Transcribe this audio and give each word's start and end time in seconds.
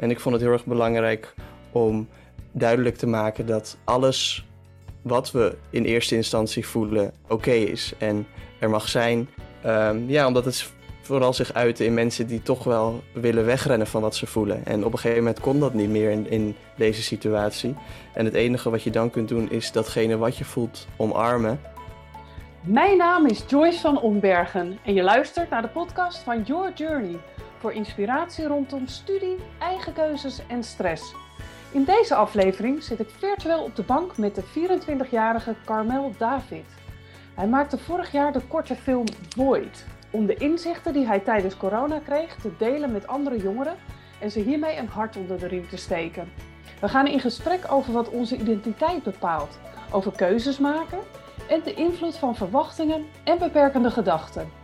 En 0.00 0.10
ik 0.10 0.20
vond 0.20 0.34
het 0.34 0.44
heel 0.44 0.52
erg 0.52 0.64
belangrijk 0.64 1.34
om 1.72 2.08
duidelijk 2.52 2.96
te 2.96 3.06
maken 3.06 3.46
dat 3.46 3.78
alles 3.84 4.46
wat 5.02 5.30
we 5.30 5.56
in 5.70 5.84
eerste 5.84 6.14
instantie 6.16 6.66
voelen 6.66 7.12
oké 7.28 7.50
is. 7.50 7.92
En 7.98 8.26
er 8.58 8.70
mag 8.70 8.88
zijn. 8.88 9.28
Ehm, 9.62 9.98
ja, 10.06 10.26
omdat 10.26 10.44
het 10.44 10.72
vooral 11.02 11.32
zich 11.32 11.52
uit 11.52 11.80
in 11.80 11.94
mensen 11.94 12.26
die 12.26 12.42
toch 12.42 12.64
wel 12.64 13.02
willen 13.12 13.44
wegrennen 13.44 13.86
van 13.86 14.02
wat 14.02 14.16
ze 14.16 14.26
voelen. 14.26 14.66
En 14.66 14.84
op 14.84 14.92
een 14.92 14.98
gegeven 14.98 15.22
moment 15.22 15.40
kon 15.40 15.60
dat 15.60 15.74
niet 15.74 15.90
meer 15.90 16.10
in, 16.10 16.30
in 16.30 16.56
deze 16.76 17.02
situatie. 17.02 17.74
En 18.14 18.24
het 18.24 18.34
enige 18.34 18.70
wat 18.70 18.82
je 18.82 18.90
dan 18.90 19.10
kunt 19.10 19.28
doen 19.28 19.50
is 19.50 19.72
datgene 19.72 20.16
wat 20.16 20.36
je 20.36 20.44
voelt 20.44 20.86
omarmen. 20.96 21.60
Mijn 22.60 22.96
naam 22.96 23.26
is 23.26 23.44
Joyce 23.48 23.80
van 23.80 24.00
Ombergen 24.00 24.78
en 24.84 24.94
je 24.94 25.02
luistert 25.02 25.50
naar 25.50 25.62
de 25.62 25.68
podcast 25.68 26.18
van 26.18 26.42
Your 26.42 26.72
Journey 26.74 27.16
voor 27.60 27.72
inspiratie 27.72 28.46
rondom 28.46 28.86
studie, 28.86 29.36
eigen 29.58 29.92
keuzes 29.92 30.46
en 30.46 30.64
stress. 30.64 31.14
In 31.72 31.84
deze 31.84 32.14
aflevering 32.14 32.82
zit 32.82 33.00
ik 33.00 33.10
virtueel 33.18 33.62
op 33.62 33.76
de 33.76 33.82
bank 33.82 34.16
met 34.16 34.34
de 34.34 34.42
24-jarige 34.42 35.54
Carmel 35.64 36.12
David. 36.18 36.64
Hij 37.34 37.48
maakte 37.48 37.78
vorig 37.78 38.12
jaar 38.12 38.32
de 38.32 38.40
korte 38.40 38.74
film 38.74 39.04
Void 39.28 39.84
om 40.10 40.26
de 40.26 40.34
inzichten 40.34 40.92
die 40.92 41.06
hij 41.06 41.20
tijdens 41.20 41.56
corona 41.56 41.98
kreeg 41.98 42.36
te 42.36 42.50
delen 42.58 42.92
met 42.92 43.06
andere 43.06 43.36
jongeren 43.36 43.76
en 44.20 44.30
ze 44.30 44.40
hiermee 44.40 44.76
een 44.76 44.88
hart 44.88 45.16
onder 45.16 45.38
de 45.38 45.46
riem 45.46 45.68
te 45.68 45.76
steken. 45.76 46.32
We 46.80 46.88
gaan 46.88 47.06
in 47.06 47.20
gesprek 47.20 47.72
over 47.72 47.92
wat 47.92 48.08
onze 48.08 48.36
identiteit 48.36 49.02
bepaalt, 49.02 49.58
over 49.90 50.12
keuzes 50.12 50.58
maken 50.58 50.98
en 51.48 51.60
de 51.64 51.74
invloed 51.74 52.16
van 52.16 52.36
verwachtingen 52.36 53.06
en 53.24 53.38
beperkende 53.38 53.90
gedachten. 53.90 54.59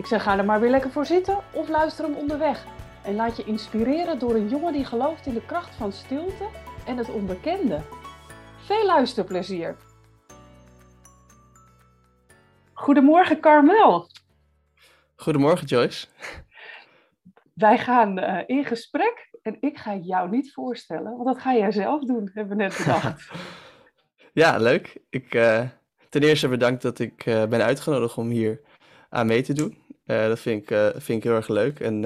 Ik 0.00 0.06
zeg 0.06 0.22
ga 0.22 0.38
er 0.38 0.44
maar 0.44 0.60
weer 0.60 0.70
lekker 0.70 0.90
voor 0.90 1.06
zitten 1.06 1.38
of 1.52 1.68
luister 1.68 2.04
hem 2.04 2.14
onderweg. 2.14 2.64
En 3.04 3.14
laat 3.14 3.36
je 3.36 3.44
inspireren 3.44 4.18
door 4.18 4.34
een 4.34 4.48
jongen 4.48 4.72
die 4.72 4.84
gelooft 4.84 5.26
in 5.26 5.34
de 5.34 5.46
kracht 5.46 5.74
van 5.74 5.92
stilte 5.92 6.48
en 6.86 6.96
het 6.96 7.10
onbekende. 7.10 7.80
Veel 8.58 8.86
luisterplezier! 8.86 9.76
Goedemorgen 12.72 13.40
Carmel. 13.40 14.06
Goedemorgen 15.16 15.66
Joyce. 15.66 16.06
Wij 17.54 17.78
gaan 17.78 18.18
uh, 18.18 18.38
in 18.46 18.64
gesprek 18.64 19.28
en 19.42 19.56
ik 19.60 19.78
ga 19.78 19.94
jou 19.94 20.30
niet 20.30 20.52
voorstellen, 20.52 21.12
want 21.12 21.24
dat 21.24 21.40
ga 21.40 21.54
jij 21.54 21.72
zelf 21.72 22.04
doen, 22.04 22.30
hebben 22.34 22.56
we 22.56 22.62
net 22.62 22.76
bedacht. 22.76 23.30
ja, 24.42 24.56
leuk. 24.58 25.02
Ik, 25.10 25.34
uh, 25.34 25.68
ten 26.08 26.22
eerste 26.22 26.48
bedankt 26.48 26.82
dat 26.82 26.98
ik 26.98 27.26
uh, 27.26 27.46
ben 27.46 27.62
uitgenodigd 27.62 28.16
om 28.16 28.28
hier 28.28 28.60
aan 29.08 29.26
mee 29.26 29.42
te 29.42 29.52
doen. 29.52 29.79
Dat 30.28 30.40
vind 30.40 30.62
ik, 30.62 30.76
vind 30.96 31.18
ik 31.18 31.24
heel 31.24 31.34
erg 31.34 31.48
leuk 31.48 31.80
en 31.80 32.00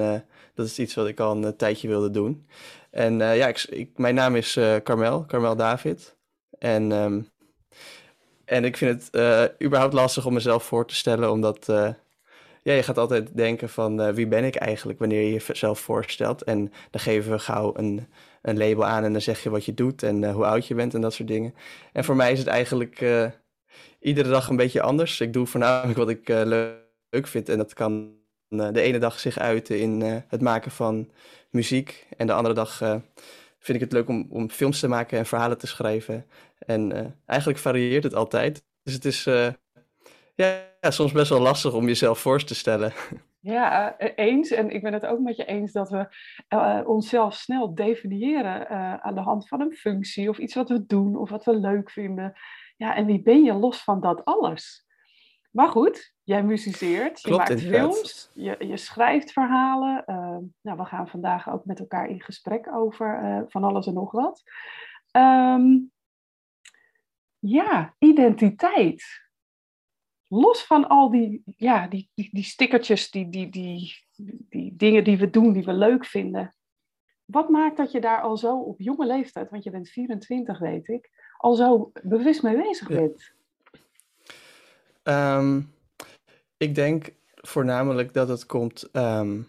dat 0.53 0.65
is 0.65 0.79
iets 0.79 0.95
wat 0.95 1.07
ik 1.07 1.19
al 1.19 1.35
een 1.35 1.55
tijdje 1.55 1.87
wilde 1.87 2.11
doen. 2.11 2.47
En 2.89 3.17
ja, 3.17 3.47
ik, 3.47 3.63
ik, 3.69 3.89
mijn 3.95 4.15
naam 4.15 4.35
is 4.35 4.59
Carmel, 4.83 5.25
Carmel 5.25 5.55
David. 5.55 6.15
En, 6.59 6.91
um, 6.91 7.29
en 8.45 8.63
ik 8.65 8.77
vind 8.77 9.11
het 9.11 9.21
überhaupt 9.63 9.93
lastig 9.93 10.25
om 10.25 10.33
mezelf 10.33 10.63
voor 10.63 10.87
te 10.87 10.95
stellen, 10.95 11.31
omdat 11.31 11.65
ja, 12.63 12.73
je 12.73 12.83
gaat 12.83 12.97
altijd 12.97 13.37
denken 13.37 13.69
van 13.69 14.13
wie 14.13 14.27
ben 14.27 14.43
ik 14.43 14.55
eigenlijk 14.55 14.99
wanneer 14.99 15.21
je 15.21 15.41
jezelf 15.47 15.79
voorstelt. 15.79 16.43
En 16.43 16.73
dan 16.91 17.01
geven 17.01 17.31
we 17.31 17.39
gauw 17.39 17.73
een, 17.75 18.07
een 18.41 18.57
label 18.57 18.85
aan 18.85 19.03
en 19.03 19.11
dan 19.11 19.21
zeg 19.21 19.43
je 19.43 19.49
wat 19.49 19.65
je 19.65 19.73
doet 19.73 20.03
en 20.03 20.31
hoe 20.31 20.45
oud 20.45 20.67
je 20.67 20.75
bent 20.75 20.93
en 20.93 21.01
dat 21.01 21.13
soort 21.13 21.27
dingen. 21.27 21.53
En 21.93 22.03
voor 22.03 22.15
mij 22.15 22.31
is 22.31 22.39
het 22.39 22.47
eigenlijk 22.47 23.05
iedere 23.99 24.29
dag 24.29 24.49
een 24.49 24.55
beetje 24.55 24.81
anders. 24.81 25.19
Ik 25.19 25.33
doe 25.33 25.47
voornamelijk 25.47 25.97
wat 25.97 26.09
ik 26.09 26.27
leuk 26.27 26.83
vind 27.23 27.49
en 27.49 27.57
dat 27.57 27.73
kan 27.73 28.13
de 28.47 28.81
ene 28.81 28.97
dag 28.97 29.19
zich 29.19 29.37
uiten 29.37 29.79
in 29.79 30.01
het 30.27 30.41
maken 30.41 30.71
van 30.71 31.11
muziek. 31.49 32.07
En 32.17 32.27
de 32.27 32.33
andere 32.33 32.53
dag 32.53 32.77
vind 33.59 33.77
ik 33.77 33.79
het 33.79 33.91
leuk 33.91 34.07
om, 34.07 34.27
om 34.29 34.49
films 34.49 34.79
te 34.79 34.87
maken 34.87 35.17
en 35.17 35.25
verhalen 35.25 35.57
te 35.57 35.67
schrijven. 35.67 36.25
En 36.59 37.15
eigenlijk 37.25 37.59
varieert 37.59 38.03
het 38.03 38.15
altijd. 38.15 38.63
Dus 38.83 38.93
het 38.93 39.05
is 39.05 39.27
ja, 40.35 40.65
soms 40.81 41.11
best 41.11 41.29
wel 41.29 41.39
lastig 41.39 41.73
om 41.73 41.85
jezelf 41.87 42.19
voor 42.19 42.43
te 42.43 42.55
stellen. 42.55 42.93
Ja, 43.45 43.97
eh, 43.97 44.11
eens. 44.15 44.51
En 44.51 44.69
ik 44.69 44.81
ben 44.81 44.93
het 44.93 45.05
ook 45.05 45.19
met 45.19 45.35
je 45.35 45.45
eens 45.45 45.71
dat 45.71 45.89
we 45.89 46.07
onszelf 46.85 47.33
snel 47.33 47.75
definiëren 47.75 48.69
aan 49.03 49.15
de 49.15 49.21
hand 49.21 49.47
van 49.47 49.61
een 49.61 49.75
functie 49.75 50.29
of 50.29 50.37
iets 50.37 50.55
wat 50.55 50.69
we 50.69 50.85
doen 50.85 51.15
of 51.15 51.29
wat 51.29 51.45
we 51.45 51.55
leuk 51.55 51.91
vinden. 51.91 52.33
Ja, 52.77 52.95
en 52.95 53.05
wie 53.05 53.21
ben 53.21 53.43
je 53.43 53.53
los 53.53 53.83
van 53.83 54.01
dat 54.01 54.25
alles? 54.25 54.85
Maar 55.51 55.69
goed, 55.69 56.14
jij 56.25 56.43
muziceert, 56.43 57.21
je 57.21 57.31
maakt 57.31 57.61
films, 57.61 58.31
je, 58.33 58.55
je, 58.59 58.77
schrijft 58.77 59.31
verhalen. 59.31 60.03
Uh, 60.07 60.37
nou, 60.61 60.77
we 60.77 60.85
gaan 60.85 61.07
vandaag 61.07 61.49
ook 61.49 61.65
met 61.65 61.79
elkaar 61.79 62.09
in 62.09 62.21
gesprek 62.21 62.73
over 62.73 63.45
van 63.47 63.63
alles 63.63 63.87
en 63.87 63.93
nog 63.93 64.11
wat. 64.11 64.43
Um, 65.11 65.91
ja, 67.39 67.95
identiteit 67.99 69.23
los 70.27 70.63
van 70.63 70.87
al 70.87 71.09
die, 71.09 71.43
ja, 71.57 71.87
die, 71.87 72.09
die, 72.13 72.29
die 72.31 72.43
stickertjes, 72.43 73.11
die, 73.11 73.29
die, 73.29 73.49
die, 73.49 74.05
die 74.49 74.75
dingen 74.75 75.03
die 75.03 75.17
we 75.17 75.29
doen, 75.29 75.53
die 75.53 75.65
we 75.65 75.73
leuk 75.73 76.05
vinden. 76.05 76.55
Wat 77.25 77.49
maakt 77.49 77.77
dat 77.77 77.91
je 77.91 78.01
daar 78.01 78.21
al 78.21 78.37
zo 78.37 78.59
op 78.59 78.79
jonge 78.79 79.05
leeftijd, 79.05 79.49
want 79.49 79.63
je 79.63 79.71
bent 79.71 79.89
24 79.89 80.59
weet 80.59 80.87
ik, 80.87 81.09
al 81.37 81.53
zo 81.53 81.91
bewust 82.03 82.43
mee 82.43 82.55
bezig 82.55 82.87
bent? 82.87 83.33
Um, 85.03 85.73
ik 86.57 86.75
denk 86.75 87.09
voornamelijk 87.35 88.13
dat 88.13 88.27
het 88.27 88.45
komt 88.45 88.89
um, 88.93 89.47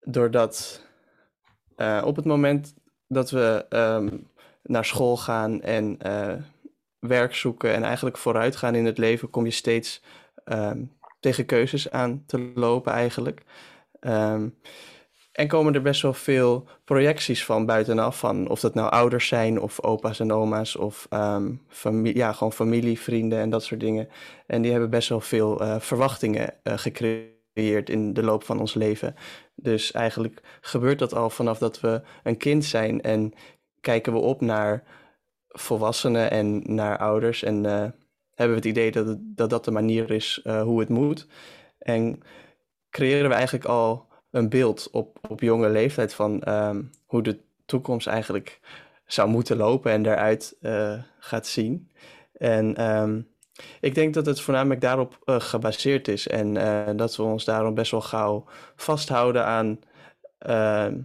doordat 0.00 0.86
uh, 1.76 2.02
op 2.04 2.16
het 2.16 2.24
moment 2.24 2.74
dat 3.06 3.30
we 3.30 3.66
um, 3.70 4.30
naar 4.62 4.84
school 4.84 5.16
gaan 5.16 5.62
en 5.62 5.98
uh, 6.06 6.34
werk 6.98 7.34
zoeken 7.34 7.74
en 7.74 7.82
eigenlijk 7.82 8.18
vooruit 8.18 8.56
gaan 8.56 8.74
in 8.74 8.84
het 8.84 8.98
leven, 8.98 9.30
kom 9.30 9.44
je 9.44 9.50
steeds 9.50 10.02
um, 10.44 10.92
tegen 11.20 11.46
keuzes 11.46 11.90
aan 11.90 12.24
te 12.26 12.52
lopen 12.54 12.92
eigenlijk. 12.92 13.42
En 15.38 15.48
komen 15.48 15.74
er 15.74 15.82
best 15.82 16.02
wel 16.02 16.12
veel 16.12 16.66
projecties 16.84 17.44
van 17.44 17.66
buitenaf, 17.66 18.18
van 18.18 18.48
of 18.48 18.60
dat 18.60 18.74
nou 18.74 18.90
ouders 18.90 19.28
zijn 19.28 19.60
of 19.60 19.82
opa's 19.82 20.20
en 20.20 20.32
oma's 20.32 20.76
of 20.76 21.06
um, 21.10 21.62
familie, 21.68 22.16
ja, 22.16 22.32
gewoon 22.32 22.52
familie, 22.52 23.00
vrienden 23.00 23.38
en 23.38 23.50
dat 23.50 23.64
soort 23.64 23.80
dingen. 23.80 24.08
En 24.46 24.62
die 24.62 24.70
hebben 24.70 24.90
best 24.90 25.08
wel 25.08 25.20
veel 25.20 25.62
uh, 25.62 25.80
verwachtingen 25.80 26.54
uh, 26.62 26.78
gecreëerd 26.78 27.90
in 27.90 28.12
de 28.12 28.22
loop 28.22 28.42
van 28.42 28.60
ons 28.60 28.74
leven. 28.74 29.14
Dus 29.54 29.92
eigenlijk 29.92 30.40
gebeurt 30.60 30.98
dat 30.98 31.14
al 31.14 31.30
vanaf 31.30 31.58
dat 31.58 31.80
we 31.80 32.02
een 32.22 32.36
kind 32.36 32.64
zijn 32.64 33.02
en 33.02 33.32
kijken 33.80 34.12
we 34.12 34.18
op 34.18 34.40
naar 34.40 34.82
volwassenen 35.48 36.30
en 36.30 36.62
naar 36.74 36.98
ouders. 36.98 37.42
En 37.42 37.64
uh, 37.64 37.70
hebben 38.34 38.56
we 38.56 38.62
het 38.62 38.64
idee 38.64 38.90
dat, 38.90 39.16
dat 39.20 39.50
dat 39.50 39.64
de 39.64 39.70
manier 39.70 40.10
is 40.10 40.40
hoe 40.44 40.80
het 40.80 40.88
moet. 40.88 41.26
En 41.78 42.22
creëren 42.90 43.28
we 43.28 43.34
eigenlijk 43.34 43.64
al 43.64 44.07
een 44.30 44.48
beeld 44.48 44.88
op, 44.90 45.18
op 45.28 45.40
jonge 45.40 45.68
leeftijd 45.68 46.14
van 46.14 46.48
um, 46.48 46.90
hoe 47.06 47.22
de 47.22 47.38
toekomst 47.66 48.06
eigenlijk 48.06 48.60
zou 49.06 49.28
moeten 49.28 49.56
lopen 49.56 49.92
en 49.92 50.02
daaruit 50.02 50.56
uh, 50.60 51.02
gaat 51.18 51.46
zien. 51.46 51.90
En 52.32 52.90
um, 52.90 53.28
ik 53.80 53.94
denk 53.94 54.14
dat 54.14 54.26
het 54.26 54.40
voornamelijk 54.40 54.80
daarop 54.80 55.18
gebaseerd 55.24 56.08
is 56.08 56.28
en 56.28 56.54
dat 56.96 57.16
we 57.16 57.22
ons 57.22 57.44
daarom 57.44 57.74
best 57.74 57.90
wel 57.90 58.00
gauw 58.00 58.44
vasthouden 58.76 59.44
aan 59.44 59.78
ehm, 60.38 60.98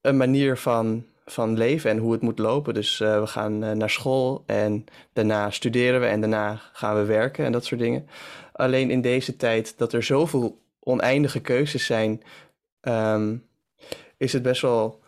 een 0.00 0.16
manier 0.16 0.56
van 0.56 1.04
van 1.26 1.56
leven 1.56 1.90
en 1.90 1.98
hoe 1.98 2.12
het 2.12 2.22
moet 2.22 2.38
lopen. 2.38 2.74
Dus 2.74 2.98
we 2.98 3.26
gaan 3.26 3.58
naar 3.58 3.90
school 3.90 4.42
en 4.46 4.84
daarna 5.12 5.50
studeren 5.50 6.00
we 6.00 6.06
en 6.06 6.20
daarna 6.20 6.60
gaan 6.72 6.96
we 6.96 7.04
werken 7.04 7.44
en 7.44 7.52
dat 7.52 7.64
soort 7.64 7.80
dingen. 7.80 8.08
Alleen 8.52 8.90
in 8.90 9.00
deze 9.00 9.36
tijd 9.36 9.78
dat 9.78 9.92
er 9.92 10.02
zoveel 10.02 10.58
oneindige 10.86 11.40
keuzes 11.40 11.86
zijn, 11.86 12.22
um, 12.80 13.46
is 14.16 14.32
het 14.32 14.42
best 14.42 14.62
wel 14.62 15.02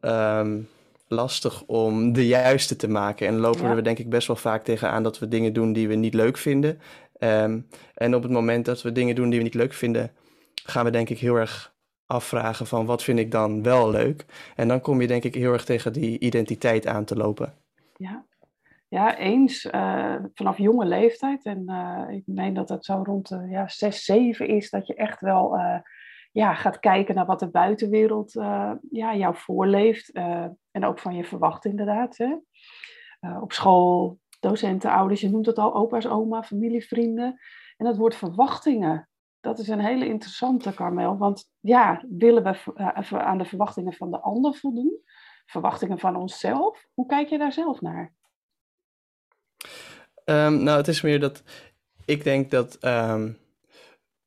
um, 0.00 0.68
lastig 1.08 1.62
om 1.66 2.12
de 2.12 2.26
juiste 2.26 2.76
te 2.76 2.88
maken. 2.88 3.26
En 3.26 3.38
lopen 3.38 3.68
ja. 3.68 3.74
we 3.74 3.82
denk 3.82 3.98
ik 3.98 4.10
best 4.10 4.26
wel 4.26 4.36
vaak 4.36 4.64
tegenaan 4.64 5.02
dat 5.02 5.18
we 5.18 5.28
dingen 5.28 5.52
doen 5.52 5.72
die 5.72 5.88
we 5.88 5.94
niet 5.94 6.14
leuk 6.14 6.36
vinden. 6.36 6.80
Um, 7.18 7.66
en 7.94 8.14
op 8.14 8.22
het 8.22 8.32
moment 8.32 8.64
dat 8.64 8.82
we 8.82 8.92
dingen 8.92 9.14
doen 9.14 9.30
die 9.30 9.38
we 9.38 9.44
niet 9.44 9.54
leuk 9.54 9.72
vinden, 9.72 10.12
gaan 10.64 10.84
we 10.84 10.90
denk 10.90 11.08
ik 11.08 11.18
heel 11.18 11.36
erg 11.36 11.74
afvragen 12.06 12.66
van 12.66 12.86
wat 12.86 13.02
vind 13.02 13.18
ik 13.18 13.30
dan 13.30 13.62
wel 13.62 13.90
leuk. 13.90 14.24
En 14.56 14.68
dan 14.68 14.80
kom 14.80 15.00
je 15.00 15.06
denk 15.06 15.24
ik 15.24 15.34
heel 15.34 15.52
erg 15.52 15.64
tegen 15.64 15.92
die 15.92 16.18
identiteit 16.18 16.86
aan 16.86 17.04
te 17.04 17.16
lopen. 17.16 17.54
Ja, 17.96 18.24
ja 18.90 19.16
eens. 19.16 19.64
Uh, 19.64 20.16
vanaf 20.34 20.58
jonge 20.58 20.84
leeftijd. 20.84 21.44
En 21.44 21.64
uh, 21.66 22.16
ik 22.16 22.22
meen 22.26 22.54
dat 22.54 22.68
het 22.68 22.84
zo 22.84 23.02
rond 23.02 23.28
de 23.28 23.46
ja, 23.48 23.68
6, 23.68 24.04
7 24.04 24.48
is 24.48 24.70
dat 24.70 24.86
je 24.86 24.94
echt 24.94 25.20
wel 25.20 25.56
uh, 25.56 25.78
ja, 26.32 26.54
gaat 26.54 26.78
kijken 26.78 27.14
naar 27.14 27.26
wat 27.26 27.38
de 27.38 27.50
buitenwereld 27.50 28.32
ja, 28.90 29.14
jou 29.14 29.36
voorleeft. 29.36 30.12
en 30.70 30.84
ook 30.84 30.98
van 30.98 31.14
je 31.14 31.24
verwacht 31.24 31.64
inderdaad. 31.64 32.16
Op 33.40 33.52
school, 33.52 34.18
docenten, 34.40 34.90
ouders, 34.90 35.20
je 35.20 35.30
noemt 35.30 35.46
het 35.46 35.58
al, 35.58 35.74
opa's, 35.74 36.06
oma, 36.06 36.42
familie, 36.42 36.86
vrienden. 36.86 37.40
En 37.76 37.86
dat 37.86 37.96
woord 37.96 38.14
verwachtingen 38.14 39.08
dat 39.40 39.58
is 39.58 39.68
een 39.68 39.80
hele 39.80 40.06
interessante, 40.06 40.74
Carmel. 40.74 41.18
Want 41.18 41.50
ja, 41.60 42.04
willen 42.08 42.42
we 42.42 43.18
aan 43.18 43.38
de 43.38 43.44
verwachtingen 43.44 43.92
van 43.92 44.10
de 44.10 44.20
ander 44.20 44.54
voldoen? 44.54 45.00
Verwachtingen 45.46 45.98
van 45.98 46.16
onszelf? 46.16 46.86
Hoe 46.94 47.06
kijk 47.06 47.28
je 47.28 47.38
daar 47.38 47.52
zelf 47.52 47.80
naar? 47.80 48.14
Um, 50.30 50.62
nou, 50.62 50.76
het 50.76 50.88
is 50.88 51.00
meer 51.00 51.20
dat 51.20 51.42
ik 52.04 52.24
denk 52.24 52.50
dat 52.50 52.78
um, 52.80 53.38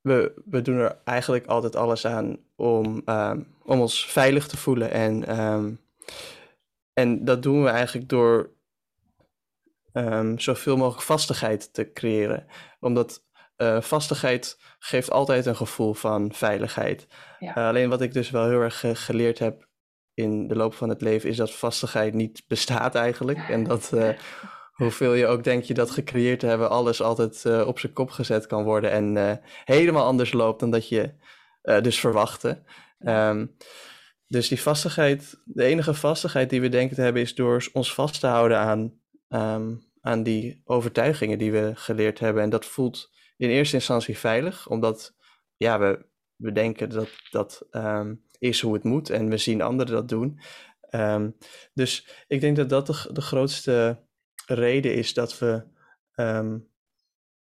we, 0.01 0.41
we 0.45 0.61
doen 0.61 0.77
er 0.77 0.97
eigenlijk 1.03 1.45
altijd 1.45 1.75
alles 1.75 2.05
aan 2.05 2.37
om, 2.55 3.01
um, 3.05 3.47
om 3.63 3.79
ons 3.79 4.05
veilig 4.05 4.47
te 4.47 4.57
voelen. 4.57 4.91
En, 4.91 5.25
en 6.93 7.25
dat 7.25 7.43
doen 7.43 7.63
we 7.63 7.69
eigenlijk 7.69 8.09
door 8.09 8.49
zoveel 10.35 10.77
mogelijk 10.77 11.03
vastigheid 11.03 11.73
te 11.73 11.91
creëren. 11.91 12.45
Omdat 12.79 13.23
uh, 13.57 13.81
vastigheid 13.81 14.57
geeft 14.79 15.11
altijd 15.11 15.45
een 15.45 15.55
gevoel 15.55 15.93
van 15.93 16.33
veiligheid. 16.33 17.07
Ja. 17.39 17.57
Uh, 17.57 17.67
alleen 17.67 17.89
wat 17.89 18.01
ik 18.01 18.13
dus 18.13 18.29
wel 18.29 18.49
heel 18.49 18.59
erg 18.59 18.83
geleerd 18.93 19.39
heb 19.39 19.67
in 20.13 20.47
de 20.47 20.55
loop 20.55 20.73
van 20.73 20.89
het 20.89 21.01
leven 21.01 21.29
is 21.29 21.37
dat 21.37 21.53
vastigheid 21.53 22.13
niet 22.13 22.43
bestaat 22.47 22.95
eigenlijk. 22.95 23.49
En 23.49 23.63
dat 23.63 23.91
hoeveel 24.83 25.13
je 25.13 25.27
ook 25.27 25.43
denk 25.43 25.63
je 25.63 25.73
dat 25.73 25.91
gecreëerd 25.91 26.39
te 26.39 26.45
hebben, 26.45 26.69
alles 26.69 27.01
altijd 27.01 27.43
uh, 27.47 27.67
op 27.67 27.79
zijn 27.79 27.93
kop 27.93 28.09
gezet 28.09 28.47
kan 28.47 28.63
worden 28.63 28.91
en 28.91 29.15
uh, 29.15 29.31
helemaal 29.65 30.05
anders 30.05 30.33
loopt 30.33 30.59
dan 30.59 30.71
dat 30.71 30.89
je 30.89 31.13
dus 31.81 31.99
verwachtte. 31.99 32.63
Um, 32.99 33.55
dus 34.27 34.47
die 34.47 34.61
vastigheid, 34.61 35.41
de 35.45 35.63
enige 35.63 35.93
vastigheid 35.93 36.49
die 36.49 36.61
we 36.61 36.69
denken 36.69 36.95
te 36.95 37.01
hebben, 37.01 37.21
is 37.21 37.35
door 37.35 37.69
ons 37.73 37.93
vast 37.93 38.19
te 38.19 38.27
houden 38.27 38.57
aan, 38.57 38.99
um, 39.29 39.91
aan 40.01 40.23
die 40.23 40.61
overtuigingen 40.65 41.37
die 41.37 41.51
we 41.51 41.71
geleerd 41.75 42.19
hebben. 42.19 42.43
En 42.43 42.49
dat 42.49 42.65
voelt 42.65 43.11
in 43.37 43.49
eerste 43.49 43.75
instantie 43.75 44.17
veilig, 44.17 44.69
omdat 44.69 45.15
ja, 45.57 45.79
we, 45.79 46.05
we 46.35 46.51
denken 46.51 46.89
dat 46.89 47.09
dat 47.31 47.67
um, 47.71 48.23
is 48.39 48.61
hoe 48.61 48.73
het 48.73 48.83
moet 48.83 49.09
en 49.09 49.29
we 49.29 49.37
zien 49.37 49.61
anderen 49.61 49.93
dat 49.93 50.09
doen. 50.09 50.39
Dus 51.73 52.07
ik 52.27 52.41
denk 52.41 52.55
dat 52.55 52.69
dat 52.69 52.87
de, 52.87 53.09
de 53.11 53.21
grootste 53.21 54.03
reden 54.53 54.93
is 54.93 55.13
dat 55.13 55.39
we 55.39 55.63
um, 56.15 56.67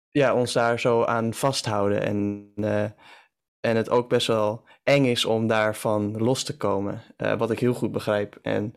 ja, 0.09 0.33
ons 0.33 0.53
daar 0.53 0.79
zo 0.79 1.03
aan 1.03 1.33
vasthouden 1.33 2.01
en, 2.01 2.51
uh, 2.55 2.83
en 3.59 3.75
het 3.75 3.89
ook 3.89 4.09
best 4.09 4.27
wel 4.27 4.67
eng 4.83 5.05
is 5.05 5.25
om 5.25 5.47
daarvan 5.47 6.17
los 6.17 6.43
te 6.43 6.57
komen, 6.57 7.01
uh, 7.17 7.37
wat 7.37 7.51
ik 7.51 7.59
heel 7.59 7.73
goed 7.73 7.91
begrijp. 7.91 8.39
En 8.41 8.73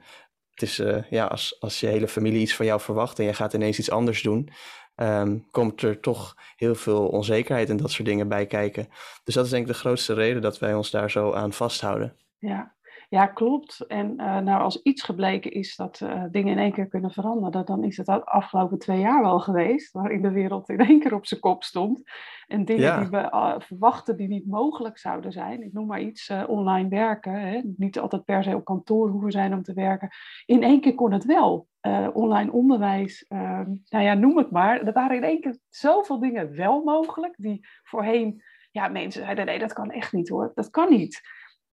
het 0.50 0.62
is, 0.62 0.78
uh, 0.78 1.02
ja, 1.10 1.26
als, 1.26 1.56
als 1.60 1.80
je 1.80 1.86
hele 1.86 2.08
familie 2.08 2.40
iets 2.40 2.54
van 2.54 2.66
jou 2.66 2.80
verwacht 2.80 3.18
en 3.18 3.24
je 3.24 3.34
gaat 3.34 3.52
ineens 3.52 3.78
iets 3.78 3.90
anders 3.90 4.22
doen, 4.22 4.50
um, 4.96 5.46
komt 5.50 5.82
er 5.82 6.00
toch 6.00 6.36
heel 6.56 6.74
veel 6.74 7.08
onzekerheid 7.08 7.70
en 7.70 7.76
dat 7.76 7.90
soort 7.90 8.08
dingen 8.08 8.28
bij 8.28 8.46
kijken. 8.46 8.88
Dus 9.24 9.34
dat 9.34 9.44
is 9.44 9.50
denk 9.50 9.66
ik 9.66 9.72
de 9.72 9.78
grootste 9.78 10.14
reden 10.14 10.42
dat 10.42 10.58
wij 10.58 10.74
ons 10.74 10.90
daar 10.90 11.10
zo 11.10 11.32
aan 11.32 11.52
vasthouden. 11.52 12.16
Ja, 12.38 12.76
ja, 13.10 13.26
klopt. 13.26 13.86
En 13.86 14.10
uh, 14.16 14.38
nou, 14.38 14.62
als 14.62 14.82
iets 14.82 15.02
gebleken 15.02 15.50
is 15.50 15.76
dat 15.76 16.00
uh, 16.00 16.24
dingen 16.30 16.52
in 16.52 16.58
één 16.58 16.72
keer 16.72 16.88
kunnen 16.88 17.10
veranderen, 17.10 17.66
dan 17.66 17.84
is 17.84 17.96
het 17.96 18.06
de 18.06 18.24
afgelopen 18.24 18.78
twee 18.78 19.00
jaar 19.00 19.22
wel 19.22 19.40
geweest, 19.40 19.92
waarin 19.92 20.22
de 20.22 20.30
wereld 20.30 20.68
in 20.68 20.78
één 20.78 21.00
keer 21.00 21.14
op 21.14 21.26
zijn 21.26 21.40
kop 21.40 21.64
stond. 21.64 22.02
En 22.46 22.64
dingen 22.64 23.00
die 23.00 23.08
we 23.08 23.16
uh, 23.16 23.54
verwachten 23.58 24.16
die 24.16 24.28
niet 24.28 24.46
mogelijk 24.46 24.98
zouden 24.98 25.32
zijn, 25.32 25.62
ik 25.62 25.72
noem 25.72 25.86
maar 25.86 26.00
iets, 26.00 26.32
online 26.46 26.88
werken, 26.88 27.32
hè, 27.32 27.60
niet 27.76 27.98
altijd 27.98 28.24
per 28.24 28.42
se 28.42 28.54
op 28.54 28.64
kantoor 28.64 29.08
hoeven 29.08 29.32
zijn 29.32 29.52
om 29.52 29.62
te 29.62 29.72
werken. 29.72 30.08
In 30.46 30.62
één 30.62 30.80
keer 30.80 30.94
kon 30.94 31.12
het 31.12 31.24
wel. 31.24 31.68
online 32.12 32.52
onderwijs, 32.52 33.26
ehm, 33.28 33.74
nou 33.88 34.04
ja, 34.04 34.14
noem 34.14 34.36
het 34.36 34.50
maar. 34.50 34.82
Er 34.82 34.92
waren 34.92 35.16
in 35.16 35.24
één 35.24 35.40
keer 35.40 35.58
zoveel 35.68 36.18
dingen 36.18 36.56
wel 36.56 36.82
mogelijk, 36.82 37.34
die 37.36 37.66
voorheen, 37.82 38.42
ja, 38.70 38.88
mensen 38.88 39.22
zeiden, 39.22 39.46
nee, 39.46 39.58
dat 39.58 39.72
kan 39.72 39.90
echt 39.90 40.12
niet 40.12 40.28
hoor, 40.28 40.52
dat 40.54 40.70
kan 40.70 40.90
niet. 40.90 41.20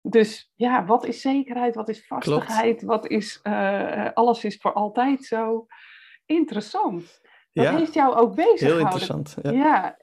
Dus 0.06 0.53
ja, 0.55 0.85
wat 0.85 1.06
is 1.06 1.21
zekerheid? 1.21 1.75
Wat 1.75 1.89
is 1.89 2.06
vastigheid? 2.06 2.83
Wat 2.83 3.09
is 3.09 3.41
uh, 3.43 4.09
alles 4.15 4.45
is 4.45 4.56
voor 4.56 4.73
altijd 4.73 5.25
zo? 5.25 5.67
Interessant. 6.27 7.21
Dat 7.53 7.69
heeft 7.69 7.95
jou 7.95 8.15
ook 8.15 8.35
bezig 8.35 8.59
gehouden. 8.59 8.77
Heel 8.77 8.87
interessant. 8.87 9.37
Ja, 9.43 9.51
ja 9.51 9.99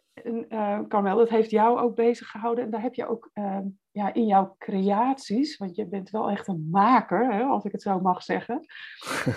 uh, 0.50 0.80
Carmel, 0.88 1.18
dat 1.18 1.30
heeft 1.30 1.50
jou 1.50 1.80
ook 1.80 1.96
bezig 1.96 2.28
gehouden. 2.28 2.64
En 2.64 2.70
daar 2.70 2.82
heb 2.82 2.94
je 2.94 3.08
ook 3.08 3.30
uh, 3.34 3.58
ja, 3.92 4.14
in 4.14 4.26
jouw 4.26 4.56
creaties, 4.60 5.58
want 5.58 5.76
je 5.76 5.88
bent 5.88 6.10
wel 6.10 6.30
echt 6.30 6.48
een 6.48 6.68
maker, 6.72 7.34
hè, 7.34 7.44
als 7.44 7.64
ik 7.64 7.72
het 7.72 7.82
zo 7.82 8.00
mag 8.00 8.24
zeggen. 8.24 8.66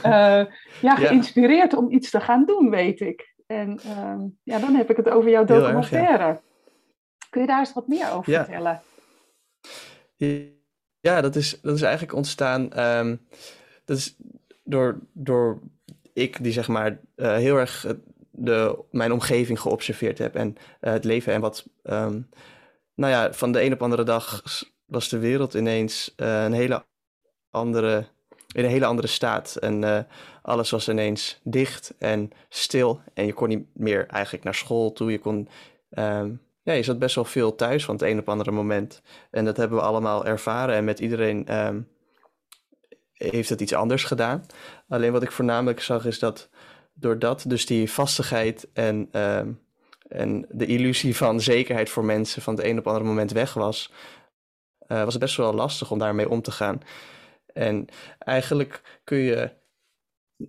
ja, 0.81 0.95
geïnspireerd 0.95 1.73
ja. 1.73 1.79
om 1.79 1.91
iets 1.91 2.11
te 2.11 2.21
gaan 2.21 2.45
doen, 2.45 2.71
weet 2.71 3.01
ik. 3.01 3.35
En 3.47 3.79
ehm, 3.79 4.21
ja, 4.43 4.59
dan 4.59 4.75
heb 4.75 4.91
ik 4.91 4.97
het 4.97 5.09
over 5.09 5.31
jouw 5.31 5.45
documentaire. 5.45 6.25
Erg, 6.25 6.41
Kun 7.31 7.41
je 7.41 7.47
daar 7.47 7.59
eens 7.59 7.73
wat 7.73 7.89
meer 7.89 8.13
over 8.13 8.33
vertellen? 8.33 8.83
Ja, 11.05 11.21
dat 11.21 11.37
is, 11.37 11.61
dat 11.63 11.75
is 11.75 11.83
eigenlijk 11.83 12.15
ontstaan. 12.15 12.81
Um, 12.81 13.27
dat 13.85 13.97
is 13.97 14.17
door, 14.63 14.99
door 15.13 15.61
ik, 16.13 16.43
die 16.43 16.53
zeg 16.53 16.69
maar 16.69 17.01
uh, 17.17 17.35
heel 17.35 17.57
erg 17.57 17.87
de, 18.31 18.85
mijn 18.91 19.13
omgeving 19.13 19.61
geobserveerd 19.61 20.19
heb 20.19 20.35
en 20.35 20.57
uh, 20.81 20.93
het 20.93 21.05
leven 21.05 21.33
en 21.33 21.41
wat. 21.41 21.67
Um, 21.83 22.29
nou 22.95 23.13
ja, 23.13 23.33
van 23.33 23.53
de 23.53 23.63
een 23.63 23.73
op 23.73 23.83
andere 23.83 24.03
dag 24.03 24.43
was 24.85 25.09
de 25.09 25.19
wereld 25.19 25.55
ineens 25.55 26.13
een 26.17 26.53
hele 26.53 26.85
andere. 27.51 28.07
In 28.55 28.65
een 28.65 28.71
hele 28.71 28.87
andere 28.87 29.07
staat. 29.07 29.57
En 29.57 30.07
alles 30.43 30.71
was 30.71 30.89
ineens 30.89 31.41
dicht 31.43 31.95
en 31.99 32.31
stil. 32.49 33.01
En 33.15 33.27
je 33.27 33.33
kon 33.33 33.49
niet 33.49 33.67
meer 33.73 34.07
eigenlijk 34.07 34.45
naar 34.45 34.55
school 34.55 34.93
toe. 34.93 35.11
Je 35.11 35.19
kon 35.19 35.49
um, 35.91 36.41
ja, 36.65 36.73
je 36.73 36.83
zat 36.83 36.99
best 36.99 37.15
wel 37.15 37.25
veel 37.25 37.55
thuis 37.55 37.85
van 37.85 37.95
het 37.95 38.05
een 38.05 38.19
op 38.19 38.29
andere 38.29 38.51
moment. 38.51 39.03
En 39.31 39.45
dat 39.45 39.57
hebben 39.57 39.79
we 39.79 39.85
allemaal 39.85 40.27
ervaren. 40.27 40.75
En 40.75 40.85
met 40.85 41.01
iedereen 41.01 41.59
um, 41.67 41.89
heeft 43.13 43.49
het 43.49 43.61
iets 43.61 43.75
anders 43.75 44.05
gedaan. 44.05 44.47
Alleen 44.89 45.13
wat 45.13 45.23
ik 45.23 45.33
voornamelijk 45.33 45.81
zag 45.81 46.07
is 46.07 46.19
dat 46.19 46.49
doordat 46.95 47.45
dus 47.47 47.67
die 47.67 47.91
vastigheid 47.91 48.69
en, 48.73 49.09
um, 49.21 49.61
en 50.09 50.47
de 50.49 50.67
illusie 50.67 51.17
van 51.17 51.41
zekerheid 51.41 51.91
voor 51.91 52.05
mensen 52.05 52.43
van 52.43 52.55
het 52.55 52.65
een 52.65 52.79
op 52.79 52.87
andere 52.87 53.05
moment 53.05 53.33
weg 53.33 53.55
was, 53.55 53.93
uh, 54.89 55.05
was 55.05 55.13
het 55.13 55.23
best 55.23 55.37
wel 55.37 55.55
lastig 55.55 55.91
om 55.91 55.99
daarmee 55.99 56.29
om 56.29 56.43
te 56.43 56.51
gaan. 56.51 56.81
En 57.47 57.87
eigenlijk 58.19 59.01
kun 59.05 59.19
je 59.19 59.51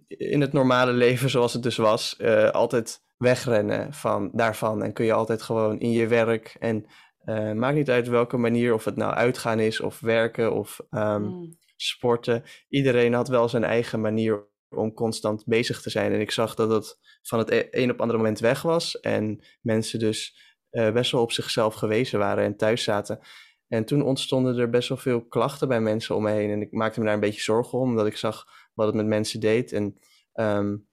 in 0.08 0.42
het 0.42 0.54
normale 0.54 0.92
leven 0.92 1.30
zoals 1.30 1.54
het 1.54 1.64
dus 1.64 1.78
was, 1.78 2.16
uh, 2.18 2.50
altijd 2.50 3.05
wegrennen 3.18 3.94
van, 3.94 4.30
daarvan. 4.34 4.84
En 4.84 4.94
kun 4.94 5.06
je 5.06 5.14
altijd 5.14 5.42
gewoon 5.42 5.80
in 5.80 5.92
je 5.92 6.08
werk. 6.08 6.56
En 6.60 6.86
uh, 7.26 7.52
maakt 7.52 7.76
niet 7.76 7.90
uit 7.90 8.08
welke 8.08 8.38
manier, 8.38 8.74
of 8.74 8.86
het 8.86 8.96
nou 8.96 9.14
uitgaan 9.14 9.60
is, 9.60 9.80
of 9.80 10.00
werken, 10.00 10.54
of 10.54 10.80
um, 10.92 11.58
sporten. 11.76 12.44
Iedereen 12.70 13.14
had 13.14 13.28
wel 13.28 13.50
zijn 13.50 13.64
eigen 13.64 14.02
manier 14.02 14.48
om 14.70 14.94
constant 14.94 15.44
bezig 15.46 15.82
te 15.82 15.90
zijn. 15.90 16.14
En 16.14 16.20
ik 16.20 16.32
zag 16.32 16.56
dat 16.56 16.70
het 16.70 17.00
van 17.22 17.40
het 17.40 17.50
e-, 17.50 17.68
een 17.72 17.92
op 17.92 18.00
andere 18.02 18.18
moment 18.18 18.40
weg 18.40 18.62
was. 18.62 19.00
En 19.00 19.44
mensen 19.62 20.00
dus 20.00 20.44
uh, 20.72 20.92
best 20.92 21.12
wel 21.12 21.22
op 21.22 21.32
zichzelf 21.32 21.74
gewezen 21.74 22.20
waren 22.20 22.44
en 22.44 22.58
thuis 22.58 22.84
zaten. 22.84 23.20
En 23.68 23.86
toen 23.86 24.02
ontstonden 24.02 24.58
er 24.58 24.70
best 24.70 24.90
wel 24.90 24.98
veel 24.98 25.26
klachten 25.26 25.68
bij 25.68 25.82
mensen 25.82 26.16
om 26.16 26.24
me 26.24 26.32
heen. 26.32 26.50
En 26.50 26.62
ik 26.62 26.72
maakte 26.72 27.00
me 27.00 27.06
daar 27.06 27.14
een 27.14 27.20
beetje 27.20 27.42
zorgen 27.42 27.80
om, 27.80 27.90
omdat 27.90 28.06
ik 28.06 28.18
zag 28.18 28.46
wat 28.74 28.88
het 28.88 28.96
met 28.96 29.06
mensen 29.06 29.40
deed. 29.40 29.72
En 29.72 29.98
um, 30.34 30.88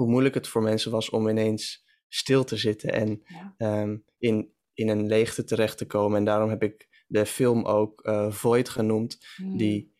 hoe 0.00 0.08
moeilijk 0.08 0.34
het 0.34 0.48
voor 0.48 0.62
mensen 0.62 0.90
was 0.90 1.10
om 1.10 1.28
ineens 1.28 1.84
stil 2.08 2.44
te 2.44 2.56
zitten 2.56 2.92
en 2.92 3.22
um, 3.58 4.04
in, 4.18 4.52
in 4.72 4.88
een 4.88 5.06
leegte 5.06 5.44
terecht 5.44 5.78
te 5.78 5.86
komen. 5.86 6.18
En 6.18 6.24
daarom 6.24 6.48
heb 6.48 6.62
ik 6.62 7.04
de 7.06 7.26
film 7.26 7.64
ook 7.64 8.06
uh, 8.06 8.30
Void 8.30 8.68
genoemd, 8.68 9.18
mm. 9.36 9.56
die, 9.56 9.94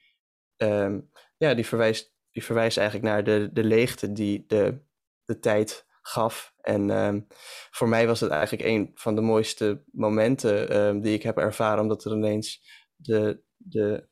um, 0.56 1.10
ja, 1.36 1.54
die, 1.54 1.66
verwijst, 1.66 2.14
die 2.30 2.44
verwijst 2.44 2.76
eigenlijk 2.76 3.08
naar 3.08 3.24
de, 3.24 3.50
de 3.52 3.64
leegte 3.64 4.12
die 4.12 4.44
de, 4.46 4.80
de 5.24 5.38
tijd 5.38 5.86
gaf. 6.02 6.54
En 6.60 6.90
um, 6.90 7.26
voor 7.70 7.88
mij 7.88 8.06
was 8.06 8.20
het 8.20 8.30
eigenlijk 8.30 8.68
een 8.68 8.90
van 8.94 9.14
de 9.14 9.20
mooiste 9.20 9.84
momenten 9.92 11.00
die 11.00 11.14
ik 11.14 11.22
heb 11.22 11.36
ervaren, 11.36 11.82
omdat 11.82 12.04
er 12.04 12.12
ineens 12.12 12.62
de, 12.96 13.42
de, 13.56 14.08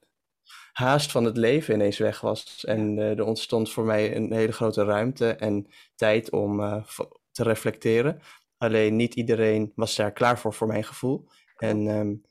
haast 0.78 1.10
van 1.10 1.24
het 1.24 1.36
leven 1.36 1.74
ineens 1.74 1.98
weg 1.98 2.20
was. 2.20 2.64
En 2.64 2.96
uh, 2.96 3.18
er 3.18 3.24
ontstond 3.24 3.70
voor 3.70 3.84
mij 3.84 4.16
een 4.16 4.32
hele 4.32 4.52
grote 4.52 4.84
ruimte 4.84 5.34
en 5.34 5.66
tijd 5.94 6.30
om 6.30 6.60
uh, 6.60 6.84
te 7.30 7.42
reflecteren. 7.42 8.20
Alleen 8.58 8.96
niet 8.96 9.14
iedereen 9.14 9.72
was 9.74 9.96
daar 9.96 10.12
klaar 10.12 10.38
voor, 10.38 10.52
voor 10.52 10.66
mijn 10.66 10.84
gevoel. 10.84 11.28
En 11.56 11.86
um, 11.86 12.22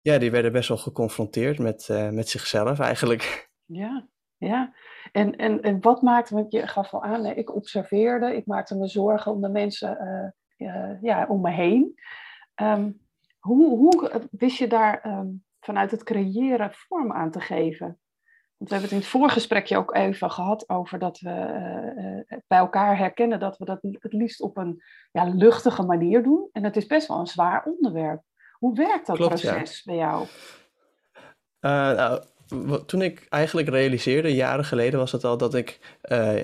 ja, 0.00 0.18
die 0.18 0.30
werden 0.30 0.52
best 0.52 0.68
wel 0.68 0.78
geconfronteerd 0.78 1.58
met, 1.58 1.88
uh, 1.90 2.08
met 2.08 2.28
zichzelf 2.28 2.78
eigenlijk. 2.78 3.50
Ja, 3.64 4.08
ja. 4.36 4.74
En, 5.12 5.36
en, 5.36 5.62
en 5.62 5.80
wat 5.80 6.02
maakte, 6.02 6.34
want 6.34 6.52
je 6.52 6.66
gaf 6.66 6.94
al 6.94 7.02
aan, 7.02 7.26
ik 7.26 7.54
observeerde, 7.54 8.36
ik 8.36 8.46
maakte 8.46 8.76
me 8.76 8.88
zorgen 8.88 9.32
om 9.32 9.40
de 9.40 9.48
mensen 9.48 9.98
ja, 11.00 11.26
om 11.28 11.40
me 11.40 11.50
heen. 11.50 11.94
Um, 12.62 13.00
hoe, 13.38 13.76
hoe 13.76 14.28
wist 14.30 14.58
je 14.58 14.66
daar 14.66 15.06
um, 15.06 15.44
vanuit 15.60 15.90
het 15.90 16.02
creëren 16.02 16.70
vorm 16.72 17.12
aan 17.12 17.30
te 17.30 17.40
geven. 17.40 17.98
Want 18.56 18.72
we 18.72 18.78
hebben 18.78 18.82
het 18.82 18.92
in 18.92 19.10
het 19.10 19.20
voorgesprekje 19.20 19.76
ook 19.76 19.94
even 19.94 20.30
gehad 20.30 20.68
over 20.68 20.98
dat 20.98 21.18
we 21.18 21.30
uh, 22.30 22.38
bij 22.46 22.58
elkaar 22.58 22.98
herkennen 22.98 23.40
dat 23.40 23.58
we 23.58 23.64
dat 23.64 23.78
het 23.82 24.12
liefst 24.12 24.40
op 24.40 24.56
een 24.56 24.82
ja, 25.12 25.24
luchtige 25.24 25.82
manier 25.82 26.22
doen. 26.22 26.48
En 26.52 26.64
het 26.64 26.76
is 26.76 26.86
best 26.86 27.08
wel 27.08 27.18
een 27.18 27.26
zwaar 27.26 27.64
onderwerp. 27.64 28.22
Hoe 28.52 28.76
werkt 28.76 29.06
dat 29.06 29.16
proces 29.16 29.82
bij 29.82 29.96
jou? 29.96 30.26
Uh, 31.60 31.70
nou, 31.70 32.22
toen 32.86 33.02
ik 33.02 33.26
eigenlijk 33.28 33.68
realiseerde, 33.68 34.34
jaren 34.34 34.64
geleden 34.64 34.98
was 34.98 35.12
het 35.12 35.24
al, 35.24 35.36
dat 35.36 35.54
ik, 35.54 35.98
uh, 36.10 36.42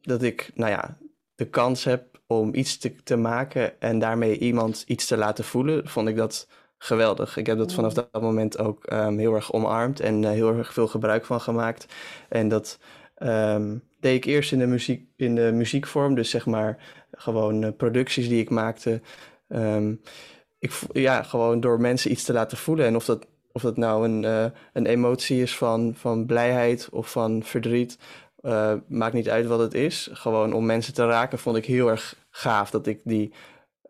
dat 0.00 0.22
ik 0.22 0.50
nou 0.54 0.70
ja, 0.70 0.98
de 1.34 1.48
kans 1.48 1.84
heb 1.84 2.20
om 2.26 2.54
iets 2.54 2.78
te, 2.78 2.94
te 3.02 3.16
maken 3.16 3.80
en 3.80 3.98
daarmee 3.98 4.38
iemand 4.38 4.84
iets 4.86 5.06
te 5.06 5.16
laten 5.16 5.44
voelen, 5.44 5.88
vond 5.88 6.08
ik 6.08 6.16
dat 6.16 6.48
geweldig. 6.78 7.36
Ik 7.36 7.46
heb 7.46 7.58
dat 7.58 7.72
vanaf 7.72 7.96
mm. 7.96 8.06
dat 8.12 8.22
moment 8.22 8.58
ook 8.58 8.92
um, 8.92 9.18
heel 9.18 9.34
erg 9.34 9.52
omarmd 9.52 10.00
en 10.00 10.22
uh, 10.22 10.30
heel 10.30 10.56
erg 10.56 10.72
veel 10.72 10.86
gebruik 10.86 11.24
van 11.24 11.40
gemaakt. 11.40 11.86
En 12.28 12.48
dat 12.48 12.78
um, 13.18 13.82
deed 14.00 14.16
ik 14.16 14.24
eerst 14.24 14.52
in 14.52 14.58
de, 14.58 14.66
muziek, 14.66 15.08
in 15.16 15.34
de 15.34 15.50
muziekvorm, 15.52 16.14
dus 16.14 16.30
zeg 16.30 16.46
maar 16.46 16.78
gewoon 17.10 17.64
uh, 17.64 17.70
producties 17.76 18.28
die 18.28 18.40
ik 18.40 18.50
maakte. 18.50 19.00
Um, 19.48 20.00
ik, 20.58 20.72
ja, 20.92 21.22
gewoon 21.22 21.60
door 21.60 21.80
mensen 21.80 22.10
iets 22.10 22.24
te 22.24 22.32
laten 22.32 22.58
voelen. 22.58 22.86
En 22.86 22.96
of 22.96 23.04
dat, 23.04 23.26
of 23.52 23.62
dat 23.62 23.76
nou 23.76 24.04
een, 24.04 24.22
uh, 24.22 24.44
een 24.72 24.86
emotie 24.86 25.42
is 25.42 25.56
van, 25.56 25.94
van 25.96 26.26
blijheid 26.26 26.88
of 26.90 27.10
van 27.10 27.42
verdriet, 27.42 27.98
maakt 28.88 29.14
niet 29.14 29.28
uit 29.28 29.46
wat 29.46 29.58
het 29.58 29.74
is. 29.74 30.08
Gewoon 30.12 30.52
om 30.52 30.66
mensen 30.66 30.94
te 30.94 31.06
raken 31.06 31.38
vond 31.38 31.56
ik 31.56 31.64
heel 31.64 31.88
erg 31.88 32.16
gaaf 32.30 32.70
dat 32.70 32.86
ik 32.86 33.00
die 33.04 33.32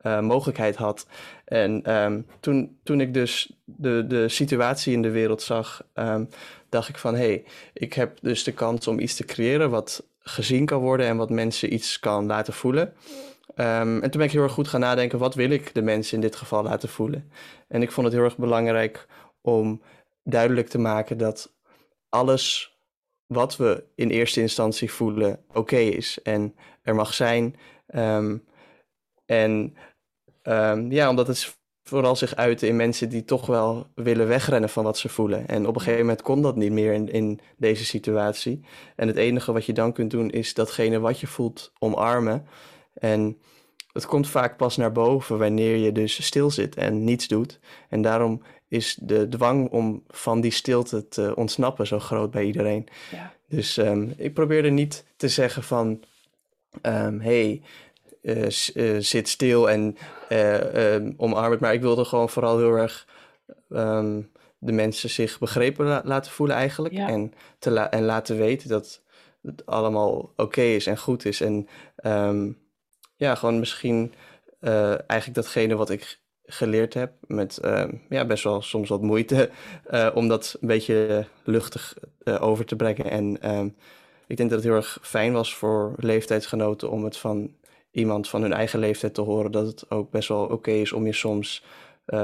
uh, 0.06 0.20
mogelijkheid 0.20 0.76
had. 0.76 1.06
En 1.44 1.94
um, 1.94 2.26
toen, 2.40 2.78
toen 2.82 3.00
ik 3.00 3.14
dus 3.14 3.52
de, 3.64 4.04
de 4.06 4.28
situatie 4.28 4.92
in 4.92 5.02
de 5.02 5.10
wereld 5.10 5.42
zag, 5.42 5.86
um, 5.94 6.28
dacht 6.68 6.88
ik 6.88 6.98
van 6.98 7.14
hé, 7.14 7.26
hey, 7.26 7.44
ik 7.72 7.92
heb 7.92 8.18
dus 8.20 8.44
de 8.44 8.52
kans 8.52 8.86
om 8.86 8.98
iets 8.98 9.16
te 9.16 9.24
creëren 9.24 9.70
wat 9.70 10.08
gezien 10.18 10.66
kan 10.66 10.80
worden 10.80 11.06
en 11.06 11.16
wat 11.16 11.30
mensen 11.30 11.72
iets 11.72 12.00
kan 12.00 12.26
laten 12.26 12.52
voelen. 12.52 12.94
Um, 13.54 13.94
en 13.94 14.00
toen 14.00 14.10
ben 14.10 14.22
ik 14.22 14.32
heel 14.32 14.42
erg 14.42 14.52
goed 14.52 14.68
gaan 14.68 14.80
nadenken, 14.80 15.18
wat 15.18 15.34
wil 15.34 15.50
ik 15.50 15.74
de 15.74 15.82
mensen 15.82 16.14
in 16.14 16.20
dit 16.20 16.36
geval 16.36 16.62
laten 16.62 16.88
voelen? 16.88 17.30
En 17.68 17.82
ik 17.82 17.92
vond 17.92 18.06
het 18.06 18.16
heel 18.16 18.24
erg 18.24 18.36
belangrijk 18.36 19.06
om 19.40 19.82
duidelijk 20.22 20.68
te 20.68 20.78
maken 20.78 21.18
dat 21.18 21.54
alles 22.08 22.76
wat 23.26 23.56
we 23.56 23.84
in 23.94 24.08
eerste 24.10 24.40
instantie 24.40 24.92
voelen 24.92 25.44
oké 25.52 25.76
is 25.76 26.22
en 26.22 26.54
er 26.82 26.94
mag 26.94 27.14
zijn. 27.14 27.56
En 29.26 29.76
um, 30.48 30.92
ja, 30.92 31.08
omdat 31.08 31.26
het 31.26 31.56
vooral 31.82 32.16
zich 32.16 32.36
uit 32.36 32.62
in 32.62 32.76
mensen 32.76 33.08
die 33.08 33.24
toch 33.24 33.46
wel 33.46 33.86
willen 33.94 34.28
wegrennen 34.28 34.70
van 34.70 34.84
wat 34.84 34.98
ze 34.98 35.08
voelen. 35.08 35.48
En 35.48 35.66
op 35.66 35.74
een 35.74 35.80
gegeven 35.80 36.00
moment 36.00 36.22
kon 36.22 36.42
dat 36.42 36.56
niet 36.56 36.72
meer 36.72 36.92
in, 36.92 37.08
in 37.08 37.40
deze 37.56 37.84
situatie. 37.84 38.64
En 38.96 39.06
het 39.06 39.16
enige 39.16 39.52
wat 39.52 39.64
je 39.64 39.72
dan 39.72 39.92
kunt 39.92 40.10
doen 40.10 40.30
is 40.30 40.54
datgene 40.54 40.98
wat 40.98 41.20
je 41.20 41.26
voelt 41.26 41.72
omarmen. 41.78 42.46
En 42.94 43.38
het 43.92 44.06
komt 44.06 44.28
vaak 44.28 44.56
pas 44.56 44.76
naar 44.76 44.92
boven 44.92 45.38
wanneer 45.38 45.76
je 45.76 45.92
dus 45.92 46.24
stil 46.24 46.50
zit 46.50 46.76
en 46.76 47.04
niets 47.04 47.28
doet. 47.28 47.60
En 47.88 48.02
daarom 48.02 48.42
is 48.68 48.98
de 49.02 49.28
dwang 49.28 49.70
om 49.70 50.02
van 50.08 50.40
die 50.40 50.50
stilte 50.50 51.08
te 51.08 51.32
ontsnappen 51.36 51.86
zo 51.86 51.98
groot 51.98 52.30
bij 52.30 52.44
iedereen. 52.44 52.86
Ja. 53.10 53.34
Dus 53.48 53.76
um, 53.76 54.12
ik 54.16 54.34
probeerde 54.34 54.70
niet 54.70 55.04
te 55.16 55.28
zeggen 55.28 55.62
van, 55.62 56.02
um, 56.82 57.20
hey, 57.20 57.62
zit 58.98 59.28
stil 59.28 59.70
en 59.70 59.96
um, 60.28 61.14
omarm 61.16 61.50
het. 61.50 61.60
Maar 61.60 61.74
ik 61.74 61.80
wilde 61.80 62.04
gewoon 62.04 62.28
vooral 62.28 62.58
heel 62.58 62.76
erg 62.76 63.06
de 64.58 64.72
mensen 64.72 65.10
zich 65.10 65.38
begrepen 65.38 65.86
la 65.86 66.02
laten 66.04 66.32
voelen 66.32 66.56
eigenlijk. 66.56 66.94
Ja. 66.94 67.08
En, 67.08 67.32
te 67.58 67.70
la 67.70 67.90
en 67.90 68.04
laten 68.04 68.36
weten 68.36 68.68
dat 68.68 69.02
het 69.42 69.66
allemaal 69.66 70.10
oké 70.12 70.42
okay 70.42 70.74
is 70.74 70.86
en 70.86 70.98
goed 70.98 71.24
is. 71.24 71.40
En 71.40 71.68
ja, 73.16 73.34
gewoon 73.34 73.58
misschien 73.58 74.14
eigenlijk 75.06 75.34
datgene 75.34 75.76
wat 75.76 75.90
ik 75.90 76.20
geleerd 76.46 76.94
heb. 76.94 77.12
Met 77.26 77.58
uh, 77.64 77.84
ja, 78.08 78.24
best 78.24 78.44
wel 78.44 78.62
soms 78.62 78.88
wat 78.88 79.02
moeite 79.02 79.50
uh, 79.90 80.08
om 80.14 80.28
dat 80.28 80.56
een 80.60 80.68
beetje 80.68 81.26
luchtig 81.44 81.94
over 82.24 82.64
te 82.64 82.76
brengen. 82.76 83.10
En 83.10 83.40
ehm, 83.40 83.68
ik 84.26 84.36
denk 84.36 84.50
dat 84.50 84.58
het 84.58 84.68
heel 84.68 84.76
erg 84.76 84.98
fijn 85.02 85.32
was 85.32 85.54
voor 85.54 85.94
leeftijdsgenoten 85.96 86.90
om 86.90 87.04
het 87.04 87.16
van 87.16 87.54
iemand 87.96 88.28
van 88.28 88.42
hun 88.42 88.52
eigen 88.52 88.78
leeftijd 88.78 89.14
te 89.14 89.20
horen. 89.20 89.52
Dat 89.52 89.66
het 89.66 89.90
ook 89.90 90.10
best 90.10 90.28
wel 90.28 90.46
oké 90.46 90.70
is 90.70 90.92
om 90.92 91.06
je 91.06 91.12
soms 91.12 91.64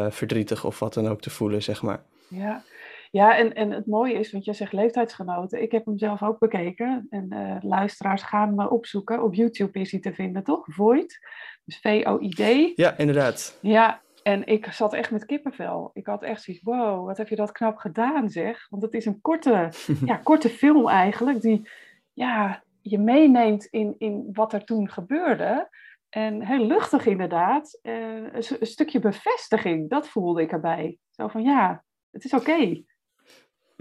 verdrietig 0.08 0.64
of 0.64 0.78
wat 0.78 0.94
dan 0.94 1.08
ook 1.08 1.20
te 1.20 1.30
voelen, 1.30 1.62
zeg 1.62 1.82
maar. 1.82 2.02
Ja, 2.28 2.62
ja 3.10 3.36
en, 3.36 3.54
en 3.54 3.70
het 3.70 3.86
mooie 3.86 4.14
is, 4.14 4.32
want 4.32 4.44
jij 4.44 4.54
zegt 4.54 4.72
leeftijdsgenoten. 4.72 5.62
Ik 5.62 5.72
heb 5.72 5.84
hem 5.84 5.98
zelf 5.98 6.22
ook 6.22 6.38
bekeken. 6.38 7.06
En 7.10 7.58
luisteraars 7.62 8.22
gaan 8.22 8.54
me 8.54 8.70
opzoeken. 8.70 9.22
Op 9.22 9.34
YouTube 9.34 9.80
is 9.80 9.90
hij 9.90 10.00
te 10.00 10.12
vinden, 10.12 10.44
toch? 10.44 10.66
Void. 10.68 11.18
Dus 11.64 11.78
V-O-I-D. 11.78 12.72
Ja, 12.76 12.96
inderdaad. 12.96 13.58
Ja, 13.60 14.02
en 14.22 14.46
ik 14.46 14.66
zat 14.72 14.92
echt 14.92 15.10
met 15.10 15.26
kippenvel. 15.26 15.90
Ik 15.94 16.06
had 16.06 16.22
echt 16.22 16.42
zoiets, 16.42 16.62
wow, 16.62 17.06
wat 17.06 17.16
heb 17.16 17.28
je 17.28 17.36
dat 17.36 17.52
knap 17.52 17.76
gedaan 17.76 18.30
zeg. 18.30 18.66
Want 18.70 18.82
het 18.82 18.94
is 18.94 19.06
een 19.06 19.20
korte, 19.20 19.68
ja, 20.04 20.16
korte 20.16 20.48
film 20.48 20.88
eigenlijk, 20.88 21.40
die 21.40 21.68
ja, 22.12 22.62
je 22.82 22.98
meeneemt 22.98 23.64
in, 23.64 23.94
in 23.98 24.28
wat 24.32 24.52
er 24.52 24.64
toen 24.64 24.90
gebeurde. 24.90 25.68
En 26.08 26.46
heel 26.46 26.66
luchtig 26.66 27.06
inderdaad. 27.06 27.78
Uh, 27.82 27.94
een, 28.14 28.44
een, 28.60 28.66
stukje 28.66 28.98
bevestiging, 28.98 29.90
dat 29.90 30.08
voelde 30.08 30.42
ik 30.42 30.52
erbij. 30.52 30.98
Zo 31.10 31.28
van, 31.28 31.42
ja, 31.42 31.84
het 32.10 32.24
is 32.24 32.32
oké. 32.32 32.82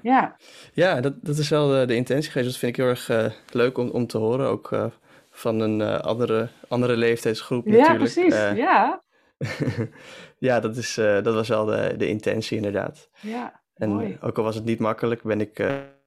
Ja, 0.02 0.36
ja 0.74 1.02
dat, 1.02 1.26
dat 1.26 1.38
is 1.38 1.50
wel 1.50 1.68
de, 1.68 1.86
de 1.86 1.96
intentie 1.96 2.32
geweest. 2.32 2.50
Dat 2.52 2.60
vind 2.60 2.78
ik 2.78 2.84
heel 2.84 2.90
erg 2.92 3.10
uh, 3.10 3.26
leuk 3.54 3.78
om, 3.78 3.90
om 3.90 4.08
te 4.08 4.18
horen. 4.18 4.48
Ook 4.48 4.72
uh, 4.72 4.86
van 5.30 5.60
een 5.60 5.82
andere, 5.82 6.50
andere 6.68 6.98
leeftijdsgroep 6.98 7.66
ja, 7.66 7.72
natuurlijk. 7.72 8.14
Precies, 8.14 8.36
ja, 8.58 9.04
ja, 10.38 10.60
dat, 10.60 10.78
is, 10.78 10.96
dat 10.96 11.34
was 11.34 11.48
wel 11.48 11.66
de, 11.66 11.94
de 11.98 12.08
intentie 12.08 12.58
inderdaad. 12.58 13.10
Ja, 13.22 13.62
en 13.74 13.90
mooi. 13.90 14.18
ook 14.22 14.38
al 14.38 14.44
was 14.44 14.56
het 14.56 14.66
niet 14.66 14.80
makkelijk, 14.80 15.24
ben 15.24 15.42
ik, 15.42 15.60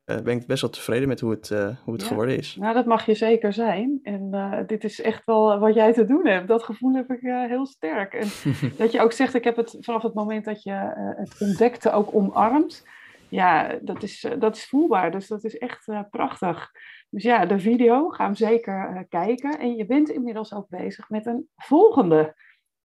ben 0.05 0.27
ik 0.41 0.47
best 0.47 0.61
wel 0.61 0.71
tevreden 0.71 1.09
met 1.09 1.21
hoe 1.21 1.31
het, 1.31 1.51
uh, 1.51 1.69
hoe 1.85 1.93
het 1.93 2.03
Ja. 2.03 2.09
geworden 2.09 2.37
is. 2.37 2.57
Nou, 2.57 2.75
dat 2.75 2.87
mag 2.87 3.07
je 3.07 3.15
zeker 3.15 3.53
zijn. 3.53 4.01
En 4.03 4.29
eh, 4.33 4.59
dit 4.67 4.85
is 4.85 5.01
echt 5.01 5.25
wel 5.25 5.59
wat 5.59 5.75
jij 5.75 5.93
te 5.93 6.05
doen 6.05 6.27
hebt. 6.27 6.49
Dat 6.49 6.63
gevoel 6.63 6.95
heb 6.95 7.11
ik 7.11 7.23
eh, 7.23 7.45
heel 7.45 7.67
sterk. 7.67 8.15
En 8.15 8.29
dat 8.79 8.93
je 8.93 9.01
ook 9.01 9.13
zegt, 9.13 9.35
ik 9.35 9.45
heb 9.45 9.57
het 9.57 9.77
vanaf 9.81 10.03
het 10.03 10.15
moment 10.15 10.45
dat 10.45 10.63
je 10.63 10.71
eh, 10.73 11.11
het 11.19 11.37
ontdekte 11.39 11.93
ook 11.93 12.15
omarmd. 12.15 12.87
Ja, 13.29 13.79
dat 13.83 14.03
is, 14.03 14.25
eh, 14.25 14.33
dat 14.41 14.57
is 14.57 14.67
voelbaar. 14.67 15.11
Dus 15.11 15.29
dat 15.29 15.45
is 15.45 15.59
echt 15.59 15.89
eh, 15.89 16.01
prachtig. 16.11 16.71
Dus 17.11 17.23
ja, 17.23 17.47
de 17.47 17.59
video, 17.59 18.09
ga 18.09 18.25
hem 18.25 18.35
zeker 18.35 18.93
eh, 18.97 19.03
kijken. 19.09 19.59
En 19.59 19.75
je 19.77 19.87
bent 19.87 20.09
inmiddels 20.11 20.55
ook 20.55 20.69
bezig 20.69 21.09
met 21.11 21.27
een 21.27 21.49
volgende. 21.57 22.35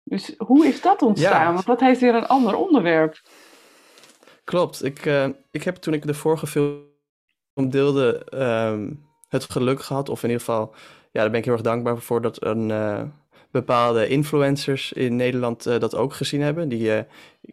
Dus 0.03 0.33
hoe 0.37 0.67
is 0.67 0.81
dat 0.81 1.01
ontstaan? 1.01 1.47
Ja. 1.47 1.53
Want 1.53 1.65
dat 1.65 1.79
heeft 1.79 1.99
weer 2.01 2.15
een 2.15 2.27
ander 2.27 2.55
onderwerp. 2.55 3.21
Klopt. 4.43 4.83
Ik, 4.83 5.05
eh, 5.05 5.27
ik 5.51 5.63
heb 5.63 5.75
toen 5.75 5.93
ik 5.93 6.07
de 6.07 6.13
vorige 6.13 6.47
film 6.47 6.91
deelde 7.53 8.23
ehm, 8.29 8.91
het 9.27 9.51
geluk 9.51 9.81
gehad, 9.81 10.09
of 10.09 10.23
in 10.23 10.29
ieder 10.29 10.45
geval, 10.45 10.73
ja, 11.11 11.21
daar 11.21 11.29
ben 11.29 11.39
ik 11.39 11.45
heel 11.45 11.53
erg 11.53 11.63
dankbaar 11.63 11.97
voor 11.97 12.21
dat 12.21 12.43
een 12.45 12.71
eh, 12.71 13.01
bepaalde 13.51 14.07
influencers 14.07 14.93
in 14.93 15.15
Nederland 15.15 15.65
eh, 15.65 15.79
dat 15.79 15.95
ook 15.95 16.13
gezien 16.13 16.41
hebben. 16.41 16.69
Die 16.69 16.93
eh, 16.93 17.03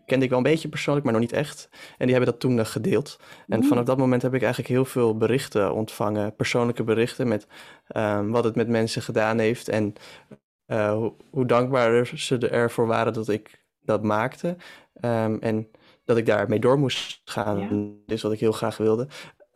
kende 0.07 0.25
ik 0.25 0.31
wel 0.31 0.39
een 0.39 0.45
beetje 0.45 0.69
persoonlijk, 0.69 1.05
maar 1.05 1.15
nog 1.15 1.23
niet 1.23 1.33
echt. 1.33 1.69
En 1.73 2.07
die 2.07 2.15
hebben 2.15 2.33
dat 2.33 2.41
toen 2.41 2.67
gedeeld. 2.67 3.19
En 3.49 3.61
Mm. 3.61 3.67
vanaf 3.67 3.85
dat 3.85 3.99
moment 3.99 4.23
heb 4.23 4.35
ik 4.35 4.43
eigenlijk 4.43 4.73
heel 4.73 4.85
veel 4.85 5.17
berichten 5.17 5.73
ontvangen, 5.73 6.37
persoonlijke 6.37 6.85
berichten 6.85 7.29
met 7.29 7.47
ehm, 7.87 8.29
wat 8.29 8.45
het 8.45 8.55
met 8.55 8.69
mensen 8.69 9.03
gedaan 9.03 9.39
heeft 9.39 9.69
en 9.69 9.95
hoe, 10.67 11.13
hoe 11.31 11.47
dankbaar 11.47 12.07
ze 12.15 12.49
ervoor 12.49 12.87
waren 12.87 13.13
dat 13.13 13.29
ik 13.29 13.65
dat 13.81 14.03
maakte. 14.03 14.57
Ehm, 14.95 15.37
en 15.41 15.69
dat 16.05 16.17
ik 16.17 16.27
daarmee 16.27 16.59
door 16.59 16.79
moest 16.79 17.21
gaan. 17.25 17.59
Ja. 17.59 17.69
Dit 18.07 18.17
is 18.17 18.23
wat 18.23 18.33
ik 18.33 18.41
heel 18.41 18.53
graag 18.53 18.77
wilde. 18.77 19.09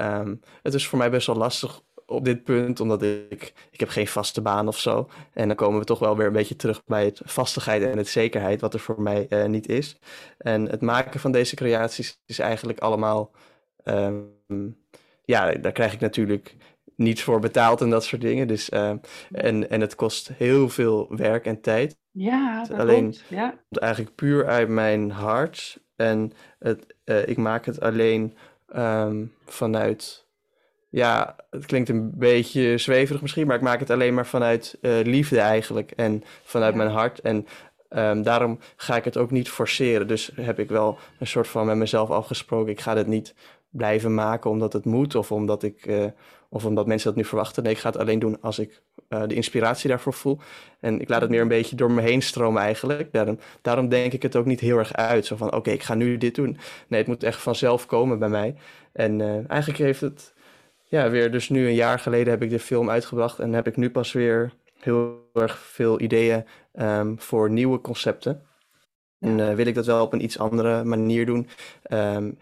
Ehm, 0.05 0.35
het 0.63 0.75
is 0.75 0.87
voor 0.87 0.99
mij 0.99 1.11
best 1.11 1.27
wel 1.27 1.37
lastig 1.37 1.83
op 2.07 2.25
dit 2.25 2.45
punt, 2.45 2.81
omdat 2.81 3.03
ik, 3.03 3.53
ik 3.71 3.81
heb 3.81 3.89
geen 3.89 4.07
vaste 4.07 4.43
baan 4.43 4.69
of 4.69 4.79
zo. 4.79 5.09
En 5.33 5.47
dan 5.49 5.57
komen 5.57 5.79
we 5.79 5.85
toch 5.85 5.99
wel 5.99 6.17
weer 6.17 6.27
een 6.27 6.33
beetje 6.33 6.57
terug 6.57 6.85
bij 6.85 7.05
het 7.05 7.21
vastigheid 7.25 7.83
en 7.83 7.99
het 7.99 8.09
zekerheid, 8.09 8.61
wat 8.61 8.75
er 8.75 8.81
voor 8.81 9.03
mij 9.03 9.27
eh, 9.29 9.45
niet 9.45 9.69
is. 9.69 9.99
En 10.39 10.69
het 10.69 10.81
maken 10.81 11.21
van 11.21 11.33
deze 11.33 11.57
creaties 11.57 12.21
is 12.27 12.39
eigenlijk 12.39 12.79
allemaal, 12.79 13.31
ehm, 13.85 14.21
ja, 15.25 15.53
daar 15.53 15.73
krijg 15.73 15.93
ik 15.93 16.01
natuurlijk 16.01 16.57
niets 16.97 17.23
voor 17.23 17.41
betaald 17.41 17.81
en 17.81 17.91
dat 17.91 18.05
soort 18.05 18.23
dingen. 18.23 18.47
Dus, 18.47 18.69
ehm, 18.69 18.97
en, 19.33 19.71
en 19.71 19.81
het 19.81 19.95
kost 19.95 20.29
heel 20.29 20.69
veel 20.69 21.17
werk 21.17 21.47
en 21.47 21.61
tijd. 21.61 21.97
Ja, 22.11 22.65
dat 22.65 22.79
Alleen- 22.79 23.11
klopt. 23.11 23.25
Ja. 23.29 23.55
Eigenlijk 23.71 24.15
puur 24.15 24.47
uit 24.47 24.69
mijn 24.69 25.11
hart. 25.11 25.83
En 25.97 26.33
het, 26.59 26.95
eh, 27.05 27.29
ik 27.29 27.37
maak 27.37 27.65
het 27.67 27.81
alleen 27.81 28.37
ehm, 28.75 29.25
vanuit. 29.47 30.23
Ja, 30.89 31.37
het 31.51 31.67
klinkt 31.67 31.89
een 31.89 32.11
beetje 32.19 32.79
zweverig 32.79 33.21
misschien, 33.23 33.47
maar 33.47 33.57
ik 33.57 33.63
maak 33.63 33.81
het 33.81 33.91
alleen 33.91 34.15
maar 34.15 34.27
vanuit 34.27 34.79
eh, 34.81 34.93
liefde 35.03 35.41
eigenlijk. 35.41 35.91
En 35.91 36.23
vanuit 36.45 36.73
Ja. 36.73 36.79
mijn 36.79 36.91
hart. 36.91 37.21
En 37.21 37.47
Ehm, 37.89 38.23
daarom 38.23 38.59
ga 38.77 38.97
ik 38.97 39.05
het 39.05 39.17
ook 39.17 39.31
niet 39.31 39.49
forceren. 39.49 40.07
Dus 40.07 40.31
heb 40.35 40.59
ik 40.59 40.69
wel 40.69 40.99
een 41.19 41.27
soort 41.27 41.49
van 41.49 41.67
met 41.67 41.77
mezelf 41.77 42.11
afgesproken. 42.11 42.73
Ik 42.73 42.81
ga 42.81 42.95
dit 42.95 43.07
niet 43.07 43.35
blijven 43.77 44.15
maken 44.15 44.51
omdat 44.51 44.73
het 44.73 44.85
moet 44.85 45.15
of 45.15 45.33
omdat, 45.33 45.63
ik, 45.63 45.87
uh, 45.87 46.05
of 46.49 46.65
omdat 46.65 46.87
mensen 46.87 47.09
dat 47.09 47.17
nu 47.17 47.25
verwachten. 47.25 47.63
Nee, 47.63 47.73
ik 47.73 47.79
ga 47.79 47.89
het 47.89 47.99
alleen 47.99 48.19
doen 48.19 48.41
als 48.41 48.59
ik 48.59 48.83
uh, 49.09 49.23
de 49.27 49.35
inspiratie 49.35 49.89
daarvoor 49.89 50.13
voel. 50.13 50.39
En 50.81 51.01
ik 51.01 51.09
laat 51.09 51.21
het 51.21 51.31
meer 51.31 51.41
een 51.41 51.49
beetje 51.49 51.77
door 51.77 51.91
me 51.91 52.01
heen 52.01 52.23
stromen 52.23 52.63
eigenlijk. 52.63 53.13
Daarom, 53.13 53.39
daarom 53.63 53.89
denk 53.89 54.13
ik 54.13 54.23
het 54.23 54.37
ook 54.37 54.47
niet 54.47 54.61
heel 54.61 54.79
erg 54.79 54.93
uit. 54.93 55.27
Zo 55.27 55.37
van, 55.37 55.55
oké, 55.55 55.71
ik 55.71 55.83
ga 55.83 55.95
nu 55.95 56.17
dit 56.17 56.35
doen. 56.35 56.59
Nee, 56.89 57.01
het 57.01 57.09
moet 57.09 57.23
echt 57.23 57.41
vanzelf 57.41 57.87
komen 57.87 58.19
bij 58.19 58.29
mij. 58.29 58.55
En 58.93 59.19
uh, 59.19 59.51
eigenlijk 59.51 59.79
heeft 59.79 60.01
het, 60.01 60.35
ja, 60.83 61.11
weer 61.11 61.31
dus 61.31 61.49
nu 61.49 61.67
een 61.67 61.75
jaar 61.75 61.99
geleden 61.99 62.33
heb 62.33 62.43
ik 62.43 62.51
de 62.51 62.59
film 62.59 62.91
uitgebracht. 62.91 63.39
En 63.39 63.53
heb 63.53 63.67
ik 63.67 63.77
nu 63.77 63.91
pas 63.91 64.13
weer 64.13 64.53
heel 64.81 65.31
erg 65.35 65.59
veel 65.59 66.01
ideeën 66.01 66.45
um, 66.75 67.21
voor 67.21 67.51
nieuwe 67.51 67.81
concepten. 67.81 68.43
En 69.21 69.57
wil 69.57 69.67
ik 69.67 69.75
dat 69.75 69.87
wel 69.87 70.05
op 70.05 70.13
een 70.13 70.25
iets 70.25 70.39
andere 70.39 70.85
manier 70.85 71.27
doen. 71.27 71.49
Um, 71.91 72.39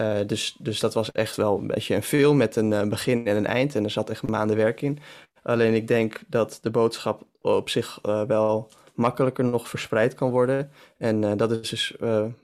uh, 0.00 0.18
dus, 0.26 0.56
dus 0.58 0.80
dat 0.80 0.94
was 0.94 1.12
echt 1.12 1.36
wel 1.36 1.58
een 1.58 1.66
beetje 1.66 1.94
een 1.94 2.02
film 2.02 2.36
met 2.36 2.56
een 2.56 2.70
uh, 2.70 2.82
begin 2.82 3.26
en 3.26 3.36
een 3.36 3.46
eind. 3.46 3.74
En 3.74 3.84
er 3.84 3.90
zat 3.90 4.10
echt 4.10 4.28
maanden 4.28 4.56
werk 4.56 4.82
in. 4.82 4.98
Alleen 5.42 5.74
ik 5.74 5.88
denk 5.88 6.20
dat 6.28 6.58
de 6.62 6.70
boodschap 6.70 7.22
op 7.40 7.68
zich 7.68 7.98
uh, 8.06 8.22
wel 8.22 8.68
makkelijker 8.94 9.44
nog 9.44 9.68
verspreid 9.68 10.14
kan 10.14 10.30
worden. 10.30 10.70
En 10.98 11.36
dat 11.36 11.50
is 11.50 11.68
dus 11.68 11.94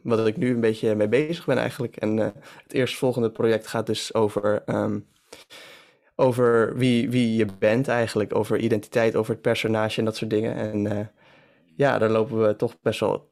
wat 0.02 0.26
ik 0.26 0.36
nu 0.36 0.50
een 0.50 0.60
beetje 0.60 0.94
mee 0.94 1.08
bezig 1.08 1.44
ben 1.44 1.58
eigenlijk. 1.58 1.96
En 1.96 2.16
het 2.16 2.72
eerstvolgende 2.72 3.30
project 3.30 3.66
gaat 3.66 3.86
dus 3.86 4.14
over, 4.14 4.62
um, 4.66 5.06
over 6.14 6.76
wie, 6.76 7.10
wie 7.10 7.36
je 7.36 7.46
bent 7.58 7.88
eigenlijk. 7.88 8.34
Over 8.34 8.58
identiteit, 8.58 9.16
over 9.16 9.32
het 9.32 9.42
personage 9.42 9.98
en 9.98 10.04
dat 10.04 10.16
soort 10.16 10.30
dingen. 10.30 10.54
En 10.54 11.10
ja, 11.76 11.98
daar 11.98 12.10
lopen 12.10 12.46
we 12.46 12.56
toch 12.56 12.76
best 12.82 13.00
wel 13.00 13.28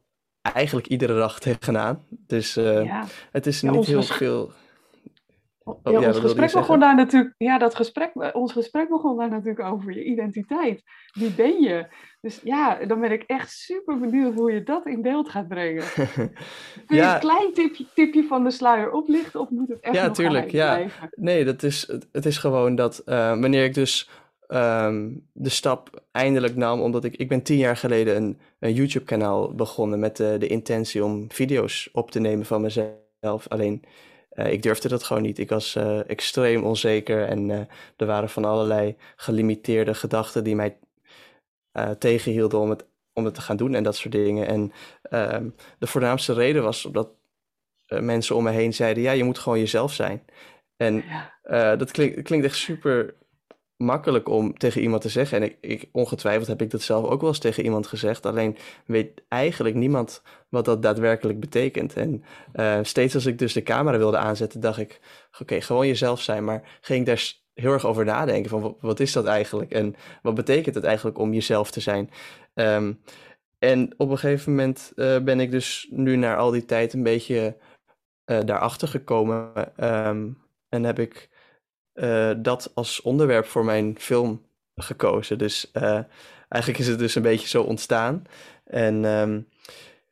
eigenlijk 0.53 0.87
iedere 0.87 1.15
dag 1.15 1.39
tegenaan. 1.49 2.03
Dus 2.09 2.57
uh, 2.57 2.85
ja. 2.85 3.05
het 3.31 3.47
is 3.47 3.61
ja, 3.61 3.71
niet 3.71 3.87
heel 3.87 4.03
veel. 4.03 4.53
Oh, 5.65 5.79
ja, 5.83 6.07
ons 6.07 6.19
gesprek 6.19 6.53
begon 6.53 6.81
daar 6.81 6.95
natuurlijk, 6.95 7.35
ja, 7.39 7.59
dat 7.59 7.75
gesprek, 7.75 8.35
ons 8.35 8.53
gesprek 8.53 8.89
begon 8.89 9.17
daar 9.17 9.31
natuurlijk 9.31 9.69
over 9.69 9.95
je 9.95 10.05
identiteit. 10.05 10.83
Wie 11.13 11.31
ben 11.31 11.61
je? 11.61 11.87
Dus 12.21 12.41
ja, 12.43 12.85
dan 12.87 13.01
ben 13.01 13.13
ik 13.13 13.23
echt 13.23 13.51
super 13.51 13.99
benieuwd 13.99 14.35
hoe 14.35 14.53
je 14.53 14.63
dat 14.63 14.87
in 14.87 15.03
beeld 15.03 15.29
gaat 15.29 15.49
brengen. 15.49 15.85
Kun 16.87 16.97
je 16.97 17.03
een 17.03 17.19
klein 17.19 17.53
tipje, 17.53 17.87
tipje 17.95 18.25
van 18.25 18.45
de 18.45 18.51
sluier 18.51 18.91
oplichten 18.91 19.41
of 19.41 19.51
moet 19.51 19.69
het 19.69 19.81
echt 19.81 19.95
ja, 19.95 20.07
nog 20.07 20.17
tuurlijk, 20.17 20.51
ja. 20.51 20.75
blijven? 20.75 21.09
Nee, 21.11 21.45
dat 21.45 21.63
is, 21.63 21.93
het 22.13 22.27
is 22.27 22.39
gewoon 22.39 22.75
dat 22.75 23.03
uh, 23.07 23.41
wanneer 23.41 23.65
ik 23.65 23.75
dus 23.75 24.11
um, 24.49 25.29
de 25.33 25.49
stap 25.49 26.03
eindelijk 26.13 26.57
nam, 26.57 26.81
omdat 26.81 27.05
ik, 27.05 27.17
ik 27.17 27.29
ben 27.29 27.43
tien 27.43 27.59
jaar 27.59 27.77
geleden 27.77 28.17
een, 28.17 28.39
een 28.59 28.73
YouTube-kanaal 28.73 29.55
begonnen 29.55 29.99
met 29.99 30.17
de, 30.17 30.37
de 30.39 30.47
intentie 30.47 31.05
om 31.05 31.31
video's 31.31 31.89
op 31.93 32.11
te 32.11 32.21
nemen 32.21 32.47
van 32.47 32.61
mezelf. 32.61 33.49
Alleen, 33.49 33.85
uh, 34.35 34.53
ik 34.53 34.63
durfde 34.63 34.89
dat 34.89 35.03
gewoon 35.03 35.23
niet. 35.23 35.39
Ik 35.39 35.49
was 35.49 35.75
uh, 35.75 36.11
extreem 36.11 36.65
onzeker 36.65 37.27
en 37.27 37.49
uh, 37.49 37.61
er 37.97 38.07
waren 38.07 38.29
van 38.29 38.45
allerlei 38.45 38.97
gelimiteerde 39.17 39.95
gedachten 39.95 40.45
die 40.45 40.57
mij 40.57 40.77
tegenhielden 41.99 42.59
om 42.59 42.71
het, 42.71 42.87
om 43.13 43.25
het 43.25 43.35
te 43.35 43.41
gaan 43.41 43.57
doen 43.57 43.75
en 43.75 43.83
dat 43.83 43.97
soort 43.97 44.13
dingen. 44.13 44.47
En 44.47 44.73
um, 45.35 45.55
de 45.79 45.87
voornaamste 45.87 46.33
reden 46.33 46.63
was 46.63 46.85
omdat 46.85 47.09
mensen 47.87 48.37
om 48.37 48.43
me 48.43 48.51
heen 48.51 48.75
zeiden, 48.75 49.03
ja, 49.03 49.13
je 49.13 49.25
moet 49.25 49.39
gewoon 49.39 49.59
jezelf 49.59 49.93
zijn. 49.93 50.25
En 50.77 51.05
dat 51.79 51.91
klinkt, 51.91 52.23
klinkt 52.23 52.47
echt 52.47 52.57
super 52.57 53.15
makkelijk 53.77 54.29
om 54.29 54.59
tegen 54.59 54.81
iemand 54.81 55.03
te 55.03 55.09
zeggen. 55.09 55.39
En 55.39 55.45
ik, 55.45 55.57
ik, 55.61 55.89
ongetwijfeld 55.93 56.47
heb 56.47 56.63
ik 56.63 56.71
dat 56.71 56.83
zelf 56.83 57.05
ook 57.05 57.21
wel 57.21 57.31
eens 57.31 57.39
tegen 57.39 57.65
iemand 57.65 57.87
gezegd. 57.87 58.27
Alleen 58.27 58.57
weet 58.87 59.23
eigenlijk 59.29 59.75
niemand 59.75 60.23
wat 60.49 60.65
dat 60.65 60.83
daadwerkelijk 60.83 61.41
betekent. 61.41 61.97
En 61.97 62.25
uh, 62.55 62.79
steeds 62.83 63.15
als 63.15 63.27
ik 63.27 63.39
dus 63.39 63.53
de 63.53 63.63
camera 63.63 63.99
wilde 63.99 64.17
aanzetten, 64.17 64.61
dacht 64.61 64.79
ik: 64.79 65.01
oké, 65.41 65.61
gewoon 65.61 65.87
jezelf 65.87 66.21
zijn. 66.21 66.45
Maar 66.45 66.79
ging 66.81 67.01
ik 67.01 67.07
daar 67.07 67.33
heel 67.55 67.73
erg 67.73 67.87
over 67.87 68.05
nadenken: 68.05 68.51
van 68.51 68.77
wat, 68.81 69.01
is 69.01 69.13
dat 69.13 69.27
eigenlijk? 69.27 69.73
En 69.73 69.95
wat 70.23 70.35
betekent 70.35 70.75
het 70.75 70.85
eigenlijk 70.85 71.19
om 71.19 71.33
jezelf 71.33 71.71
te 71.71 71.81
zijn? 71.81 72.11
Um, 72.55 73.01
en 73.59 73.95
op 73.97 74.11
een 74.11 74.19
gegeven 74.19 74.51
moment 74.51 74.93
uh, 74.97 75.19
ben 75.19 75.41
ik 75.41 75.51
dus 75.51 75.87
nu 75.91 76.17
na 76.17 76.37
al 76.37 76.51
die 76.51 76.65
tijd 76.65 76.93
een 76.93 77.03
beetje 77.03 77.57
uh, 78.27 78.39
daarachter 78.45 78.89
gekomen. 78.89 79.53
Um, 79.85 80.39
en 80.69 80.85
heb 80.85 80.99
ik 80.99 81.29
uh, 81.95 82.31
dat 82.37 82.71
als 82.75 83.03
onderwerp 83.03 83.47
voor 83.47 83.65
mijn 83.65 83.95
film 83.99 84.43
gekozen. 84.77 85.39
Dus 85.39 85.71
uh, 85.73 86.01
eigenlijk 86.49 86.83
is 86.83 86.87
het 86.87 86.99
dus 86.99 87.15
een 87.15 87.23
beetje 87.23 87.49
zo 87.49 87.63
ontstaan. 87.63 88.25
En 88.65 89.05
um, 89.05 89.49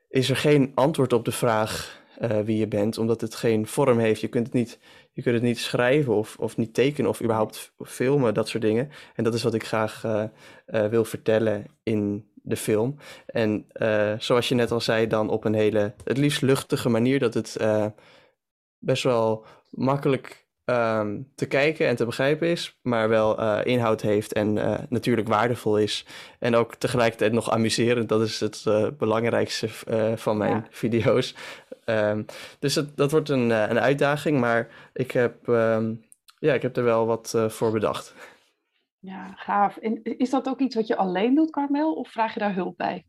is 0.09 0.31
er 0.31 0.37
geen 0.37 0.73
antwoord 0.75 1.13
op 1.13 1.25
de 1.25 1.33
vraag 1.33 2.01
uh, 2.21 2.41
wie 2.41 2.57
je 2.57 2.69
bent, 2.69 2.99
omdat 2.99 3.21
het 3.21 3.35
geen 3.35 3.67
vorm 3.67 3.99
heeft. 3.99 4.21
Je 4.21 4.29
kunt 4.29 4.47
het 4.47 4.55
niet, 4.55 4.79
je 5.13 5.23
kunt 5.23 5.35
het 5.35 5.45
niet 5.45 5.59
schrijven 5.59 6.15
of, 6.15 6.37
of 6.39 6.57
niet 6.57 6.75
tekenen 6.75 7.11
of 7.11 7.23
überhaupt 7.23 7.73
filmen, 7.79 8.35
dat 8.35 8.49
soort 8.49 8.63
dingen. 8.63 8.91
En 9.15 9.25
dat 9.25 9.35
is 9.35 9.43
wat 9.43 9.55
ik 9.55 9.65
graag 9.65 10.05
wil 10.67 11.05
vertellen 11.05 11.67
in 11.83 12.31
de 12.35 12.57
film. 12.57 12.97
En 13.27 13.67
zoals 14.19 14.49
je 14.49 14.55
net 14.55 14.71
al 14.71 14.81
zei, 14.81 15.07
dan 15.07 15.29
op 15.29 15.45
een 15.45 15.55
hele, 15.55 15.95
het 16.05 16.17
liefst 16.17 16.43
luchtige 16.43 16.89
manier, 16.89 17.19
dat 17.19 17.35
het 17.35 17.57
best 18.79 19.03
wel 19.03 19.45
makkelijk 19.71 20.42
um, 20.73 21.31
te 21.35 21.47
kijken 21.47 21.89
en 21.89 21.97
te 21.97 22.05
begrijpen 22.05 22.49
is, 22.49 22.79
maar 22.83 23.09
wel 23.09 23.41
uh, 23.41 23.61
inhoud 23.63 24.01
heeft 24.01 24.33
en 24.33 24.57
uh, 24.57 24.79
natuurlijk 24.89 25.29
waardevol 25.29 25.79
is. 25.79 26.07
En 26.39 26.55
ook 26.55 26.75
tegelijkertijd 26.75 27.33
nog 27.33 27.51
amuserend, 27.51 28.09
dat 28.09 28.21
is 28.21 28.41
het 28.41 28.65
uh, 28.69 28.87
belangrijkste 28.99 29.69
van 30.17 30.37
mijn 30.37 30.55
ja. 30.55 30.67
video's. 30.71 31.35
Um, 31.85 32.25
dus 32.59 32.81
dat 32.95 33.11
wordt 33.11 33.29
een, 33.29 33.51
een 33.51 33.81
uitdaging, 33.81 34.41
maar 34.41 34.69
ik 34.93 35.11
heb, 35.11 35.47
um, 35.47 36.05
ja, 36.39 36.55
ik 36.55 36.63
heb 36.63 36.77
er 36.77 36.85
wel 36.85 37.07
wat 37.07 37.35
voor 37.49 37.73
bedacht. 37.73 38.15
Ja, 38.99 39.33
gaaf. 39.37 39.77
En 39.77 40.03
is 40.03 40.31
dat 40.31 40.49
ook 40.49 40.61
iets 40.61 40.75
wat 40.75 40.87
je 40.87 40.97
alleen 40.97 41.35
doet, 41.35 41.51
Carmel, 41.51 41.95
of 41.95 42.11
vraag 42.11 42.35
je 42.35 42.41
daar 42.41 42.55
hulp 42.55 42.77
bij? 42.77 43.05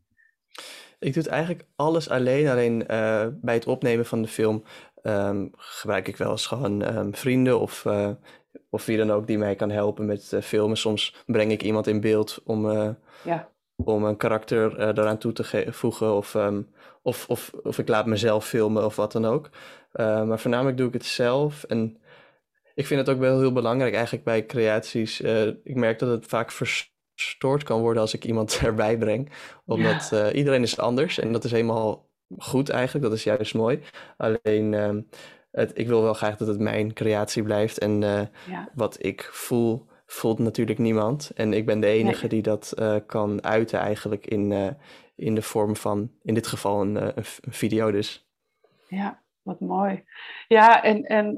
Ik 0.98 1.14
doe 1.14 1.22
het 1.22 1.32
eigenlijk 1.32 1.64
alles 1.76 2.08
alleen. 2.08 2.48
Alleen 2.48 2.84
uh, 2.90 3.26
bij 3.32 3.54
het 3.54 3.66
opnemen 3.66 4.06
van 4.06 4.22
de 4.22 4.28
film 4.28 4.64
um, 5.06 5.50
gebruik 5.56 6.08
ik 6.08 6.16
wel 6.16 6.30
eens 6.30 6.46
gewoon 6.46 6.96
um, 6.96 7.14
vrienden 7.14 7.60
of, 7.60 7.84
uh, 7.84 8.10
of 8.70 8.86
wie 8.86 8.96
dan 8.96 9.12
ook 9.12 9.26
die 9.26 9.38
mij 9.38 9.54
kan 9.54 9.70
helpen 9.70 10.06
met 10.06 10.30
uh, 10.34 10.40
filmen. 10.40 10.76
Soms 10.76 11.22
breng 11.26 11.50
ik 11.50 11.62
iemand 11.62 11.86
in 11.86 12.00
beeld 12.00 12.40
om, 12.44 12.66
uh, 12.70 12.90
ja. 13.24 13.48
om 13.76 14.04
een 14.04 14.16
karakter 14.16 14.80
eraan 14.80 15.18
toe 15.18 15.32
te 15.32 15.66
voegen. 15.72 16.14
Of, 16.14 16.34
um, 16.34 16.68
of, 17.02 17.28
of, 17.28 17.52
of 17.62 17.78
ik 17.78 17.88
laat 17.88 18.06
mezelf 18.06 18.46
filmen 18.46 18.84
of 18.84 18.96
wat 18.96 19.12
dan 19.12 19.24
ook. 19.24 19.50
maar 19.92 20.38
voornamelijk 20.38 20.76
doe 20.76 20.86
ik 20.86 20.92
het 20.92 21.04
zelf. 21.04 21.64
En 21.64 21.98
ik 22.74 22.86
vind 22.86 23.00
het 23.00 23.08
ook 23.08 23.20
wel 23.20 23.38
heel 23.38 23.52
belangrijk 23.52 23.94
eigenlijk 23.94 24.24
bij 24.24 24.46
creaties. 24.46 25.20
ik 25.64 25.74
merk 25.74 25.98
dat 25.98 26.08
het 26.08 26.26
vaak 26.26 26.50
verstoord 26.50 27.62
kan 27.62 27.80
worden 27.80 28.02
als 28.02 28.14
ik 28.14 28.24
iemand 28.24 28.58
erbij 28.62 28.98
breng. 28.98 29.32
Omdat 29.66 30.08
ja. 30.10 30.32
iedereen 30.32 30.62
is 30.62 30.78
anders 30.78 31.18
en 31.18 31.32
dat 31.32 31.44
is 31.44 31.50
helemaal 31.50 32.12
goed 32.38 32.70
eigenlijk. 32.70 33.04
Dat 33.04 33.14
is 33.14 33.24
juist 33.24 33.54
mooi. 33.54 33.80
Alleen, 34.16 34.72
uh, 34.72 35.02
het, 35.50 35.78
ik 35.78 35.86
wil 35.86 36.02
wel 36.02 36.14
graag 36.14 36.36
dat 36.36 36.48
het 36.48 36.58
mijn 36.58 36.92
creatie 36.92 37.42
blijft. 37.42 37.78
En 37.78 38.02
uh, 38.02 38.20
ja. 38.48 38.68
wat 38.74 39.04
ik 39.04 39.28
voel, 39.32 39.86
voelt 40.06 40.38
natuurlijk 40.38 40.78
niemand. 40.78 41.30
En 41.34 41.52
ik 41.52 41.66
ben 41.66 41.80
de 41.80 41.86
enige 41.86 42.20
nee. 42.20 42.28
die 42.28 42.42
dat 42.42 42.72
uh, 42.78 42.96
kan 43.06 43.44
uiten 43.44 43.78
eigenlijk 43.78 44.26
in, 44.26 44.76
in 45.14 45.34
de 45.34 45.42
vorm 45.42 45.76
van, 45.76 46.10
in 46.22 46.34
dit 46.34 46.46
geval, 46.46 46.80
een, 46.80 46.96
een 46.96 47.24
video 47.50 47.90
dus. 47.90 48.28
Ja, 48.88 49.22
wat 49.42 49.60
mooi. 49.60 50.04
Ja, 50.48 50.82
en, 50.82 51.02
en 51.02 51.36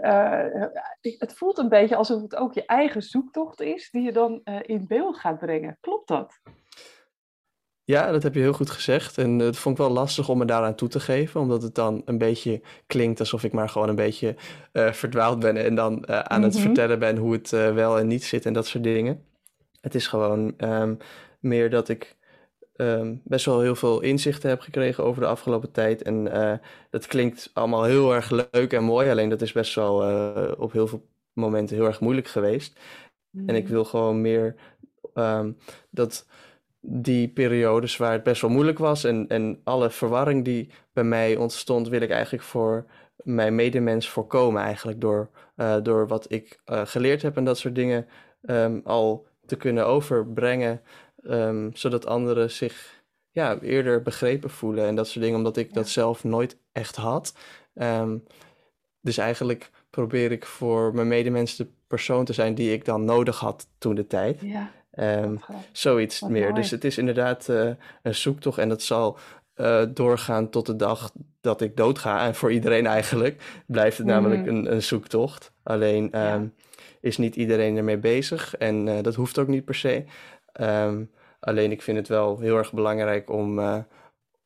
het 1.01 1.33
voelt 1.35 1.59
een 1.59 1.69
beetje 1.69 1.97
alsof 1.97 2.23
het 2.23 2.37
ook 2.37 2.55
je 2.55 2.67
eigen 2.67 3.03
zoektocht 3.03 3.61
is 3.61 3.91
die 3.91 4.03
je 4.03 4.13
dan 4.13 4.41
in 4.45 4.87
beeld 4.87 5.17
gaat 5.17 5.39
brengen. 5.39 5.79
Klopt 5.81 6.09
dat? 6.09 6.41
Ja, 7.87 8.11
dat 8.11 8.23
heb 8.23 8.35
je 8.35 8.41
heel 8.41 8.53
goed 8.53 8.71
gezegd. 8.71 9.19
En 9.19 9.39
het 9.39 9.57
vond 9.57 9.79
ik 9.79 9.85
wel 9.85 9.93
lastig 9.93 10.29
om 10.29 10.39
me 10.39 10.45
daaraan 10.45 10.75
toe 10.75 10.89
te 10.89 11.01
geven, 11.01 11.41
omdat 11.41 11.63
het 11.63 11.75
dan 11.75 12.03
een 12.05 12.19
beetje 12.19 12.61
klinkt 12.87 13.21
alsof 13.21 13.45
ik 13.45 13.53
maar 13.53 13.69
gewoon 13.69 13.89
een 13.89 13.95
beetje 13.95 14.35
uh, 14.73 14.93
verdwaald 14.93 15.39
ben 15.39 15.57
en 15.57 15.75
dan 15.75 15.93
uh, 15.93 16.19
aan 16.19 16.41
mm 16.41 16.45
-hmm. 16.45 16.53
het 16.53 16.61
vertellen 16.61 16.99
ben 16.99 17.17
hoe 17.17 17.33
het 17.33 17.53
uh, 17.53 17.75
wel 17.75 17.99
en 17.99 18.07
niet 18.07 18.25
zit 18.25 18.47
en 18.47 18.53
dat 18.53 18.67
soort 18.67 18.85
dingen. 18.85 19.23
Het 19.81 19.95
is 19.95 20.07
gewoon 20.07 20.55
um, 20.59 20.99
meer 21.41 21.71
dat 21.71 21.89
ik 21.89 22.17
um, 22.77 23.21
best 23.25 23.45
wel 23.45 23.61
heel 23.61 23.77
veel 23.77 24.01
inzichten 24.01 24.49
heb 24.49 24.61
gekregen 24.61 25.05
over 25.05 25.21
de 25.21 25.29
afgelopen 25.29 25.71
tijd. 25.71 26.03
En 26.03 26.25
dat 26.91 27.07
klinkt 27.07 27.51
allemaal 27.53 27.85
heel 27.85 28.15
erg 28.15 28.31
leuk 28.31 28.73
en 28.73 28.85
mooi, 28.85 29.11
alleen 29.11 29.29
dat 29.29 29.43
is 29.43 29.53
best 29.53 29.75
wel 29.75 29.95
op 30.59 30.73
heel 30.73 30.87
veel 30.87 31.07
momenten 31.33 31.77
heel 31.77 31.87
erg 31.87 32.01
moeilijk 32.01 32.29
geweest. 32.29 32.79
Mm. 33.31 33.49
En 33.49 33.55
ik 33.55 33.69
wil 33.69 33.85
gewoon 33.85 34.21
meer 34.21 34.55
um, 35.15 35.57
dat 35.91 36.27
die 36.89 37.29
periodes 37.29 37.97
waar 37.97 38.13
het 38.13 38.23
best 38.23 38.41
wel 38.41 38.51
moeilijk 38.51 38.79
was 38.79 39.05
en, 39.05 39.29
en 39.29 39.61
alle 39.65 39.91
verwarring 39.91 40.45
die 40.45 40.71
bij 40.93 41.05
mij 41.05 41.37
ontstond, 41.37 41.89
wil 41.89 42.01
ik 42.01 42.11
eigenlijk 42.11 42.45
voor 42.45 42.87
mijn 43.17 43.55
medemens 43.55 44.09
voorkomen. 44.09 44.63
Eigenlijk 44.63 45.01
door, 45.01 45.31
uh, 45.57 45.77
door 45.83 46.07
wat 46.09 46.33
ik 46.33 46.61
uh, 46.67 46.81
geleerd 46.85 47.23
heb 47.23 47.37
en 47.37 47.45
dat 47.45 47.59
soort 47.59 47.75
dingen 47.75 48.07
um, 48.43 48.81
al 48.85 49.27
te 49.47 49.57
kunnen 49.57 49.87
overbrengen, 49.87 50.83
um, 51.25 51.71
zodat 51.75 52.07
anderen 52.07 52.51
zich 52.51 53.05
ja, 53.31 53.59
eerder 53.61 54.03
begrepen 54.03 54.51
voelen 54.51 54.87
en 54.87 54.95
dat 54.95 55.09
soort 55.09 55.25
dingen, 55.25 55.39
omdat 55.39 55.57
ik 55.57 55.75
dat 55.75 55.89
zelf 55.89 56.25
nooit 56.25 56.59
echt 56.73 56.97
had. 56.97 57.35
Ehm, 57.75 58.19
dus 59.01 59.19
eigenlijk 59.19 59.71
probeer 59.91 60.33
ik 60.33 60.47
voor 60.47 60.95
mijn 60.95 61.09
medemens 61.09 61.57
de 61.57 61.67
persoon 61.87 62.25
te 62.25 62.33
zijn 62.33 62.55
die 62.55 62.73
ik 62.73 62.85
dan 62.85 63.05
nodig 63.05 63.39
had 63.39 63.69
toen 63.79 63.95
de 63.95 64.07
tijd. 64.07 64.41
Ja. 64.41 64.71
Um, 65.01 65.41
zoiets 65.73 66.21
meer. 66.21 66.55
Dus 66.55 66.71
het 66.71 66.85
is 66.85 66.99
inderdaad 66.99 67.49
uh, 67.49 67.71
een 68.03 68.15
zoektocht 68.15 68.59
en 68.59 68.69
dat 68.69 68.83
zal 68.83 69.19
uh, 69.57 69.83
doorgaan 69.95 70.51
tot 70.51 70.67
de 70.67 70.77
dag 70.77 71.11
dat 71.41 71.61
ik 71.61 71.77
doodga. 71.77 72.27
En 72.27 72.35
voor 72.35 72.53
iedereen 72.53 72.87
eigenlijk 72.87 73.63
blijft 73.67 73.99
het 73.99 74.07
namelijk 74.07 74.41
Mhm. 74.41 74.49
een, 74.55 74.73
een 74.73 74.83
zoektocht. 74.83 75.53
Alleen 75.63 76.09
Ja. 76.13 76.33
ehm, 76.35 76.47
is 77.01 77.17
niet 77.19 77.37
iedereen 77.37 77.77
ermee 77.77 77.99
bezig 77.99 78.57
en 78.57 78.87
uh, 78.87 79.03
dat 79.03 79.15
hoeft 79.15 79.39
ook 79.39 79.49
niet 79.49 79.65
per 79.65 79.75
se. 79.75 80.05
Ehm, 80.53 81.05
alleen 81.41 81.71
ik 81.71 81.83
vind 81.83 81.97
het 81.99 82.09
wel 82.09 82.39
heel 82.39 82.57
erg 82.57 82.73
belangrijk 82.73 83.31
om, 83.31 83.61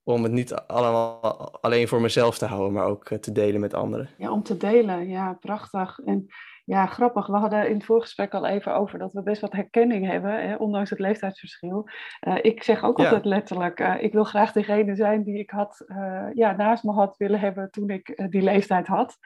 om 0.03 0.23
het 0.23 0.33
niet 0.33 0.55
allemaal 0.55 1.21
alleen 1.61 1.89
voor 1.89 2.01
mezelf 2.01 2.39
te 2.39 2.47
houden, 2.47 2.73
maar 2.73 2.87
ook 2.87 3.09
te 3.09 3.33
delen 3.33 3.61
met 3.61 3.75
anderen. 3.75 4.09
Ja, 4.19 4.33
om 4.33 4.43
te 4.43 4.57
delen. 4.57 5.09
Ja, 5.09 5.37
prachtig. 5.41 5.99
En 6.05 6.27
ja, 6.71 6.87
grappig. 6.87 7.27
We 7.27 7.37
hadden 7.37 7.69
in 7.69 7.75
het 7.75 7.85
voorgesprek 7.85 8.35
al 8.35 8.47
even 8.47 8.75
over 8.75 8.99
dat 8.99 9.13
we 9.13 9.23
best 9.23 9.41
wat 9.41 9.53
herkenning 9.53 10.07
hebben, 10.07 10.49
hè, 10.49 10.55
ondanks 10.55 10.91
het 10.91 10.99
leeftijdsverschil. 10.99 11.89
Uh, 12.29 12.37
ik 12.43 12.63
zeg 12.63 12.85
ook 12.85 12.99
Ja. 12.99 13.05
altijd 13.05 13.25
letterlijk, 13.25 13.81
uh, 13.81 14.03
ik 14.03 14.13
wil 14.13 14.25
graag 14.25 14.53
degene 14.53 14.95
zijn 14.95 15.23
die 15.23 15.39
ik 15.39 15.51
had, 15.51 15.85
uh, 15.87 16.27
ja, 16.33 16.57
naast 16.57 16.85
me 16.85 16.93
had 16.93 17.17
willen 17.17 17.41
hebben 17.41 17.71
toen 17.71 17.91
ik 17.91 18.27
die 18.31 18.43
leeftijd 18.43 18.87
had. 18.87 19.17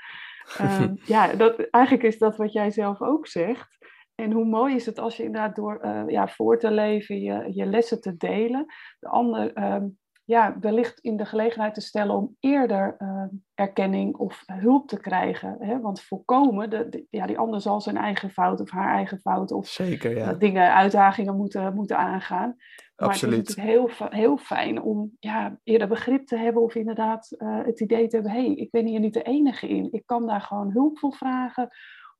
Ehm, 0.58 0.94
ja, 1.14 1.32
dat, 1.34 1.68
eigenlijk 1.70 2.04
is 2.04 2.18
dat 2.18 2.36
wat 2.36 2.52
jij 2.52 2.70
zelf 2.70 3.02
ook 3.02 3.26
zegt. 3.26 3.86
En 4.14 4.32
hoe 4.32 4.44
mooi 4.44 4.74
is 4.74 4.86
het 4.86 4.98
als 4.98 5.16
je 5.16 5.22
inderdaad 5.22 5.56
door 5.56 5.86
ja, 6.06 6.28
voor 6.28 6.58
te 6.58 6.70
leven, 6.70 7.20
je, 7.20 7.46
je 7.54 7.66
lessen 7.66 8.00
te 8.00 8.16
delen, 8.16 8.66
de 8.98 9.08
ander 9.08 9.52
ehm, 9.52 9.86
ja, 10.26 10.56
wellicht 10.60 11.00
in 11.00 11.16
de 11.16 11.24
gelegenheid 11.24 11.74
te 11.74 11.80
stellen 11.80 12.14
om 12.14 12.36
eerder 12.40 12.96
uh, 12.98 13.24
erkenning 13.54 14.16
of 14.16 14.42
hulp 14.46 14.88
te 14.88 15.00
krijgen. 15.00 15.56
Hè? 15.60 15.80
Want 15.80 16.02
voorkomen, 16.02 16.70
de, 16.70 16.88
de, 16.88 17.06
ja, 17.10 17.26
die 17.26 17.38
ander 17.38 17.60
zal 17.60 17.80
zijn 17.80 17.96
eigen 17.96 18.30
fout 18.30 18.60
of 18.60 18.70
haar 18.70 18.94
eigen 18.94 19.18
fout 19.18 19.52
of 19.52 19.68
Zeker, 19.68 20.16
ja. 20.16 20.32
uh, 20.32 20.38
dingen, 20.38 20.74
uitdagingen 20.74 21.36
moeten, 21.36 21.74
moeten 21.74 21.96
aangaan. 21.96 22.56
Maar 22.96 23.08
Absoluut. 23.08 23.36
het 23.36 23.48
is 23.48 23.56
natuurlijk 23.56 23.98
heel, 23.98 24.08
heel 24.08 24.36
fijn 24.36 24.82
om 24.82 25.16
ja, 25.18 25.58
eerder 25.62 25.88
begrip 25.88 26.26
te 26.26 26.36
hebben 26.36 26.62
of 26.62 26.74
inderdaad 26.74 27.34
uh, 27.38 27.64
het 27.64 27.80
idee 27.80 28.06
te 28.06 28.16
hebben, 28.16 28.34
hé, 28.34 28.44
hey, 28.44 28.54
ik 28.54 28.70
ben 28.70 28.86
hier 28.86 29.00
niet 29.00 29.14
de 29.14 29.22
enige 29.22 29.68
in. 29.68 29.88
Ik 29.92 30.02
kan 30.06 30.26
daar 30.26 30.40
gewoon 30.40 30.72
hulp 30.72 30.98
voor 30.98 31.14
vragen. 31.14 31.68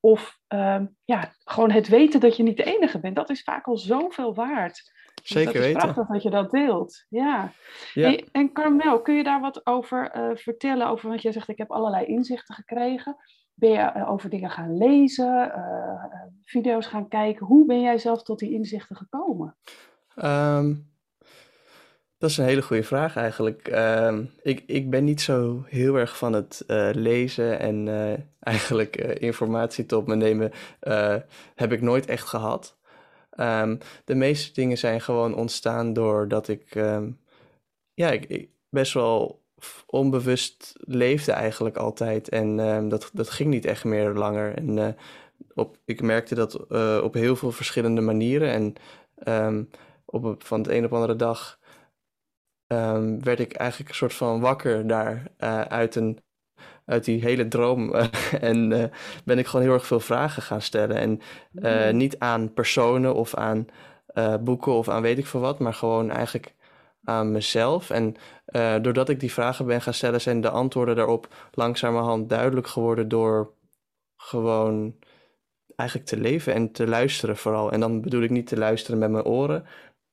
Of 0.00 0.38
ja, 1.04 1.32
gewoon 1.44 1.70
het 1.70 1.88
weten 1.88 2.20
dat 2.20 2.36
je 2.36 2.42
niet 2.42 2.56
de 2.56 2.76
enige 2.76 3.00
bent, 3.00 3.16
dat 3.16 3.30
is 3.30 3.42
vaak 3.42 3.66
al 3.66 3.76
zoveel 3.76 4.34
waard. 4.34 4.92
Zeker 5.24 5.52
dat 5.52 5.54
is 5.54 5.60
weten. 5.60 5.80
prachtig 5.80 6.06
dat 6.06 6.22
je 6.22 6.30
dat 6.30 6.50
deelt. 6.50 7.04
Ja. 7.08 7.52
Ja. 7.94 8.08
Hey, 8.08 8.28
en 8.32 8.52
Carmel, 8.52 9.02
kun 9.02 9.14
je 9.14 9.24
daar 9.24 9.40
wat 9.40 9.66
over 9.66 10.16
uh, 10.16 10.37
vertellen? 10.37 10.88
Over, 10.88 11.08
want 11.08 11.22
jij 11.22 11.32
zegt, 11.32 11.48
ik 11.48 11.58
heb 11.58 11.70
allerlei 11.70 12.06
inzichten 12.06 12.54
gekregen. 12.54 13.16
Ben 13.54 13.70
je 13.70 13.92
uh, 13.96 14.10
over 14.10 14.30
dingen 14.30 14.50
gaan 14.50 14.76
lezen, 14.76 15.52
uh, 15.56 16.04
video's 16.42 16.87
gaan 16.87 17.08
kijken? 17.08 17.46
Hoe 17.46 17.66
ben 17.66 17.80
jij 17.80 17.98
zelf 17.98 18.22
tot 18.22 18.38
die 18.38 18.52
inzichten 18.52 18.96
gekomen? 18.96 19.56
Um, 20.16 20.92
dat 22.18 22.30
is 22.30 22.37
een 22.37 22.44
hele 22.44 22.62
goede 22.62 22.82
vraag 22.82 23.16
eigenlijk. 23.16 23.68
Um, 23.72 24.30
ik, 24.42 24.62
ik 24.66 24.90
ben 24.90 25.04
niet 25.04 25.20
zo 25.20 25.64
heel 25.66 25.96
erg 25.96 26.18
van 26.18 26.32
het 26.32 26.64
lezen 26.92 27.60
en 27.60 27.88
eigenlijk 28.40 28.96
informatie 28.96 29.87
tot 29.87 30.06
me 30.06 30.16
nemen 30.16 30.50
heb 31.54 31.72
ik 31.72 31.80
nooit 31.80 32.06
echt 32.06 32.28
gehad. 32.28 32.76
Um, 33.40 33.78
de 34.04 34.14
meeste 34.14 34.52
dingen 34.52 34.78
zijn 34.78 35.00
gewoon 35.00 35.34
ontstaan 35.34 35.92
doordat 35.92 36.48
ik, 36.48 36.74
um, 36.74 37.20
ja, 37.94 38.10
ik, 38.10 38.48
best 38.68 38.92
wel 38.92 39.42
onbewust 39.86 40.72
leefde 40.80 41.32
eigenlijk 41.32 41.76
altijd. 41.76 42.28
En 42.28 42.58
um, 42.58 42.88
dat, 42.88 43.10
dat 43.12 43.30
ging 43.30 43.50
niet 43.50 43.64
echt 43.64 43.84
meer 43.84 44.12
langer. 44.12 44.54
En 44.54 44.76
uh, 44.76 44.88
op, 45.54 45.78
ik 45.84 46.02
merkte 46.02 46.34
dat 46.34 46.64
uh, 46.68 47.00
op 47.02 47.14
heel 47.14 47.36
veel 47.36 47.52
verschillende 47.52 48.00
manieren. 48.00 48.50
En 48.50 48.74
op, 50.04 50.44
van 50.44 50.62
de 50.62 50.76
een 50.76 50.84
op 50.84 50.90
de 50.90 50.96
andere 50.96 51.16
dag 51.16 51.58
werd 53.20 53.40
ik 53.40 53.52
eigenlijk 53.52 53.90
een 53.90 53.96
soort 53.96 54.14
van 54.14 54.40
wakker 54.40 54.86
daar 54.86 55.22
uh, 55.38 55.60
uit 55.60 55.94
een 55.94 56.18
uit 56.84 57.04
die 57.04 57.20
hele 57.20 57.48
droom. 57.48 57.94
Uh, 57.94 58.04
en 58.40 58.70
uh, 58.70 58.84
ben 59.24 59.38
ik 59.38 59.46
gewoon 59.46 59.64
heel 59.64 59.74
erg 59.74 59.86
veel 59.86 60.00
vragen 60.00 60.42
gaan 60.42 60.62
stellen. 60.62 60.96
En 60.96 61.20
uh, 61.52 61.90
mm. 61.90 61.96
niet 61.96 62.18
aan 62.18 62.52
personen 62.52 63.14
of 63.14 63.34
aan 63.34 63.66
boeken 64.40 64.72
of 64.72 64.88
aan 64.88 65.02
weet 65.02 65.18
ik 65.18 65.26
veel 65.26 65.40
wat, 65.40 65.58
maar 65.58 65.74
gewoon 65.74 66.10
eigenlijk 66.10 66.54
aan 67.04 67.32
mezelf. 67.32 67.90
En 67.90 68.16
doordat 68.82 69.08
ik 69.08 69.20
die 69.20 69.32
vragen 69.32 69.66
ben 69.66 69.80
gaan 69.80 69.94
stellen, 69.94 70.20
zijn 70.20 70.40
de 70.40 70.50
antwoorden 70.50 70.96
daarop 70.96 71.28
langzamerhand 71.52 72.28
duidelijk 72.28 72.66
geworden 72.66 73.08
door 73.08 73.54
gewoon 74.16 74.94
eigenlijk 75.76 76.08
te 76.08 76.16
leven 76.16 76.54
en 76.54 76.72
te 76.72 76.86
luisteren 76.86 77.36
vooral. 77.36 77.72
En 77.72 77.80
dan 77.80 78.00
bedoel 78.00 78.22
ik 78.22 78.30
niet 78.30 78.46
te 78.46 78.58
luisteren 78.58 78.98
met 78.98 79.10
mijn 79.10 79.24
oren, 79.24 79.66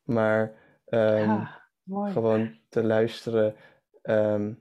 maar 0.04 0.54
um, 0.88 1.30
ja, 1.30 1.62
gewoon 2.12 2.56
te 2.70 2.84
luisteren. 2.84 3.56
Um, 4.04 4.61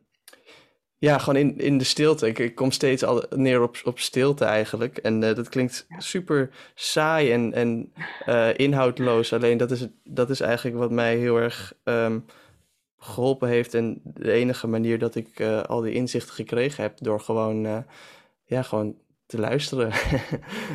ja, 1.01 1.19
gewoon 1.19 1.37
in, 1.37 1.59
in 1.59 1.79
de 1.79 1.85
stilte. 1.85 2.27
Ik, 2.27 2.39
ik 2.39 2.55
kom 2.55 2.71
steeds 2.71 3.05
al 3.05 3.25
neer 3.37 3.63
op, 3.63 3.81
op 3.85 3.99
stilte 3.99 4.45
eigenlijk. 4.45 4.99
En 4.99 5.23
uh, 5.23 5.35
dat 5.35 5.49
klinkt 5.49 5.87
super 5.99 6.51
saai 6.75 7.33
en, 7.33 7.53
en 7.53 7.93
uh, 8.27 8.49
inhoudloos. 8.57 9.33
Alleen 9.33 9.57
dat 9.57 9.71
is, 9.71 9.87
dat 10.05 10.31
is 10.31 10.41
eigenlijk 10.41 10.77
wat 10.77 10.91
mij 10.91 11.17
heel 11.17 11.37
erg 11.37 11.75
um, 11.85 12.25
geholpen 12.99 13.49
heeft. 13.49 13.75
En 13.75 14.01
de 14.05 14.33
enige 14.33 14.67
manier 14.67 14.99
dat 14.99 15.15
ik 15.15 15.39
uh, 15.39 15.63
al 15.63 15.81
die 15.81 15.95
inzichten 15.95 16.35
gekregen 16.35 16.83
heb. 16.83 16.99
Door 16.99 17.21
gewoon, 17.21 17.85
ja, 18.45 18.63
gewoon 18.63 18.97
te 19.31 19.41
luisteren. 19.41 19.91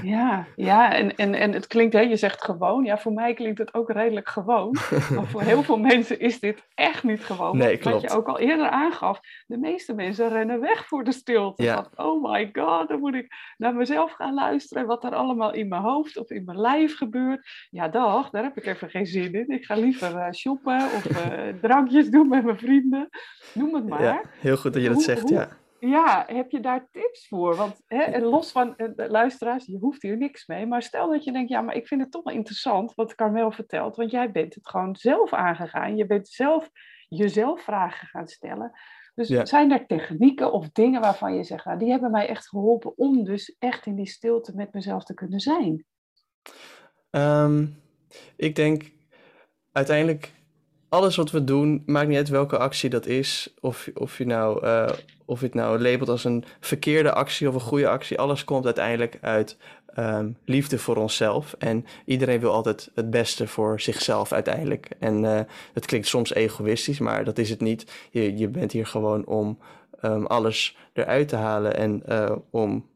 Ja, 0.03 0.45
ja 0.55 0.93
en, 0.93 1.15
en, 1.15 1.33
en 1.33 1.51
het 1.51 1.67
klinkt, 1.67 1.93
hè, 1.93 1.99
je 1.99 2.15
zegt 2.15 2.43
gewoon. 2.43 2.83
Ja, 2.83 2.97
voor 2.97 3.13
mij 3.13 3.33
klinkt 3.33 3.57
het 3.59 3.73
ook 3.73 3.89
redelijk 3.91 4.29
gewoon. 4.29 4.75
Maar 5.15 5.25
voor 5.25 5.41
heel 5.41 5.63
veel 5.63 5.77
mensen 5.77 6.19
is 6.19 6.39
dit 6.39 6.63
echt 6.73 7.03
niet 7.03 7.23
gewoon. 7.23 7.57
Nee, 7.57 7.67
Want 7.71 7.83
Wat 7.83 7.91
klopt. 7.93 8.11
je 8.11 8.17
ook 8.17 8.27
al 8.27 8.39
eerder 8.39 8.69
aangaf, 8.69 9.19
de 9.47 9.57
meeste 9.57 9.93
mensen 9.93 10.29
rennen 10.29 10.59
weg 10.59 10.85
voor 10.87 11.03
de 11.03 11.11
stilte. 11.11 11.63
Ja. 11.63 11.87
Van, 11.93 12.05
oh 12.05 12.31
my 12.31 12.49
god, 12.53 12.87
dan 12.87 12.99
moet 12.99 13.13
ik 13.15 13.27
naar 13.57 13.75
mezelf 13.75 14.11
gaan 14.11 14.33
luisteren. 14.33 14.83
En 14.83 14.89
wat 14.89 15.03
er 15.03 15.15
allemaal 15.15 15.53
in 15.53 15.67
mijn 15.67 15.81
hoofd 15.81 16.17
of 16.17 16.29
in 16.29 16.43
mijn 16.45 16.59
lijf 16.59 16.97
gebeurt. 16.97 17.47
Ja, 17.69 17.87
dag, 17.87 18.29
daar 18.29 18.43
heb 18.43 18.57
ik 18.57 18.65
even 18.65 18.89
geen 18.89 19.05
zin 19.05 19.33
in. 19.33 19.49
Ik 19.49 19.65
ga 19.65 19.75
liever 19.75 20.15
uh, 20.15 20.31
shoppen 20.31 20.75
of 20.95 21.05
uh, 21.09 21.31
drankjes 21.61 22.09
doen 22.09 22.27
met 22.27 22.43
mijn 22.43 22.57
vrienden. 22.57 23.09
Noem 23.53 23.73
het 23.75 23.87
maar. 23.87 24.03
Ja, 24.03 24.21
heel 24.39 24.57
goed 24.57 24.73
dat 24.73 24.81
je 24.81 24.87
dat 24.87 24.97
Hoe- 24.97 25.05
zegt, 25.05 25.21
hoe- 25.21 25.33
ja. 25.33 25.49
Ja, 25.79 26.23
heb 26.27 26.51
je 26.51 26.59
daar 26.59 26.87
tips 26.91 27.27
voor? 27.27 27.55
Want 27.55 27.81
hè, 27.87 28.19
los 28.19 28.51
van 28.51 28.75
eh, 28.75 29.09
luisteraars, 29.09 29.65
je 29.65 29.77
hoeft 29.77 30.01
hier 30.01 30.17
niks 30.17 30.47
mee. 30.47 30.65
Maar 30.65 30.81
stel 30.81 31.09
dat 31.09 31.23
je 31.23 31.31
denkt, 31.31 31.49
ja, 31.49 31.61
maar 31.61 31.75
ik 31.75 31.87
vind 31.87 32.01
het 32.01 32.11
toch 32.11 32.23
wel 32.23 32.33
interessant 32.33 32.93
wat 32.93 33.15
Carmel 33.15 33.51
vertelt. 33.51 33.95
Want 33.95 34.11
jij 34.11 34.31
bent 34.31 34.55
het 34.55 34.69
gewoon 34.69 34.95
zelf 34.95 35.33
aangegaan. 35.33 35.97
Je 35.97 36.05
bent 36.05 36.27
zelf 36.27 36.69
jezelf 37.07 37.61
vragen 37.61 38.07
gaan 38.07 38.27
stellen. 38.27 38.71
Dus 39.15 39.27
Ja. 39.27 39.45
zijn 39.45 39.71
er 39.71 39.85
technieken 39.85 40.51
of 40.51 40.69
dingen 40.69 41.01
waarvan 41.01 41.35
je 41.35 41.43
zegt, 41.43 41.65
nou, 41.65 41.79
die 41.79 41.89
hebben 41.89 42.11
mij 42.11 42.27
echt 42.27 42.47
geholpen 42.47 42.97
om 42.97 43.23
dus 43.23 43.55
echt 43.59 43.85
in 43.85 43.95
die 43.95 44.07
stilte 44.07 44.55
met 44.55 44.73
mezelf 44.73 45.03
te 45.03 45.13
kunnen 45.13 45.39
zijn? 45.39 45.85
Ehm, 47.09 47.65
ik 48.35 48.55
denk 48.55 48.91
uiteindelijk 49.71 50.31
alles 50.95 51.15
wat 51.15 51.31
we 51.31 51.43
doen, 51.43 51.83
maakt 51.85 52.07
niet 52.07 52.17
uit 52.17 52.29
welke 52.29 52.57
actie 52.57 52.89
dat 52.89 53.05
is. 53.05 53.53
Of, 53.61 53.89
of, 53.93 54.17
je 54.17 54.25
nou, 54.25 54.65
eh, 54.65 54.89
of 55.25 55.39
je 55.39 55.45
het 55.45 55.55
nou 55.55 55.79
labelt 55.81 56.09
als 56.09 56.23
een 56.23 56.43
verkeerde 56.59 57.13
actie 57.13 57.47
of 57.47 57.53
een 57.53 57.59
goede 57.59 57.87
actie. 57.87 58.19
Alles 58.19 58.43
komt 58.43 58.65
uiteindelijk 58.65 59.17
uit 59.21 59.57
ehm, 59.93 60.29
liefde 60.45 60.77
voor 60.77 60.95
onszelf. 60.95 61.55
En 61.57 61.85
iedereen 62.05 62.39
wil 62.39 62.51
altijd 62.51 62.91
het 62.95 63.09
beste 63.09 63.47
voor 63.47 63.81
zichzelf 63.81 64.31
uiteindelijk. 64.31 64.89
En 64.99 65.25
eh, 65.25 65.39
het 65.73 65.85
klinkt 65.85 66.07
soms 66.07 66.33
egoïstisch, 66.33 66.99
maar 66.99 67.23
dat 67.23 67.37
is 67.37 67.49
het 67.49 67.61
niet. 67.61 67.91
Je, 68.11 68.37
je 68.37 68.47
bent 68.47 68.71
hier 68.71 68.85
gewoon 68.87 69.25
om 69.25 69.57
ehm, 70.01 70.23
alles 70.25 70.77
eruit 70.93 71.27
te 71.27 71.35
halen 71.35 71.75
en 71.75 72.01
eh, 72.05 72.35
om 72.49 72.89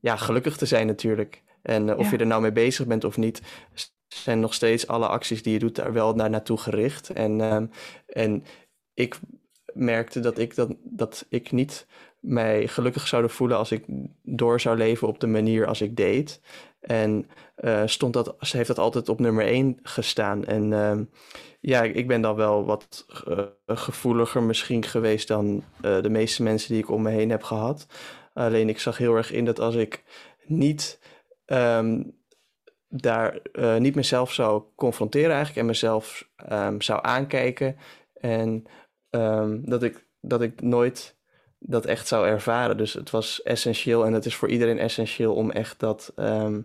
ja, 0.00 0.16
gelukkig 0.16 0.56
te 0.56 0.66
zijn 0.66 0.86
natuurlijk. 0.86 1.42
En 1.62 1.96
of 1.96 2.04
Ja. 2.04 2.10
je 2.10 2.16
er 2.18 2.26
nou 2.26 2.42
mee 2.42 2.52
bezig 2.52 2.86
bent 2.86 3.04
of 3.04 3.16
niet, 3.16 3.42
zijn 4.16 4.40
nog 4.40 4.54
steeds 4.54 4.86
alle 4.86 5.06
acties 5.06 5.42
die 5.42 5.52
je 5.52 5.58
doet 5.58 5.74
daar 5.74 5.92
wel 5.92 6.14
naar 6.14 6.30
naartoe 6.30 6.58
gericht. 6.58 7.10
En, 7.10 7.40
ehm, 7.40 7.66
en 8.06 8.44
ik 8.94 9.18
merkte 9.72 10.20
dat 10.20 10.38
ik, 10.38 10.54
dat, 10.54 10.74
dat 10.82 11.26
ik 11.28 11.52
niet 11.52 11.86
mij 12.20 12.68
gelukkig 12.68 13.06
zou 13.06 13.30
voelen 13.30 13.56
als 13.56 13.72
ik 13.72 13.84
door 14.22 14.60
zou 14.60 14.76
leven 14.76 15.08
op 15.08 15.20
de 15.20 15.26
manier 15.26 15.66
als 15.66 15.80
ik 15.80 15.96
deed. 15.96 16.40
En 16.80 17.28
eh, 17.54 17.82
stond 17.86 18.12
dat, 18.12 18.34
ze 18.40 18.56
heeft 18.56 18.68
dat 18.68 18.78
altijd 18.78 19.08
op 19.08 19.20
nummer 19.20 19.46
één 19.46 19.78
gestaan. 19.82 20.44
En 20.44 20.72
ehm, 20.72 21.04
ja, 21.60 21.82
ik 21.82 22.06
ben 22.06 22.20
dan 22.20 22.34
wel 22.34 22.64
wat 22.64 23.06
eh, 23.26 23.44
gevoeliger 23.66 24.42
misschien 24.42 24.84
geweest 24.84 25.28
dan 25.28 25.64
eh, 25.80 26.02
de 26.02 26.10
meeste 26.10 26.42
mensen 26.42 26.72
die 26.72 26.82
ik 26.82 26.90
om 26.90 27.02
me 27.02 27.10
heen 27.10 27.30
heb 27.30 27.42
gehad. 27.42 27.86
Alleen 28.34 28.68
ik 28.68 28.78
zag 28.78 28.98
heel 28.98 29.14
erg 29.14 29.32
in 29.32 29.44
dat 29.44 29.60
als 29.60 29.74
ik 29.74 30.02
niet 30.44 30.98
ehm, 31.44 32.02
daar 32.96 33.38
eh, 33.52 33.76
niet 33.76 33.94
mezelf 33.94 34.32
zou 34.32 34.62
confronteren 34.74 35.30
eigenlijk 35.30 35.58
en 35.58 35.66
mezelf 35.66 36.28
ehm, 36.36 36.80
zou 36.80 36.98
aankijken 37.02 37.76
En 38.20 38.64
ehm, 39.10 39.58
dat, 39.62 39.82
ik, 39.82 40.06
dat 40.20 40.42
ik 40.42 40.60
nooit 40.60 41.16
dat 41.58 41.86
echt 41.86 42.06
zou 42.06 42.26
ervaren. 42.26 42.76
Dus 42.76 42.92
het 42.92 43.10
was 43.10 43.42
essentieel 43.42 44.06
en 44.06 44.12
het 44.12 44.26
is 44.26 44.34
voor 44.34 44.48
iedereen 44.48 44.78
essentieel 44.78 45.34
om 45.34 45.50
echt 45.50 45.80
dat 45.80 46.12
ehm, 46.16 46.60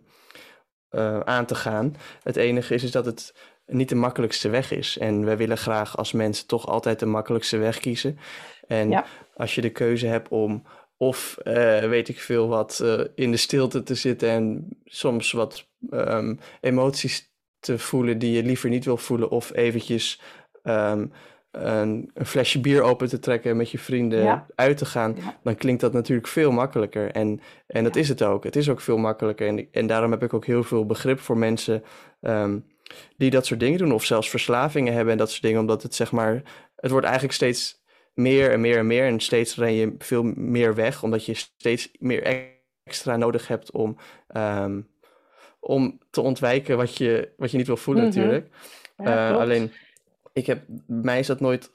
eh, 0.90 1.20
aan 1.20 1.46
te 1.46 1.56
gaan. 1.56 1.96
Het 2.24 2.36
enige 2.36 2.74
is, 2.74 2.84
is 2.84 2.92
dat 2.92 3.06
het 3.06 3.34
niet 3.66 3.90
de 3.90 3.96
makkelijkste 3.96 4.50
weg 4.50 4.72
is. 4.72 4.98
En 4.98 5.26
wij 5.26 5.38
willen 5.38 5.58
graag 5.58 5.98
als 5.98 6.12
mensen 6.12 6.48
toch 6.48 6.68
altijd 6.68 7.00
de 7.00 7.06
makkelijkste 7.06 7.58
weg 7.58 7.80
kiezen. 7.80 8.20
En 8.68 9.04
als 9.36 9.56
je 9.56 9.62
de 9.62 9.70
keuze 9.70 10.08
hebt 10.08 10.30
om 10.30 10.64
of 11.02 11.38
uh, 11.44 11.80
weet 11.80 12.10
ik 12.10 12.20
veel 12.20 12.48
wat 12.48 12.80
uh, 12.84 13.02
in 13.16 13.32
de 13.32 13.38
stilte 13.38 13.84
te 13.84 13.96
zitten 13.96 14.30
en 14.30 14.68
soms 14.86 15.32
wat 15.32 15.68
um, 15.92 16.40
emoties 16.60 17.34
te 17.60 17.80
voelen 17.80 18.20
die 18.20 18.32
je 18.32 18.44
liever 18.44 18.70
niet 18.70 18.86
wil 18.86 18.98
voelen. 18.98 19.30
Of 19.30 19.54
eventjes 19.54 20.22
um, 20.64 21.12
een, 21.52 22.12
een, 22.14 22.26
flesje 22.26 22.60
bier 22.60 22.82
open 22.82 23.10
te 23.10 23.20
trekken 23.20 23.52
en 23.52 23.58
met 23.58 23.72
je 23.72 23.80
vrienden 23.80 24.46
uit 24.56 24.78
te 24.78 24.86
gaan. 24.86 25.16
Dan 25.44 25.56
klinkt 25.56 25.82
dat 25.82 25.94
natuurlijk 25.94 26.28
veel 26.28 26.52
makkelijker. 26.52 27.12
En, 27.12 27.42
en 27.68 27.84
dat 27.84 27.96
is 27.96 28.10
het 28.10 28.24
ook. 28.24 28.44
Het 28.44 28.56
is 28.56 28.70
ook 28.70 28.82
veel 28.82 28.98
makkelijker. 28.98 29.48
En, 29.48 29.68
en 29.72 29.88
daarom 29.88 30.12
heb 30.12 30.24
ik 30.24 30.34
ook 30.34 30.46
heel 30.46 30.64
veel 30.64 30.86
begrip 30.86 31.20
voor 31.20 31.38
mensen 31.38 31.84
um, 32.22 32.66
die 33.18 33.30
dat 33.30 33.46
soort 33.46 33.60
dingen 33.60 33.78
doen. 33.78 33.92
Of 33.92 34.06
zelfs 34.06 34.30
verslavingen 34.30 34.94
hebben 34.94 35.12
en 35.12 35.18
dat 35.20 35.30
soort 35.30 35.42
dingen. 35.42 35.60
Omdat 35.60 35.84
het 35.84 35.96
zeg 35.96 36.12
maar, 36.12 36.42
het 36.76 36.92
wordt 36.92 37.06
eigenlijk 37.06 37.36
steeds 37.36 37.81
meer 38.14 38.52
en 38.52 38.62
meer 38.62 38.78
en 38.78 38.88
meer. 38.88 39.06
En 39.06 39.20
steeds 39.20 39.56
ren 39.56 39.74
je 39.74 39.96
veel 39.98 40.24
meer 40.24 40.76
weg, 40.76 41.04
omdat 41.04 41.26
je 41.26 41.34
steeds 41.34 41.92
meer 42.00 42.50
extra 42.84 43.18
nodig 43.18 43.48
hebt 43.48 43.72
om, 43.72 43.98
um, 44.36 44.90
om 45.60 46.00
te 46.10 46.22
ontwijken 46.22 46.78
wat 46.78 46.98
je, 46.98 47.34
wat 47.38 47.52
je 47.52 47.58
niet 47.58 47.68
wil 47.68 47.78
voelen, 47.78 48.04
mm 48.04 48.12
-hmm. 48.12 48.20
natuurlijk. 48.20 48.56
Ja, 48.98 49.32
uh, 49.32 49.38
alleen, 49.38 49.72
ik 50.34 50.46
heb, 50.46 50.64
mij 50.88 51.20
is 51.20 51.28
dat 51.28 51.40
nooit 51.40 51.70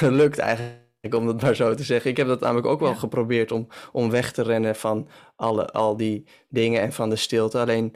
gelukt 0.00 0.38
eigenlijk. 0.38 0.86
Om 1.14 1.26
het 1.26 1.42
maar 1.42 1.54
zo 1.54 1.74
te 1.74 1.82
zeggen. 1.82 2.10
Ik 2.10 2.16
heb 2.16 2.26
dat 2.26 2.40
namelijk 2.40 2.66
ook 2.66 2.80
wel 2.80 2.88
ja. 2.88 2.94
geprobeerd 2.94 3.52
om, 3.52 3.66
om 3.92 4.10
weg 4.10 4.32
te 4.32 4.42
rennen 4.42 4.76
van 4.76 5.08
alle, 5.36 5.66
al 5.66 5.96
die 5.96 6.26
dingen 6.48 6.80
en 6.80 6.92
van 6.92 7.10
de 7.10 7.16
stilte. 7.16 7.58
Alleen 7.58 7.94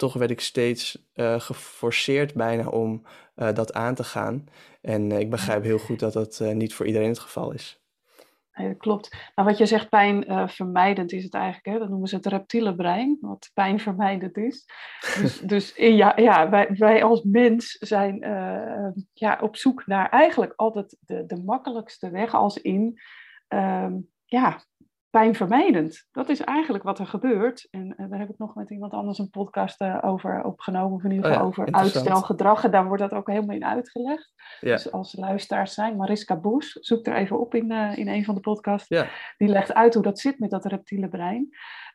toch 0.00 0.14
werd 0.14 0.30
ik 0.30 0.40
steeds 0.40 1.08
uh, 1.14 1.40
geforceerd 1.40 2.34
bijna 2.34 2.68
om 2.68 3.02
uh, 3.36 3.52
dat 3.52 3.72
aan 3.72 3.94
te 3.94 4.04
gaan. 4.04 4.44
En 4.80 5.10
uh, 5.10 5.18
ik 5.18 5.30
begrijp 5.30 5.62
heel 5.62 5.78
goed 5.78 5.98
dat 5.98 6.12
dat 6.12 6.40
niet 6.54 6.74
voor 6.74 6.86
iedereen 6.86 7.08
het 7.08 7.18
geval 7.18 7.52
is. 7.52 7.84
Nee, 8.54 8.68
dat 8.68 8.78
klopt. 8.78 9.16
Nou, 9.34 9.48
wat 9.48 9.58
je 9.58 9.66
zegt, 9.66 9.88
pijnvermijdend 9.88 11.12
is 11.12 11.24
het 11.24 11.34
eigenlijk. 11.34 11.66
Hè? 11.66 11.78
Dat 11.78 11.88
noemen 11.88 12.08
ze 12.08 12.16
het 12.16 12.26
reptiele 12.26 12.74
brein, 12.74 13.18
wat 13.20 13.50
pijnvermijdend 13.54 14.36
is. 14.36 14.66
Dus, 15.20 15.40
dus 15.52 15.72
ja, 15.76 16.12
ja 16.16 16.50
wij, 16.50 16.68
wij 16.70 17.04
als 17.04 17.22
mens 17.22 17.70
zijn 17.70 18.18
ja, 19.12 19.38
op 19.42 19.56
zoek 19.56 19.86
naar 19.86 20.08
eigenlijk 20.08 20.52
altijd 20.56 20.96
de, 21.00 21.26
de 21.26 21.42
makkelijkste 21.42 22.10
weg 22.10 22.34
als 22.34 22.56
in 22.56 23.00
ehm, 23.48 23.92
ja, 24.24 24.60
pijnvermijdend. 25.10 26.06
Dat 26.12 26.28
is 26.28 26.40
eigenlijk 26.40 26.84
wat 26.84 26.98
er 26.98 27.06
gebeurt. 27.06 27.68
En 27.70 27.94
uh, 27.96 28.10
daar 28.10 28.18
heb 28.18 28.28
ik 28.28 28.38
nog 28.38 28.54
met 28.54 28.70
iemand 28.70 28.92
anders 28.92 29.18
een 29.18 29.30
podcast 29.30 29.80
uh, 29.80 29.98
over 30.00 30.42
opgenomen, 30.42 30.96
of 30.96 31.04
in 31.04 31.10
ieder 31.10 31.26
geval 31.26 31.46
oh 31.46 31.54
ja, 31.56 31.62
over 31.62 31.74
uitstelgedrag. 31.74 32.64
En 32.64 32.70
daar 32.70 32.86
wordt 32.86 33.02
dat 33.02 33.12
ook 33.12 33.26
helemaal 33.26 33.56
in 33.56 33.64
uitgelegd. 33.64 34.32
Ja. 34.60 34.72
Dus 34.72 34.92
als 34.92 35.16
luisteraars 35.16 35.74
zijn, 35.74 35.96
Mariska 35.96 36.36
Boes, 36.36 36.72
zoek 36.72 37.06
er 37.06 37.14
even 37.14 37.40
op 37.40 37.54
in, 37.54 37.72
uh, 37.72 37.98
in 37.98 38.08
een 38.08 38.24
van 38.24 38.34
de 38.34 38.40
podcasts. 38.40 38.88
Ja. 38.88 39.08
Die 39.36 39.48
legt 39.48 39.74
uit 39.74 39.94
hoe 39.94 40.02
dat 40.02 40.18
zit 40.18 40.38
met 40.38 40.50
dat 40.50 40.64
reptiele 40.64 41.08
brein. 41.08 41.48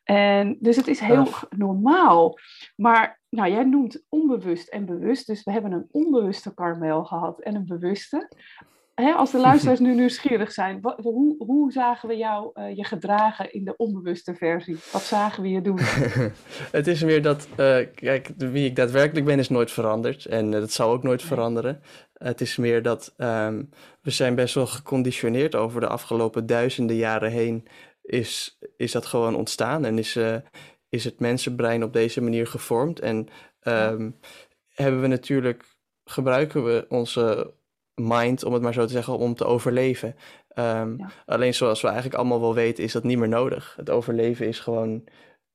En, 0.04 0.56
dus 0.60 0.76
het 0.76 0.86
is 0.86 1.00
heel 1.00 1.26
normaal. 1.56 2.38
Maar 2.76 3.20
nou, 3.28 3.50
jij 3.50 3.64
noemt 3.64 4.04
onbewust 4.08 4.68
en 4.68 4.86
bewust. 4.86 5.26
Dus 5.26 5.42
we 5.44 5.52
hebben 5.52 5.72
een 5.72 5.88
onbewuste 5.90 6.54
Carmel 6.54 7.04
gehad 7.04 7.40
en 7.40 7.54
een 7.54 7.66
bewuste 7.66 8.28
hè, 9.02 9.12
als 9.12 9.30
de 9.30 9.38
luisteraars 9.38 9.80
nu 9.80 9.94
nieuwsgierig 10.00 10.52
zijn, 10.52 10.80
wat, 10.80 10.98
hoe, 11.02 11.34
hoe, 11.38 11.72
zagen 11.72 12.08
we 12.08 12.16
jou 12.16 12.50
uh, 12.54 12.76
je 12.76 12.84
gedragen 12.84 13.52
in 13.52 13.64
de 13.64 13.76
onbewuste 13.76 14.34
versie? 14.34 14.76
Wat 14.92 15.02
zagen 15.02 15.42
we 15.42 15.48
je 15.48 15.60
doen? 15.60 15.78
het 16.78 16.86
is 16.86 17.02
meer 17.02 17.22
dat, 17.22 17.48
uh, 17.50 17.78
kijk, 17.94 18.30
wie 18.36 18.66
ik 18.66 18.76
daadwerkelijk 18.76 19.26
ben 19.26 19.38
is 19.38 19.48
nooit 19.48 19.70
veranderd 19.70 20.24
en 20.24 20.52
uh, 20.52 20.52
dat 20.52 20.72
zal 20.72 20.90
ook 20.90 21.02
nooit 21.02 21.18
nee. 21.18 21.28
veranderen. 21.28 21.80
het 22.12 22.40
is 22.40 22.56
meer 22.56 22.82
dat 22.82 23.14
um, 23.16 23.68
we 24.02 24.10
zijn 24.10 24.34
best 24.34 24.54
wel 24.54 24.66
geconditioneerd 24.66 25.54
over 25.54 25.80
de 25.80 25.88
afgelopen 25.88 26.46
duizenden 26.46 26.96
jaren 26.96 27.30
heen. 27.30 27.66
Is, 28.02 28.58
is 28.76 28.92
dat 28.92 29.06
gewoon 29.06 29.36
ontstaan 29.36 29.84
en 29.84 29.98
is, 29.98 30.18
is 30.88 31.04
het 31.04 31.20
mensenbrein 31.20 31.82
op 31.82 31.92
deze 31.92 32.22
manier 32.22 32.46
gevormd? 32.46 33.00
En 33.00 33.28
um, 33.62 34.16
hebben 34.74 35.00
we 35.00 35.06
natuurlijk, 35.06 35.64
gebruiken 36.04 36.64
we 36.64 36.86
onze 36.88 37.54
mind, 37.96 38.44
om 38.44 38.52
het 38.52 38.62
maar 38.62 38.72
zo 38.72 38.86
te 38.86 38.92
zeggen, 38.92 39.18
om 39.18 39.34
te 39.34 39.44
overleven. 39.44 40.16
Um, 40.54 40.98
ja. 40.98 41.10
Alleen 41.26 41.54
zoals 41.54 41.80
we 41.80 41.86
eigenlijk 41.86 42.16
allemaal 42.16 42.40
wel 42.40 42.54
weten, 42.54 42.84
is 42.84 42.92
dat 42.92 43.04
niet 43.04 43.18
meer 43.18 43.28
nodig. 43.28 43.74
Het 43.76 43.90
overleven 43.90 44.46
is 44.46 44.60
gewoon 44.60 45.04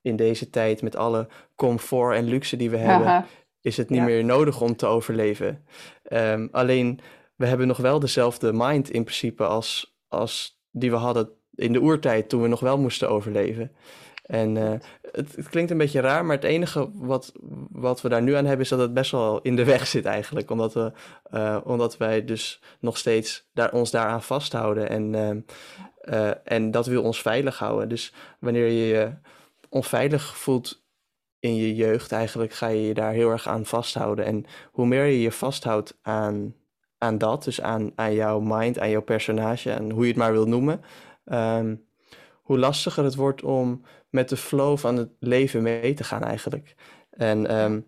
in 0.01 0.15
deze 0.15 0.49
tijd 0.49 0.81
met 0.81 0.95
alle 0.95 1.27
comfort 1.55 2.15
en 2.15 2.25
luxe 2.25 2.57
die 2.57 2.69
we 2.69 2.77
hebben, 2.87 3.07
Aha. 3.07 3.25
is 3.61 3.77
het 3.77 3.89
niet 3.89 3.99
ja. 3.99 4.05
meer 4.05 4.25
nodig 4.25 4.61
om 4.61 4.75
te 4.75 4.85
overleven. 4.85 5.65
Um, 6.09 6.49
alleen 6.51 6.99
we 7.35 7.45
hebben 7.45 7.67
nog 7.67 7.77
wel 7.77 7.99
dezelfde 7.99 8.53
mind 8.53 8.89
in 8.89 9.03
principe 9.03 9.45
als, 9.45 9.97
als 10.07 10.61
die 10.71 10.91
we 10.91 10.97
hadden 10.97 11.29
in 11.55 11.73
de 11.73 11.81
oertijd 11.81 12.29
toen 12.29 12.41
we 12.41 12.47
nog 12.47 12.59
wel 12.59 12.77
moesten 12.77 13.09
overleven. 13.09 13.71
En 14.21 14.55
uh, 14.55 14.71
het, 15.11 15.35
het, 15.35 15.49
klinkt 15.49 15.71
een 15.71 15.77
beetje 15.77 15.99
raar, 15.99 16.25
maar 16.25 16.35
het 16.35 16.45
enige 16.45 16.89
wat, 16.93 17.31
wat 17.71 18.01
we 18.01 18.09
daar 18.09 18.21
nu 18.21 18.33
aan 18.33 18.45
hebben 18.45 18.63
is 18.63 18.69
dat 18.69 18.79
het 18.79 18.93
best 18.93 19.11
wel 19.11 19.41
in 19.41 19.55
de 19.55 19.63
weg 19.63 19.87
zit 19.87 20.05
eigenlijk. 20.05 20.51
Omdat, 20.51 20.73
we, 20.73 20.91
uh, 21.31 21.57
omdat 21.63 21.97
wij 21.97 22.25
dus 22.25 22.61
nog 22.79 22.97
steeds 22.97 23.49
daar, 23.53 23.73
ons 23.73 23.91
daaraan 23.91 24.23
vasthouden. 24.23 24.89
En, 24.89 25.45
uh, 26.03 26.31
en 26.43 26.71
dat 26.71 26.85
wil 26.85 27.03
ons 27.03 27.21
veilig 27.21 27.59
houden. 27.59 27.89
Dus 27.89 28.13
wanneer 28.39 28.67
je 28.67 28.87
je 28.87 29.13
onveilig 29.69 30.37
voelt 30.37 30.83
in 31.39 31.55
je 31.55 31.75
jeugd, 31.75 32.11
eigenlijk 32.11 32.53
ga 32.53 32.67
je 32.67 32.81
je 32.81 32.93
daar 32.93 33.11
heel 33.11 33.29
erg 33.29 33.47
aan 33.47 33.65
vasthouden. 33.65 34.25
En 34.25 34.45
hoe 34.71 34.85
meer 34.85 35.05
je 35.05 35.21
je 35.21 35.31
vasthoudt 35.31 35.97
aan, 36.01 36.55
aan 36.97 37.17
dat, 37.17 37.43
dus 37.43 37.61
aan, 37.61 37.91
aan 37.95 38.13
jouw 38.13 38.39
mind, 38.39 38.79
aan 38.79 38.89
jouw 38.89 39.01
personage, 39.01 39.71
en 39.71 39.91
hoe 39.91 40.01
je 40.01 40.07
het 40.07 40.17
maar 40.17 40.31
wil 40.31 40.47
noemen, 40.47 40.81
um, 41.25 41.85
hoe 42.41 42.59
lastiger 42.59 43.03
het 43.03 43.15
wordt 43.15 43.43
om 43.43 43.81
met 44.11 44.29
de 44.29 44.37
flow 44.37 44.77
van 44.77 44.97
het 44.97 45.09
leven 45.19 45.61
mee 45.61 45.93
te 45.93 46.03
gaan 46.03 46.23
eigenlijk. 46.23 46.75
En 47.09 47.61
um, 47.63 47.85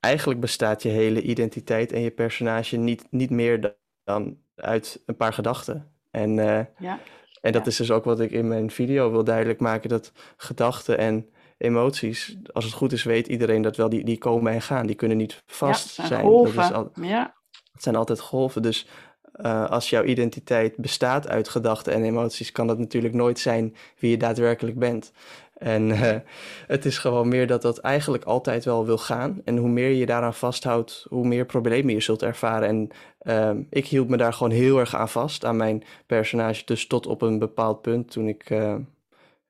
eigenlijk 0.00 0.40
bestaat 0.40 0.82
je 0.82 0.88
hele 0.88 1.22
identiteit 1.22 1.92
en 1.92 2.00
je 2.00 2.10
personage 2.10 2.76
niet, 2.76 3.06
niet 3.10 3.30
meer 3.30 3.76
dan 4.04 4.38
uit 4.54 5.02
een 5.06 5.16
paar 5.16 5.32
gedachten. 5.32 5.92
En, 6.10 6.36
uh, 6.36 6.60
ja. 6.78 6.98
en 7.40 7.52
dat 7.52 7.64
ja. 7.64 7.70
is 7.70 7.76
dus 7.76 7.90
ook 7.90 8.04
wat 8.04 8.20
ik 8.20 8.30
in 8.30 8.48
mijn 8.48 8.70
video 8.70 9.10
wil 9.10 9.24
duidelijk 9.24 9.60
maken, 9.60 9.88
dat 9.88 10.12
gedachten 10.36 10.98
en 10.98 11.30
emoties, 11.58 12.36
als 12.52 12.64
het 12.64 12.74
goed 12.74 12.92
is, 12.92 13.02
weet 13.02 13.26
iedereen 13.26 13.62
dat 13.62 13.76
wel, 13.76 13.88
die, 13.88 14.04
die 14.04 14.18
komen 14.18 14.52
en 14.52 14.62
gaan. 14.62 14.86
Die 14.86 14.96
kunnen 14.96 15.16
niet 15.16 15.42
vast 15.46 15.96
ja, 15.96 16.06
zijn. 16.06 16.20
Golven. 16.20 16.56
Dat 16.56 16.64
is 16.64 16.72
al, 16.72 16.90
ja. 16.94 17.34
Het 17.72 17.82
zijn 17.82 17.96
altijd 17.96 18.20
golven. 18.20 18.62
Dus 18.62 18.86
uh, 19.42 19.70
als 19.70 19.90
jouw 19.90 20.04
identiteit 20.04 20.76
bestaat 20.76 21.28
uit 21.28 21.48
gedachten 21.48 21.92
en 21.92 22.04
emoties, 22.04 22.52
kan 22.52 22.66
dat 22.66 22.78
natuurlijk 22.78 23.14
nooit 23.14 23.38
zijn 23.38 23.76
wie 23.98 24.10
je 24.10 24.16
daadwerkelijk 24.16 24.78
bent. 24.78 25.12
En 25.60 25.88
uh, 25.88 26.16
het 26.66 26.84
is 26.84 26.98
gewoon 26.98 27.28
meer 27.28 27.46
dat 27.46 27.62
dat 27.62 27.78
eigenlijk 27.78 28.24
altijd 28.24 28.64
wel 28.64 28.86
wil 28.86 28.98
gaan. 28.98 29.40
En 29.44 29.56
hoe 29.56 29.68
meer 29.68 29.90
je 29.90 30.06
daaraan 30.06 30.34
vasthoudt, 30.34 31.06
hoe 31.08 31.26
meer 31.26 31.46
problemen 31.46 31.94
je 31.94 32.00
zult 32.00 32.22
ervaren. 32.22 32.68
En 32.68 32.88
uh, 33.22 33.64
ik 33.70 33.86
hield 33.86 34.08
me 34.08 34.16
daar 34.16 34.32
gewoon 34.32 34.52
heel 34.52 34.78
erg 34.78 34.96
aan 34.96 35.08
vast, 35.08 35.44
aan 35.44 35.56
mijn 35.56 35.82
personage. 36.06 36.64
Dus 36.64 36.86
tot 36.86 37.06
op 37.06 37.22
een 37.22 37.38
bepaald 37.38 37.82
punt 37.82 38.10
toen 38.10 38.28
ik, 38.28 38.50
uh, 38.50 38.74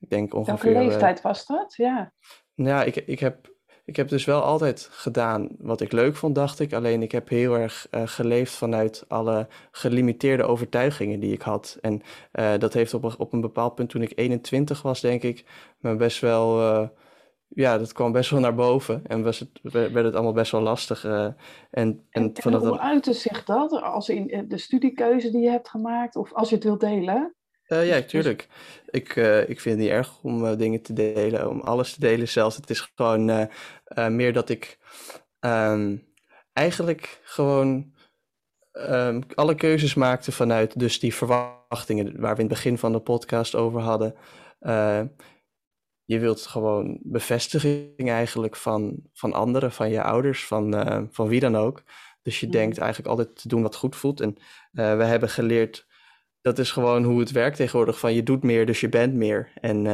ik 0.00 0.11
denk 0.11 0.35
ongeveer... 0.35 0.72
Welke 0.72 0.88
leeftijd 0.88 1.20
was 1.20 1.46
dat? 1.46 1.74
Ja. 1.76 2.12
Nou, 2.55 2.87
ik, 2.87 2.96
ik 2.96 3.20
heb 3.20 3.49
ik 3.90 3.96
heb 3.96 4.09
dus 4.09 4.24
wel 4.24 4.42
altijd 4.42 4.88
gedaan 4.90 5.48
wat 5.59 5.81
ik 5.81 5.92
leuk 5.92 6.16
vond, 6.16 6.35
dacht 6.35 6.61
ik. 6.61 6.72
Alleen 6.72 7.03
ik 7.03 7.12
heb 7.12 7.29
heel 7.29 7.59
erg 7.59 7.87
uh, 7.90 8.03
geleefd 8.05 8.55
vanuit 8.55 9.05
alle 9.09 9.48
gelimiteerde 9.70 10.42
overtuigingen 10.42 11.20
die 11.20 11.33
ik 11.33 11.42
had. 11.42 11.79
En 11.81 12.03
uh, 12.33 12.53
dat 12.59 12.72
heeft 12.72 12.94
op, 12.94 13.14
op 13.18 13.33
een 13.33 13.40
bepaald 13.40 13.74
punt, 13.74 13.90
toen 13.90 14.03
ik 14.03 14.12
21 14.14 14.83
was, 14.83 15.00
denk 15.00 15.22
ik, 15.22 15.44
me 15.79 15.96
best 15.96 16.20
wel. 16.20 16.61
Uh, 16.61 16.88
ja, 17.48 17.79
dat 17.79 17.92
kwam 17.92 18.12
best 18.12 18.31
wel 18.31 18.40
naar 18.40 18.55
boven. 18.55 19.07
En 19.07 19.22
was 19.22 19.38
het, 19.38 19.50
werd 19.62 20.05
het 20.05 20.14
allemaal 20.14 20.33
best 20.33 20.53
wel 20.53 20.61
lastig. 20.61 21.05
en, 21.05 21.37
en, 21.70 22.05
en, 22.11 22.33
en 22.35 22.55
hoe 22.55 22.79
uitte 22.79 23.12
zich 23.12 23.44
dat? 23.44 23.83
Als 23.83 24.09
in 24.09 24.44
de 24.48 24.59
studiekeuze 24.59 25.31
die 25.31 25.40
je 25.40 25.50
hebt 25.50 25.68
gemaakt? 25.68 26.16
Of 26.16 26.33
als 26.33 26.48
je 26.48 26.55
het 26.55 26.64
wilt 26.64 26.81
delen? 26.81 27.35
Uh, 27.72 27.87
ja, 27.87 28.02
tuurlijk. 28.02 28.48
Ik, 28.90 29.16
uh, 29.16 29.48
ik 29.48 29.61
vind 29.61 29.74
het 29.74 29.85
niet 29.85 29.94
erg 29.94 30.22
om 30.22 30.44
uh, 30.44 30.56
dingen 30.56 30.83
te 30.83 30.92
delen, 30.92 31.48
om 31.48 31.61
alles 31.61 31.94
te 31.94 32.00
delen 32.00 32.28
zelfs. 32.28 32.56
Het 32.56 32.70
is 32.70 32.92
gewoon 32.94 33.48
meer 34.09 34.33
dat 34.33 34.48
ik 34.48 34.78
um, 35.40 36.09
eigenlijk 36.52 37.20
gewoon 37.22 37.94
um, 38.72 39.22
alle 39.35 39.54
keuzes 39.54 39.94
maakte 39.94 40.33
vanuit 40.33 40.78
dus 40.78 41.00
die 41.00 41.14
verwachtingen 41.14 42.20
waar 42.20 42.37
we 42.37 42.42
in 42.42 42.48
het 42.48 42.54
begin 42.54 42.78
van 42.78 42.92
de 42.92 43.00
podcast 43.00 43.54
over 43.54 43.80
hadden. 43.80 44.14
je 46.04 46.18
wilt 46.18 46.46
gewoon 46.46 46.98
bevestiging 47.02 48.11
eigenlijk 48.11 48.56
van, 48.56 49.02
van 49.12 49.33
anderen, 49.33 49.72
van 49.72 49.90
je 49.90 50.02
ouders, 50.02 50.46
van, 50.46 50.74
van 51.11 51.28
wie 51.28 51.40
dan 51.40 51.56
ook. 51.56 51.83
Dus 52.22 52.40
Dus 52.40 52.40
je 52.40 52.48
denkt 52.48 52.78
eigenlijk 52.78 53.11
altijd 53.11 53.37
te 53.37 53.48
doen 53.48 53.62
wat 53.62 53.76
goed 53.76 53.96
voelt. 53.96 54.20
En 54.20 54.37
we 54.70 55.04
hebben 55.04 55.28
geleerd, 55.28 55.88
dat 56.40 56.59
is 56.59 56.70
gewoon 56.70 57.05
hoe 57.05 57.20
het 57.20 57.31
werkt 57.31 57.57
tegenwoordig. 57.57 57.98
Van 57.98 58.14
je 58.14 58.22
doet 58.22 58.42
meer, 58.42 58.66
dus 58.66 58.81
je 58.81 58.88
bent 58.88 59.14
meer. 59.14 59.53
En 59.61 59.87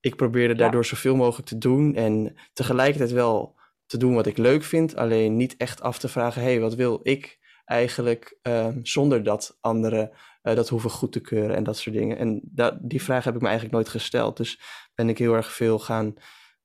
ik 0.00 0.16
probeerde 0.16 0.54
daardoor 0.54 0.84
zoveel 0.84 1.16
mogelijk 1.16 1.48
te 1.48 1.58
doen. 1.58 1.94
En 1.94 2.36
tegelijkertijd 2.52 3.12
wel 3.12 3.56
te 3.86 3.98
doen 3.98 4.14
wat 4.14 4.26
ik 4.26 4.38
leuk 4.38 4.62
vind. 4.62 4.96
Alleen 4.96 5.36
niet 5.36 5.56
echt 5.56 5.82
af 5.82 5.98
te 5.98 6.08
vragen, 6.08 6.42
hé, 6.42 6.48
hey, 6.48 6.60
wat 6.60 6.74
wil 6.74 7.00
ik 7.02 7.38
eigenlijk 7.64 8.38
ehm, 8.42 8.78
zonder 8.82 9.22
dat 9.22 9.58
anderen 9.60 10.10
uh, 10.42 10.54
dat 10.54 10.68
hoeven 10.68 10.90
goed 10.90 11.12
te 11.12 11.20
keuren 11.20 11.56
en 11.56 11.64
dat 11.64 11.76
soort 11.76 11.96
dingen. 11.96 12.18
En 12.18 12.40
dat, 12.42 12.76
die 12.80 13.02
vraag 13.02 13.24
heb 13.24 13.34
ik 13.34 13.40
me 13.40 13.46
eigenlijk 13.46 13.76
nooit 13.76 13.88
gesteld. 13.88 14.36
Dus 14.36 14.60
ben 14.94 15.08
ik 15.08 15.18
heel 15.18 15.34
erg 15.34 15.52
veel 15.52 15.78
gaan 15.78 16.14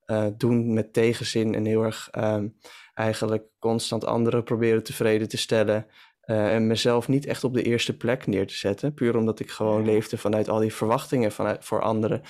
uh, 0.06 0.28
doen 0.38 0.74
met 0.74 0.94
tegenzin 0.94 1.56
en 1.56 1.66
heel 1.66 1.84
erg 1.84 2.10
um, 2.18 2.58
eigenlijk 2.94 3.44
constant 3.60 4.06
anderen 4.06 4.44
proberen 4.44 4.84
tevreden 4.84 5.30
te 5.30 5.38
stellen. 5.38 5.86
Uh, 6.30 6.54
en 6.54 6.68
mezelf 6.68 7.08
niet 7.08 7.26
echt 7.26 7.44
op 7.44 7.54
de 7.54 7.64
eerste 7.64 7.98
plek 7.98 8.28
neer 8.28 8.48
te 8.48 8.54
zetten. 8.54 8.94
Puur 8.94 9.18
omdat 9.18 9.40
ik 9.40 9.50
gewoon 9.50 9.86
leefde 9.86 10.18
vanuit 10.18 10.50
al 10.50 10.60
die 10.60 10.74
verwachtingen 10.74 11.32
vanuit, 11.32 11.66
voor 11.66 11.82
anderen. 11.82 12.22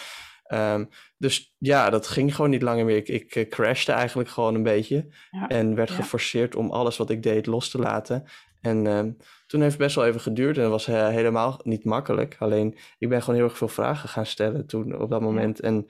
Um, 0.54 0.90
dus 1.18 1.56
ja, 1.58 1.90
dat 1.90 2.08
ging 2.08 2.36
gewoon 2.36 2.50
niet 2.50 2.62
langer 2.62 2.86
meer. 2.86 2.96
Ik, 2.96 3.08
ik 3.08 3.36
uh, 3.36 3.50
crashte 3.50 3.92
eigenlijk 3.92 4.30
gewoon 4.30 4.56
een 4.56 4.64
beetje. 4.64 5.08
Ja. 5.32 5.48
En 5.48 5.76
werd 5.76 5.90
ja. 5.90 5.96
geforceerd 5.96 6.56
om 6.56 6.72
alles 6.72 6.98
wat 6.98 7.10
ik 7.10 7.24
deed 7.24 7.46
los 7.46 7.70
te 7.70 7.80
laten. 7.80 8.24
En 8.62 8.86
um, 8.86 9.18
toen 9.48 9.62
heeft 9.62 9.74
het 9.74 9.82
best 9.82 9.96
wel 9.96 10.06
even 10.06 10.22
geduurd 10.22 10.56
en 10.56 10.62
dat 10.62 10.72
was 10.72 10.88
uh, 10.88 11.08
helemaal 11.08 11.60
niet 11.64 11.86
makkelijk. 11.86 12.36
Alleen 12.40 12.78
ik 12.98 13.10
ben 13.10 13.22
gewoon 13.22 13.36
heel 13.36 13.48
erg 13.48 13.58
veel 13.58 13.68
vragen 13.68 14.10
gaan 14.10 14.26
stellen 14.26 14.68
toen 14.68 15.02
op 15.02 15.10
dat 15.10 15.22
moment. 15.22 15.58
Ja. 15.58 15.64
En 15.64 15.88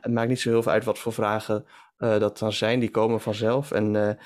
het 0.00 0.12
maakt 0.12 0.28
niet 0.28 0.40
zo 0.40 0.50
heel 0.50 0.62
veel 0.62 0.72
uit 0.72 0.84
wat 0.84 0.98
voor 0.98 1.12
vragen 1.12 1.64
uh, 1.98 2.18
dat 2.18 2.38
dan 2.38 2.52
zijn, 2.52 2.80
die 2.80 2.90
komen 2.90 3.20
vanzelf. 3.20 3.72
En 3.72 4.18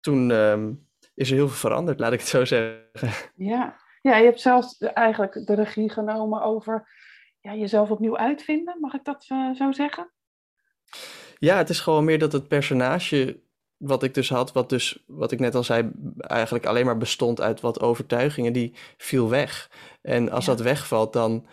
toen 0.00 0.30
um, 0.30 0.85
is 1.16 1.30
er 1.30 1.36
heel 1.36 1.48
veel 1.48 1.70
veranderd, 1.70 2.00
laat 2.00 2.12
ik 2.12 2.18
het 2.18 2.28
zo 2.28 2.44
zeggen. 2.44 2.88
Ja, 3.36 3.76
ja 4.02 4.16
je 4.16 4.24
hebt 4.24 4.40
zelfs 4.40 4.78
eigenlijk 4.78 5.46
de 5.46 5.54
regie 5.54 5.90
genomen 5.90 6.42
over 6.42 6.88
ja, 7.40 7.54
jezelf 7.54 7.90
opnieuw 7.90 8.16
uitvinden, 8.16 8.76
mag 8.80 8.94
ik 8.94 9.04
dat 9.04 9.24
zo 9.54 9.72
zeggen? 9.72 10.10
Ja, 11.38 11.56
het 11.56 11.68
is 11.68 11.80
gewoon 11.80 12.04
meer 12.04 12.18
dat 12.18 12.32
het 12.32 12.48
personage 12.48 13.40
wat 13.76 14.02
ik 14.02 14.14
dus 14.14 14.28
had, 14.28 14.52
wat 14.52 14.68
dus, 14.68 15.04
wat 15.06 15.32
ik 15.32 15.40
net 15.40 15.54
al 15.54 15.64
zei, 15.64 15.90
eigenlijk 16.18 16.66
alleen 16.66 16.84
maar 16.84 16.96
bestond 16.96 17.40
uit 17.40 17.60
wat 17.60 17.80
overtuigingen, 17.80 18.52
die 18.52 18.74
viel 18.96 19.28
weg. 19.28 19.70
En 20.02 20.30
als 20.30 20.44
ja. 20.44 20.54
dat 20.54 20.60
wegvalt, 20.60 21.12
dan, 21.12 21.46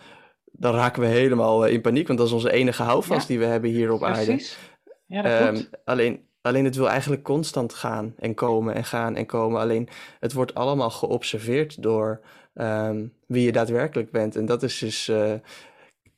dan 0.44 0.74
raken 0.74 1.02
we 1.02 1.08
helemaal 1.08 1.66
eh, 1.66 1.72
in 1.72 1.80
paniek, 1.80 2.06
want 2.06 2.18
dat 2.18 2.28
is 2.28 2.34
onze 2.34 2.52
enige 2.52 2.82
houvast 2.82 3.20
ja. 3.20 3.26
die 3.26 3.38
we 3.38 3.44
hebben 3.44 3.70
hier 3.70 3.92
op 3.92 4.00
Precies. 4.00 4.58
aarde. 5.06 5.28
Ja, 5.28 5.48
dat 5.48 5.58
um, 5.58 5.68
alleen, 5.84 6.28
alleen 6.44 6.64
het 6.64 6.76
wil 6.76 6.88
eigenlijk 6.88 7.22
constant 7.22 7.74
gaan 7.74 8.14
en 8.18 8.34
komen 8.34 8.74
en 8.74 8.84
gaan 8.84 9.16
en 9.16 9.26
komen. 9.26 9.60
Alleen 9.60 9.88
het 10.20 10.32
wordt 10.32 10.54
allemaal 10.54 10.90
geobserveerd 10.90 11.82
door 11.82 12.20
um, 12.54 13.12
wie 13.26 13.44
je 13.44 13.52
daadwerkelijk 13.52 14.10
bent. 14.10 14.36
En 14.36 14.46
dat 14.46 14.62
is 14.62 14.78
dus. 14.78 15.08
Uh, 15.08 15.32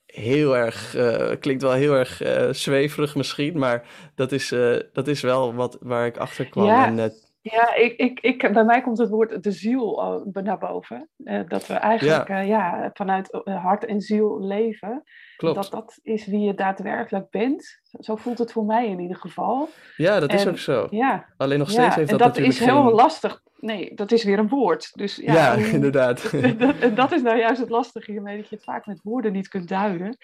heel 0.07 0.57
erg, 0.57 0.97
uh, 0.97 1.31
klinkt 1.41 1.63
wel 1.63 1.73
heel 1.73 1.95
erg 1.95 2.23
uh, 2.23 2.53
zweverig 2.53 3.17
misschien, 3.17 3.59
maar 3.59 3.89
dat 4.15 4.33
is, 4.33 4.49
dat 4.93 5.09
is 5.09 5.21
wel 5.21 5.55
wat, 5.55 5.79
waar 5.81 6.07
ik 6.07 6.17
achter 6.17 6.49
kwam. 6.49 6.67
Ja, 6.67 6.87
en, 6.87 7.13
ja 7.41 7.75
ik, 7.75 7.97
ik, 7.97 8.21
ik, 8.21 8.53
bij 8.53 8.65
mij 8.65 8.81
komt 8.81 8.99
het 8.99 9.09
woord 9.09 9.43
de 9.43 9.51
ziel 9.51 10.23
naar 10.33 10.59
boven. 10.59 11.09
dat 11.49 11.67
we 11.67 11.75
eigenlijk 11.75 12.29
ja. 12.29 12.41
ja 12.41 12.91
vanuit 12.95 13.43
hart 13.45 13.85
en 13.85 14.01
ziel 14.01 14.47
leven. 14.47 15.03
Klopt. 15.37 15.55
Dat 15.55 15.71
dat 15.71 15.99
is 16.03 16.27
wie 16.27 16.41
je 16.41 16.55
daadwerkelijk 16.55 17.31
bent. 17.31 17.81
Zo 18.01 18.17
voelt 18.17 18.39
het 18.39 18.53
voor 18.53 18.65
mij 18.65 18.89
in 18.89 19.01
ieder 19.01 19.17
geval. 19.17 19.69
Ja, 19.97 20.21
dat 20.21 20.33
is 20.33 20.45
en, 20.45 20.49
ook 20.49 20.59
zo. 20.59 20.87
Ja. 20.91 21.27
Alleen 21.37 21.59
nog 21.59 21.71
steeds 21.71 21.87
ja, 21.87 21.95
heeft 21.95 22.11
dat, 22.11 22.19
dat 22.19 22.29
natuurlijk 22.29 22.59
is 22.59 22.65
heel 22.65 22.93
lastig. 22.93 23.43
Nee, 23.61 23.95
dat 23.95 24.13
is 24.13 24.25
weer 24.25 24.39
een 24.39 24.49
woord. 24.49 24.91
Dus, 24.95 25.17
ja, 25.17 25.33
ja 25.33 25.55
en, 25.55 25.71
inderdaad. 25.71 26.33
En 26.81 26.95
dat 26.95 27.13
is 27.13 27.23
nou 27.23 27.39
juist 27.39 27.61
het 27.61 27.71
lastige 27.71 28.11
hiermee, 28.11 28.37
dat 28.37 28.49
je 28.49 28.55
het 28.55 28.65
vaak 28.65 28.87
met 28.87 29.01
woorden 29.03 29.33
niet 29.33 29.49
kunt 29.49 29.69
duiden. 29.69 30.07
En 30.07 30.17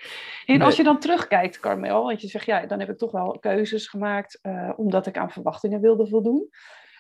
nee. 0.46 0.62
als 0.62 0.77
je 0.77 0.83
dan 0.83 0.98
terugkijkt, 0.98 1.61
Carmel, 1.61 2.05
want 2.05 2.20
je 2.20 2.29
zegt, 2.29 2.46
ja, 2.46 2.66
dan 2.66 2.79
heb 2.79 2.90
ik 2.90 2.98
toch 2.98 3.11
wel 3.11 3.38
keuzes 3.40 3.88
gemaakt 3.88 4.38
uh, 4.42 4.70
omdat 4.77 5.07
ik 5.07 5.18
aan 5.18 5.31
verwachtingen 5.31 5.81
wilde 5.81 6.07
voldoen. 6.07 6.48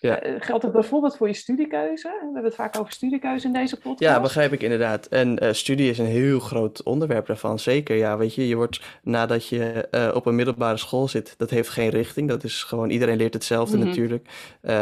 Ja. 0.02 0.26
Uh, 0.26 0.34
geldt 0.38 0.62
dat 0.62 0.72
bijvoorbeeld 0.72 1.16
voor 1.16 1.26
je 1.26 1.34
studiekeuze? 1.34 2.08
We 2.08 2.24
hebben 2.24 2.44
het 2.44 2.54
vaak 2.54 2.78
over 2.78 2.92
studiekeuze 2.92 3.46
in 3.46 3.52
deze 3.52 3.76
podcast. 3.76 4.00
Ja, 4.00 4.20
begrijp 4.20 4.52
ik 4.52 4.62
inderdaad. 4.62 5.06
En 5.06 5.44
uh, 5.44 5.52
studie 5.52 5.90
is 5.90 5.98
een 5.98 6.06
heel 6.06 6.40
groot 6.40 6.82
onderwerp 6.82 7.26
daarvan. 7.26 7.58
Zeker, 7.58 7.96
ja. 7.96 8.16
Weet 8.16 8.34
je, 8.34 8.48
je 8.48 8.56
wordt 8.56 8.80
nadat 9.02 9.48
je 9.48 9.88
uh, 9.90 10.10
op 10.14 10.26
een 10.26 10.34
middelbare 10.34 10.76
school 10.76 11.08
zit, 11.08 11.34
dat 11.36 11.50
heeft 11.50 11.68
geen 11.68 11.88
richting. 11.88 12.28
Dat 12.28 12.44
is 12.44 12.62
gewoon, 12.62 12.90
iedereen 12.90 13.16
leert 13.16 13.34
hetzelfde 13.34 13.76
Mhm. 13.76 13.86
natuurlijk. 13.86 14.28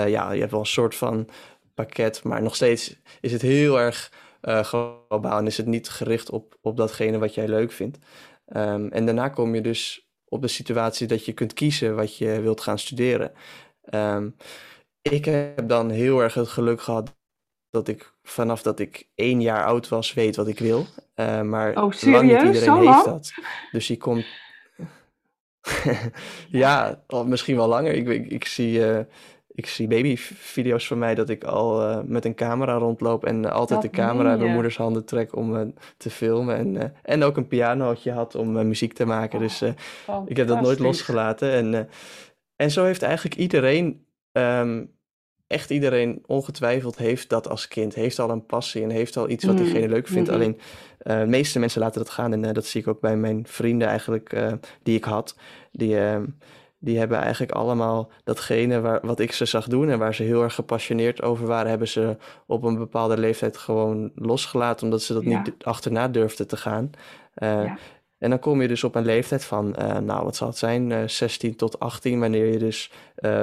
ja, 0.07 0.33
je 0.33 0.41
hebt 0.41 0.51
wel 0.51 0.61
een 0.61 0.67
soort 0.67 0.95
van 0.95 1.29
pakket, 1.75 2.23
maar 2.23 2.43
nog 2.43 2.55
steeds 2.55 2.97
is 3.21 3.33
het 3.33 3.43
heel 3.43 3.81
erg 3.81 4.13
globaal 4.43 5.39
en 5.39 5.47
is 5.47 5.57
het 5.57 5.67
niet 5.67 5.89
gericht 5.89 6.31
op, 6.31 6.57
op 6.61 6.77
datgene 6.77 7.19
wat 7.19 7.35
jij 7.35 7.49
leuk 7.49 7.73
vindt. 7.73 7.99
Um, 8.57 8.89
en 8.89 9.05
daarna 9.07 9.29
kom 9.29 9.55
je 9.55 9.61
dus 9.61 10.09
op 10.25 10.43
de 10.43 10.49
situatie 10.49 11.07
dat 11.07 11.25
je 11.25 11.33
kunt 11.33 11.53
kiezen 11.53 11.97
wat 11.97 12.17
je 12.17 12.41
wilt 12.41 12.61
gaan 12.61 12.79
studeren. 12.79 13.33
Um, 13.95 14.37
ik 15.11 15.25
heb 15.25 15.69
dan 15.69 15.91
heel 15.91 16.23
erg 16.23 16.35
het 16.35 16.49
geluk 16.49 16.81
gehad 16.81 17.19
dat 17.71 17.89
ik 17.89 18.13
vanaf 18.23 18.63
dat 18.63 18.79
ik 18.79 19.09
één 19.15 19.41
jaar 19.41 19.65
oud 19.65 19.89
was 19.89 20.15
weet 20.15 20.37
wat 20.37 20.49
ik 20.49 20.59
wil. 20.59 20.87
Uh, 21.17 21.43
maar 21.43 21.69
oh, 21.69 21.93
lang 22.01 22.23
niet 22.23 22.31
iedereen 22.31 22.55
Zo 22.55 22.75
heeft 22.75 22.87
lang? 22.87 23.05
dat. 23.05 23.33
Dus 23.73 23.87
je 23.87 23.97
komt... 23.97 24.25
ja, 26.49 27.03
of 27.07 27.27
misschien 27.27 27.57
wel 27.57 27.69
langer. 27.69 27.95
Ik, 27.95 28.09
ik, 28.09 28.31
ik 28.31 28.45
zie, 28.45 28.79
uh, 28.79 28.99
ik 29.49 29.67
zie 29.67 29.89
babyvideo's 29.89 30.87
van 30.87 30.99
mij 30.99 31.15
dat 31.15 31.29
ik 31.29 31.45
al 31.45 31.91
uh, 31.91 31.99
met 32.05 32.25
een 32.25 32.35
camera 32.35 32.75
rondloop 32.75 33.25
en 33.25 33.53
altijd 33.53 33.83
Dat 33.83 33.91
de 33.91 33.97
camera 33.97 34.33
in 34.33 34.39
mijn 34.39 34.53
moeders 34.53 34.77
handen 34.77 35.05
trek 35.05 35.37
om 35.37 35.75
te 35.97 36.11
filmen. 36.11 36.57
En, 36.57 36.95
en 37.03 37.23
ook 37.23 37.37
een 37.37 37.49
pianootje 37.49 38.13
had 38.13 38.35
om 38.35 38.53
muziek 38.69 38.93
te 38.93 39.05
maken. 39.05 39.39
Oh, 39.39 39.45
dus 39.45 39.63
ik 40.27 40.37
heb 40.37 40.47
dat 40.47 40.61
nooit 40.61 40.79
losgelaten. 40.79 41.53
En, 41.53 41.89
en 42.57 42.71
zo 42.71 42.85
heeft 42.85 43.03
eigenlijk 43.03 43.37
iedereen 43.37 44.05
um, 44.33 44.99
echt 45.51 45.71
iedereen 45.71 46.23
ongetwijfeld 46.27 46.97
heeft 46.99 47.29
dat 47.29 47.49
als 47.49 47.69
kind. 47.69 47.95
Heeft 47.95 48.19
al 48.19 48.31
een 48.31 48.47
passie 48.47 48.83
en 48.83 48.91
heeft 48.91 49.17
al 49.17 49.29
iets 49.29 49.45
wat 49.45 49.55
Mm, 49.59 49.63
diegene 49.63 49.89
leuk 49.89 50.09
vindt. 50.09 50.29
mhm. 50.29 50.37
Alleen 50.39 50.59
uh, 51.03 51.21
de 51.21 51.27
meeste 51.27 51.59
mensen 51.59 51.81
laten 51.81 52.01
dat 52.03 52.11
gaan. 52.11 52.33
En 52.33 52.45
uh, 52.45 52.53
dat 52.53 52.67
zie 52.67 52.81
ik 52.81 52.89
ook 52.89 53.01
bij 53.01 53.17
mijn 53.17 53.47
vrienden 53.47 53.89
eigenlijk 53.89 54.33
uh, 54.33 54.53
die 54.83 54.97
ik 54.97 55.05
had. 55.05 55.37
Die, 55.73 55.99
ehm, 55.99 56.25
die 56.79 56.99
hebben 56.99 57.19
eigenlijk 57.19 57.53
allemaal 57.53 58.11
datgene 58.25 58.81
waar, 58.81 58.99
wat 59.03 59.21
ik 59.21 59.33
ze 59.33 59.45
zag 59.45 59.67
doen... 59.67 59.91
en 59.91 59.99
waar 59.99 60.15
ze 60.15 60.23
heel 60.23 60.43
erg 60.43 60.55
gepassioneerd 60.55 61.23
over 61.23 61.47
waren... 61.47 61.69
hebben 61.69 61.89
ze 61.89 62.17
op 62.47 62.63
een 62.63 62.79
bepaalde 62.79 63.19
leeftijd 63.19 63.57
gewoon 63.57 64.11
losgelaten... 64.15 64.85
omdat 64.85 65.03
ze 65.03 65.13
dat 65.15 65.23
Ja. 65.23 65.43
niet 65.43 65.53
achterna 65.63 66.09
durfden 66.09 66.47
te 66.47 66.57
gaan. 66.57 66.91
Ja. 67.35 67.79
En 68.19 68.31
dan 68.31 68.39
kom 68.39 68.63
je 68.63 68.69
dus 68.69 68.85
op 68.85 68.95
een 68.95 69.05
leeftijd 69.05 69.45
van, 69.45 69.75
nou 70.05 70.25
wat 70.25 70.37
zal 70.37 70.49
het 70.49 70.57
zijn, 70.59 70.91
uh, 70.91 70.99
16 71.07 71.57
tot 71.57 71.79
18, 71.79 72.21
wanneer 72.21 72.47
je 72.47 72.59
dus 72.59 72.93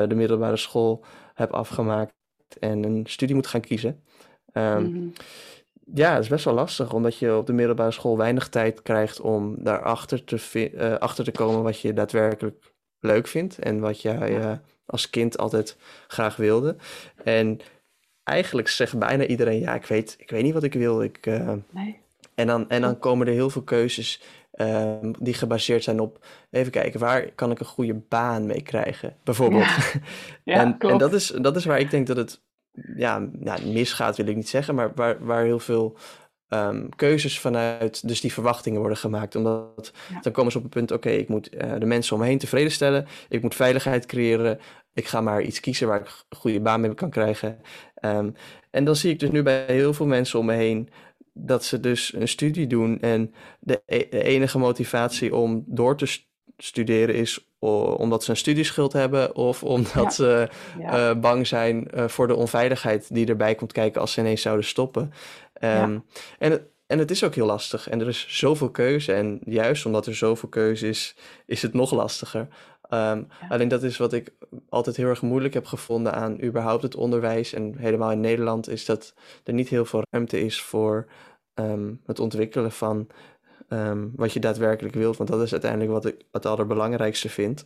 de 0.07 0.15
middelbare 0.15 0.57
school 0.57 1.03
hebt 1.37 1.51
afgemaakt 1.53 2.13
en 2.59 2.83
een 2.83 3.03
studie 3.07 3.35
moet 3.35 3.47
gaan 3.47 3.61
kiezen. 3.61 4.03
Um, 4.53 4.81
Mhm. 4.83 5.07
Ja, 5.93 6.13
het 6.13 6.23
is 6.23 6.29
best 6.29 6.45
wel 6.45 6.53
lastig, 6.53 6.93
omdat 6.93 7.17
je 7.17 7.35
op 7.35 7.45
de 7.45 7.53
middelbare 7.53 7.91
school 7.91 8.17
weinig 8.17 8.49
tijd 8.49 8.81
krijgt 8.81 9.19
om 9.19 9.55
daarachter 9.63 10.23
te, 10.23 10.71
uh, 10.73 10.93
achter 10.93 11.23
te 11.23 11.31
komen 11.31 11.63
wat 11.63 11.79
je 11.79 11.93
daadwerkelijk 11.93 12.73
leuk 12.99 13.27
vindt 13.27 13.59
en 13.59 13.79
wat 13.79 14.01
jij 14.01 14.37
uh, 14.39 14.51
als 14.85 15.09
kind 15.09 15.37
altijd 15.37 15.77
graag 16.07 16.35
wilde. 16.35 16.75
En 17.23 17.59
eigenlijk 18.23 18.67
zegt 18.67 18.99
bijna 18.99 19.25
iedereen, 19.25 19.59
ja, 19.59 19.75
ik 19.75 19.85
weet, 19.85 20.15
ik 20.19 20.29
weet 20.29 20.43
niet 20.43 20.53
wat 20.53 20.63
ik 20.63 20.73
wil. 20.73 21.01
Ik, 21.03 21.25
uh, 21.25 21.53
Nee. 21.69 21.99
en, 22.35 22.47
dan, 22.47 22.69
en 22.69 22.81
dan 22.81 22.99
komen 22.99 23.27
er 23.27 23.33
heel 23.33 23.49
veel 23.49 23.63
keuzes 23.63 24.21
um, 24.57 25.13
die 25.19 25.33
gebaseerd 25.33 25.83
zijn 25.83 25.99
op, 25.99 26.25
even 26.49 26.71
kijken, 26.71 26.99
waar 26.99 27.31
kan 27.31 27.51
ik 27.51 27.59
een 27.59 27.65
goede 27.65 27.93
baan 27.93 28.45
mee 28.45 28.61
krijgen, 28.61 29.15
bijvoorbeeld. 29.23 29.63
Ja. 29.63 29.75
Ja, 30.43 30.59
en 30.59 30.77
en 30.79 30.97
dat, 30.97 31.13
is, 31.13 31.27
dat 31.27 31.55
is 31.55 31.65
waar 31.65 31.79
ik 31.79 31.91
denk 31.91 32.07
dat 32.07 32.17
het, 32.17 32.41
ja, 32.95 33.27
nou, 33.31 33.67
misgaat 33.67 34.17
wil 34.17 34.27
ik 34.27 34.35
niet 34.35 34.49
zeggen, 34.49 34.75
maar 34.75 34.91
waar, 34.95 35.25
waar 35.25 35.43
heel 35.43 35.59
veel 35.59 35.97
um, 36.49 36.95
keuzes 36.95 37.39
vanuit, 37.39 38.07
dus 38.07 38.21
die 38.21 38.33
verwachtingen 38.33 38.79
worden 38.79 38.97
gemaakt. 38.97 39.35
Omdat 39.35 39.91
Ja. 40.09 40.19
dan 40.21 40.31
komen 40.31 40.51
ze 40.51 40.57
op 40.57 40.63
het 40.63 40.73
punt, 40.73 40.91
oké, 40.91 41.09
ik 41.09 41.27
moet 41.27 41.55
uh, 41.55 41.73
de 41.79 41.85
mensen 41.85 42.13
om 42.15 42.21
me 42.21 42.27
heen 42.27 42.37
tevreden 42.37 42.71
stellen, 42.71 43.07
ik 43.29 43.41
moet 43.41 43.55
veiligheid 43.55 44.05
creëren, 44.05 44.59
ik 44.93 45.07
ga 45.07 45.21
maar 45.21 45.41
iets 45.41 45.59
kiezen 45.59 45.87
waar 45.87 45.99
ik 45.99 46.07
een 46.29 46.37
goede 46.37 46.61
baan 46.61 46.81
mee 46.81 46.93
kan 46.93 47.09
krijgen. 47.09 47.59
Um, 48.01 48.33
en 48.71 48.83
dan 48.83 48.95
zie 48.95 49.11
ik 49.11 49.19
dus 49.19 49.31
nu 49.31 49.43
bij 49.43 49.65
heel 49.67 49.93
veel 49.93 50.05
mensen 50.05 50.39
om 50.39 50.45
me 50.45 50.53
heen 50.53 50.89
dat 51.39 51.63
ze 51.65 51.79
dus 51.79 52.13
een 52.13 52.27
studie 52.27 52.67
doen 52.67 52.99
en 53.01 53.33
de, 53.59 53.81
e 53.85 54.07
de 54.09 54.23
enige 54.23 54.57
motivatie 54.57 55.35
om 55.35 55.63
door 55.65 55.97
te 55.97 56.05
st 56.05 56.25
studeren 56.57 57.15
is 57.15 57.45
omdat 57.59 58.23
ze 58.23 58.29
een 58.29 58.37
studieschuld 58.37 58.93
hebben 58.93 59.35
of 59.35 59.63
omdat 59.63 60.03
Ja. 60.03 60.09
ze 60.09 60.49
Ja. 60.79 61.09
uh, 61.09 61.19
bang 61.19 61.47
zijn 61.47 61.87
uh, 61.95 62.07
voor 62.07 62.27
de 62.27 62.35
onveiligheid 62.35 63.13
die 63.13 63.25
erbij 63.25 63.55
komt 63.55 63.71
kijken 63.71 64.01
als 64.01 64.11
ze 64.11 64.19
ineens 64.19 64.41
zouden 64.41 64.65
stoppen. 64.65 65.01
Um, 65.01 65.11
Ja. 65.61 66.01
En 66.39 66.51
het, 66.51 66.61
en 66.87 66.99
het 66.99 67.11
is 67.11 67.23
ook 67.23 67.35
heel 67.35 67.45
lastig. 67.45 67.89
En 67.89 68.01
er 68.01 68.07
is 68.07 68.25
zoveel 68.29 68.69
keuze. 68.69 69.13
En 69.13 69.39
juist 69.45 69.85
omdat 69.85 70.05
er 70.05 70.15
zoveel 70.15 70.49
keuze 70.49 70.87
is, 70.87 71.15
is 71.45 71.61
het 71.61 71.73
nog 71.73 71.91
lastiger. 71.91 72.47
Ehm, 72.89 73.23
alleen 73.49 73.67
dat 73.67 73.83
is 73.83 73.97
wat 73.97 74.13
ik 74.13 74.33
altijd 74.69 74.95
heel 74.95 75.07
erg 75.07 75.21
moeilijk 75.21 75.53
heb 75.53 75.65
gevonden 75.65 76.13
aan 76.13 76.43
überhaupt 76.43 76.83
het 76.83 76.95
onderwijs. 76.95 77.53
En 77.53 77.77
helemaal 77.77 78.11
in 78.11 78.19
Nederland 78.19 78.69
is 78.69 78.85
dat 78.85 79.13
er 79.43 79.53
niet 79.53 79.69
heel 79.69 79.85
veel 79.85 80.03
ruimte 80.09 80.39
is 80.39 80.61
voor 80.61 81.07
ehm, 81.53 81.93
het 82.05 82.19
ontwikkelen 82.19 82.71
van 82.71 83.07
um, 83.69 84.11
wat 84.15 84.33
je 84.33 84.39
daadwerkelijk 84.39 84.95
wilt. 84.95 85.17
Want 85.17 85.29
dat 85.29 85.41
is 85.41 85.51
uiteindelijk 85.51 85.91
wat 85.91 86.05
ik 86.05 86.15
het 86.31 86.45
allerbelangrijkste 86.45 87.29
vind. 87.29 87.63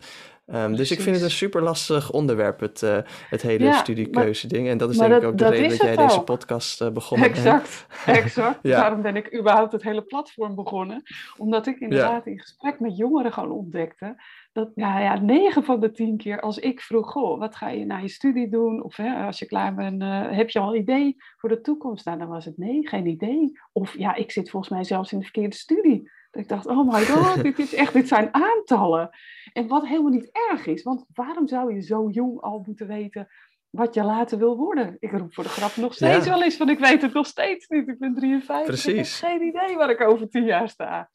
Dus 0.52 0.92
ik 0.92 1.02
vind 1.02 1.16
het 1.16 1.26
een 1.26 1.32
super 1.32 1.62
lastig 1.62 2.12
onderwerp, 2.12 2.60
het, 2.60 2.82
uh, 2.82 2.98
het 3.30 3.42
hele 3.42 3.64
ja, 3.64 3.78
studiekeuze 3.78 4.48
ding. 4.48 4.68
En 4.68 4.78
dat 4.78 4.90
is 4.90 4.98
denk 4.98 5.14
ik 5.14 5.24
ook 5.24 5.38
de 5.38 5.50
reden 5.50 5.70
dat 5.70 5.82
jij 5.82 5.96
deze 5.96 6.22
podcast 6.22 6.82
uh, 6.82 6.90
begonnen 6.90 7.30
exact, 7.30 7.88
bent. 8.06 8.18
Exact, 8.24 8.60
ja. 8.62 8.80
Daarom 8.80 9.02
ben 9.02 9.16
ik 9.16 9.38
überhaupt 9.40 9.72
het 9.72 9.84
hele 9.84 10.02
platform 10.02 10.56
begonnen. 10.56 11.04
Omdat 11.38 11.68
ik 11.68 11.80
inderdaad 11.80 12.26
in 12.26 12.40
gesprek 12.40 12.80
met 12.80 12.98
jongeren 12.98 13.34
gewoon 13.34 13.52
ontdekte... 13.52 14.16
dat 14.52 14.76
nou 14.76 15.02
ja, 15.02 15.20
9 15.20 15.64
van 15.64 15.80
de 15.80 15.92
10 15.92 16.18
keer 16.18 16.42
als 16.42 16.60
ik 16.60 16.82
vroeg... 16.82 17.12
Goh, 17.12 17.40
wat 17.40 17.56
ga 17.56 17.70
je 17.70 17.86
na 17.86 17.98
je 17.98 18.08
studie 18.08 18.50
doen? 18.50 18.84
Of 18.84 18.96
hè, 18.96 19.26
als 19.26 19.40
je 19.40 19.46
klaar 19.46 19.76
bent, 19.76 20.02
uh, 20.02 20.32
heb 20.32 20.50
je 20.50 20.60
al 20.60 20.74
een 20.74 20.82
idee 20.82 21.16
voor 21.38 21.50
de 21.50 21.62
toekomst? 21.62 22.06
Nou, 22.06 22.18
dan 22.18 22.28
was 22.28 22.46
het 22.46 22.58
nee, 22.58 22.88
geen 22.88 23.06
idee. 23.06 23.52
Of 23.72 23.98
ja, 23.98 24.16
ik 24.16 24.32
zit 24.32 24.50
volgens 24.50 24.72
mij 24.72 24.84
zelfs 24.84 25.12
in 25.12 25.18
de 25.18 25.24
verkeerde 25.24 25.56
studie. 25.56 26.12
Dat 26.32 26.42
ik 26.42 26.50
dacht, 26.50 26.66
oh 26.66 26.92
my 26.92 27.06
god, 27.06 27.44
dit, 27.44 27.60
is 27.60 27.74
echt, 27.74 27.94
dit 27.94 28.08
zijn 28.08 28.34
aantallen. 28.34 29.10
En 29.54 29.68
wat 29.68 29.88
helemaal 29.88 30.12
niet 30.12 30.30
erg 30.50 30.66
is, 30.66 30.84
want 30.84 31.06
waarom 31.14 31.48
zou 31.48 31.74
je 31.74 31.82
zo 31.82 32.10
jong 32.10 32.42
al 32.42 32.64
moeten 32.66 32.88
weten 32.88 33.28
wat 33.70 33.94
je 33.94 34.04
later 34.04 34.38
wil 34.38 34.58
worden? 34.58 34.98
Ik 35.00 35.12
roep 35.12 35.34
voor 35.34 35.44
de 35.44 35.50
grap 35.50 35.76
nog 35.76 35.94
steeds 35.94 36.28
wel 36.28 36.44
eens 36.44 36.58
van, 36.58 36.70
ik 36.70 36.80
weet 36.80 37.02
het 37.02 37.14
nog 37.14 37.26
steeds 37.26 37.68
niet. 37.68 37.88
Ik 37.88 38.00
ben 38.00 38.16
53, 38.16 38.66
Precies. 38.66 39.16
ik 39.16 39.22
heb 39.22 39.32
geen 39.32 39.48
idee 39.48 39.76
waar 39.76 39.90
ik 39.90 40.02
over 40.02 40.30
tien 40.30 40.46
jaar 40.46 40.70
sta. 40.70 41.10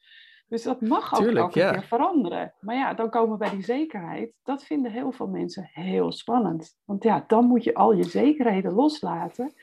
Dus 0.49 0.63
dat 0.63 0.81
mag 0.81 1.15
ook 1.15 1.21
Tuurlijk, 1.21 1.57
elke 1.57 1.71
keer 1.71 1.83
veranderen. 1.83 2.55
Maar 2.61 2.75
ja, 2.75 2.95
dan 2.95 3.11
komen 3.11 3.31
we 3.31 3.37
bij 3.37 3.51
die 3.51 3.65
zekerheid. 3.65 4.33
Dat 4.43 4.65
vinden 4.65 4.93
heel 4.93 5.13
veel 5.13 5.27
mensen 5.27 5.69
heel 5.73 6.13
spannend. 6.13 6.77
Want 6.85 7.03
ja, 7.03 7.25
dan 7.27 7.45
moet 7.45 7.65
je 7.65 7.75
al 7.75 7.93
je 7.93 8.05
zekerheden 8.05 8.73
loslaten 8.73 9.55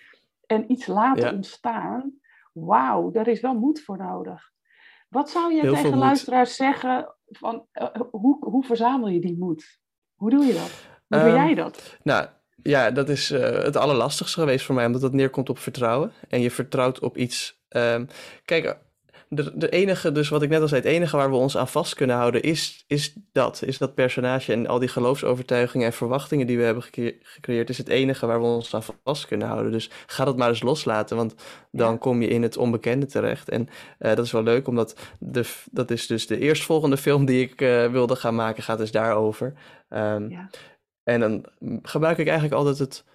en 0.45 0.71
iets 0.71 0.87
laten 0.87 1.33
ontstaan. 1.33 2.13
Wauw, 2.53 3.11
daar 3.11 3.27
is 3.27 3.41
wel 3.41 3.53
moed 3.53 3.81
voor 3.81 3.97
nodig. 3.97 4.51
Wat 5.09 5.29
zou 5.29 5.53
je 5.53 5.61
tegen 5.61 5.97
luisteraars 5.97 6.55
zeggen 6.55 7.15
van 7.25 7.65
uh, 7.73 7.87
hoe, 8.11 8.37
hoe 8.39 8.63
verzamel 8.63 9.07
je 9.07 9.19
die 9.19 9.37
moed? 9.37 9.79
Hoe 10.15 10.29
doe 10.29 10.45
je 10.45 10.53
dat? 10.53 10.87
Hoe 11.07 11.19
doe 11.19 11.37
jij 11.37 11.47
ehm, 11.47 11.55
dat? 11.55 11.97
Nou, 12.03 12.27
ja, 12.63 12.91
dat 12.91 13.09
is 13.09 13.31
uh, 13.31 13.39
het 13.39 13.75
allerlastigste 13.75 14.39
geweest 14.39 14.65
voor 14.65 14.75
mij, 14.75 14.85
omdat 14.85 15.01
het 15.01 15.13
neerkomt 15.13 15.49
op 15.49 15.57
vertrouwen. 15.57 16.11
En 16.29 16.41
je 16.41 16.51
vertrouwt 16.51 16.99
op 16.99 17.17
iets. 17.17 17.61
Um, 17.69 18.07
kijk, 18.45 18.77
de, 19.35 19.51
de 19.55 19.69
enige, 19.69 20.11
dus 20.11 20.29
wat 20.29 20.41
ik 20.41 20.49
net 20.49 20.61
al 20.61 20.67
zei, 20.67 20.81
het 20.81 20.89
enige 20.89 21.17
waar 21.17 21.29
we 21.29 21.35
ons 21.35 21.57
aan 21.57 21.67
vast 21.67 21.95
kunnen 21.95 22.15
houden 22.15 22.41
is, 22.41 22.83
is 22.87 23.15
dat. 23.31 23.61
Is 23.65 23.77
dat 23.77 23.95
personage 23.95 24.53
en 24.53 24.67
al 24.67 24.79
die 24.79 24.87
geloofsovertuigingen 24.87 25.87
en 25.87 25.93
verwachtingen 25.93 26.47
die 26.47 26.57
we 26.57 26.63
hebben 26.63 26.83
gecreëerd, 27.21 27.69
is 27.69 27.77
het 27.77 27.87
enige 27.87 28.25
waar 28.25 28.39
we 28.39 28.45
ons 28.45 28.75
aan 28.75 28.83
vast 29.03 29.25
kunnen 29.25 29.47
houden. 29.47 29.71
Dus 29.71 29.89
ga 30.05 30.25
dat 30.25 30.37
maar 30.37 30.49
eens 30.49 30.61
loslaten, 30.61 31.17
want 31.17 31.35
dan 31.71 31.97
kom 31.97 32.21
je 32.21 32.27
in 32.27 32.41
het 32.41 32.57
onbekende 32.57 33.05
terecht. 33.05 33.49
En 33.49 33.61
uh, 33.99 34.15
dat 34.15 34.25
is 34.25 34.31
wel 34.31 34.43
leuk, 34.43 34.67
omdat 34.67 34.95
de, 35.19 35.51
dat 35.71 35.91
is 35.91 36.07
dus 36.07 36.27
de 36.27 36.39
eerstvolgende 36.39 36.97
film 36.97 37.25
die 37.25 37.41
ik 37.41 37.61
uh, 37.61 37.91
wilde 37.91 38.15
gaan 38.15 38.35
maken, 38.35 38.63
gaat 38.63 38.77
dus 38.77 38.91
daarover. 38.91 39.53
Um, 39.89 40.29
ja. 40.29 40.49
En 41.03 41.19
dan 41.19 41.45
gebruik 41.81 42.17
ik 42.17 42.27
eigenlijk 42.27 42.55
altijd 42.55 42.77
het, 42.77 43.05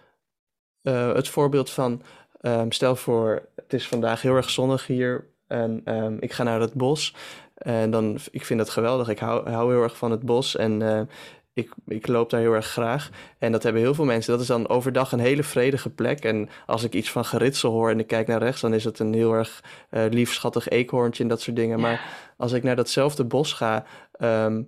uh, 0.83 1.15
het 1.15 1.29
voorbeeld 1.29 1.71
van, 1.71 2.03
um, 2.41 2.73
stel 2.73 2.97
voor, 2.97 3.49
het 3.55 3.73
is 3.73 3.89
vandaag 3.89 4.23
heel 4.23 4.35
erg 4.35 4.51
zonnig 4.51 4.87
hier 4.87 5.37
en 5.49 5.81
um, 5.85 6.17
ik 6.21 6.33
ga 6.33 6.43
naar 6.43 6.61
het 6.61 6.75
bos. 6.75 7.15
En 7.55 7.91
dan, 7.91 8.19
ik 8.31 8.45
vind 8.45 8.59
dat 8.59 8.71
geweldig. 8.71 9.09
Ik 9.09 9.19
hou, 9.19 9.51
hou 9.51 9.73
heel 9.73 9.83
erg 9.83 9.97
van 9.97 10.11
het 10.11 10.23
bos. 10.23 10.57
En 10.57 10.81
uh, 10.81 11.01
ik, 11.53 11.73
ik 11.87 12.07
loop 12.07 12.31
daar 12.31 12.41
heel 12.41 12.53
erg 12.53 12.67
graag. 12.67 13.11
En 13.39 13.53
dat 13.53 13.63
hebben 13.63 13.83
heel 13.83 13.95
veel 13.95 14.05
mensen. 14.05 14.33
Dat 14.33 14.41
is 14.41 14.47
dan 14.47 14.69
overdag 14.69 15.13
een 15.13 15.19
hele 15.19 15.43
vredige 15.43 15.91
plek. 15.91 16.25
En 16.25 16.49
als 16.67 16.83
ik 16.83 16.95
iets 16.95 17.11
van 17.11 17.25
geritsel 17.25 17.71
hoor 17.71 17.91
en 17.91 17.99
ik 17.99 18.07
kijk 18.07 18.27
naar 18.27 18.43
rechts, 18.43 18.61
dan 18.61 18.75
is 18.75 18.85
het 18.85 18.99
een 18.99 19.15
heel 19.15 19.33
erg 19.33 19.63
uh, 19.91 20.05
lief, 20.11 20.33
schattig 20.33 20.69
eekhoorntje 20.69 21.23
en 21.23 21.29
dat 21.29 21.41
soort 21.41 21.57
dingen. 21.57 21.81
Maar 21.81 22.01
als 22.37 22.53
ik 22.53 22.63
naar 22.63 22.77
datzelfde 22.77 23.25
bos 23.25 23.53
ga, 23.53 23.85
um, 24.21 24.67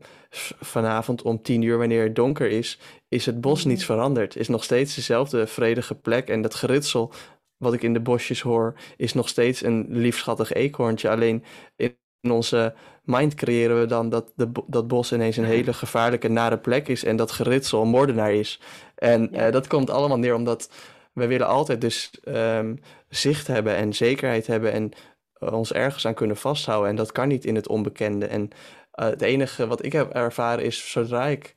vanavond 0.60 1.22
om 1.22 1.42
tien 1.42 1.62
uur, 1.62 1.78
wanneer 1.78 2.02
het 2.02 2.16
donker 2.16 2.50
is, 2.50 2.78
is 3.08 3.26
het 3.26 3.40
bos 3.40 3.64
niets 3.64 3.88
mm. 3.88 3.94
veranderd. 3.94 4.36
Is 4.36 4.48
nog 4.48 4.64
steeds 4.64 4.94
dezelfde 4.94 5.46
vredige 5.46 5.94
plek. 5.94 6.28
En 6.28 6.42
dat 6.42 6.54
geritsel 6.54 7.12
wat 7.60 7.72
ik 7.72 7.82
in 7.82 7.92
de 7.92 8.00
bosjes 8.00 8.40
hoor, 8.40 8.74
is 8.96 9.12
nog 9.12 9.28
steeds 9.28 9.62
een 9.62 9.86
liefschattig 9.88 10.52
eekhoorntje. 10.52 11.10
Alleen 11.10 11.44
in 11.76 11.96
onze 12.30 12.74
mind 13.04 13.34
creëren 13.34 13.80
we 13.80 13.86
dan 13.86 14.08
dat 14.08 14.32
de, 14.36 14.50
dat 14.66 14.88
bos 14.88 15.12
ineens 15.12 15.36
een 15.36 15.44
hele 15.44 15.72
gevaarlijke, 15.72 16.28
nare 16.28 16.58
plek 16.58 16.88
is 16.88 17.04
en 17.04 17.16
dat 17.16 17.30
geritsel 17.30 17.82
een 17.82 17.88
moordenaar 17.88 18.32
is. 18.32 18.60
En 18.94 19.34
uh, 19.34 19.50
dat 19.50 19.66
komt 19.66 19.90
allemaal 19.90 20.18
neer 20.18 20.34
omdat 20.34 20.70
we 21.12 21.26
willen 21.26 21.46
altijd 21.46 21.80
dus 21.80 22.10
um, 22.24 22.80
zicht 23.08 23.46
hebben 23.46 23.76
en 23.76 23.92
zekerheid 23.92 24.46
hebben 24.46 24.72
en 24.72 24.90
uh, 25.38 25.52
ons 25.52 25.72
ergens 25.72 26.06
aan 26.06 26.14
kunnen 26.14 26.36
vasthouden. 26.36 26.90
En 26.90 26.96
dat 26.96 27.12
kan 27.12 27.28
niet 27.28 27.44
in 27.44 27.54
het 27.54 27.68
onbekende. 27.68 28.26
En 28.26 28.42
uh, 28.42 29.06
het 29.06 29.22
enige 29.22 29.66
wat 29.66 29.84
ik 29.84 29.92
heb 29.92 30.10
ervaren 30.10 30.64
is, 30.64 30.90
zodra 30.90 31.26
ik 31.26 31.54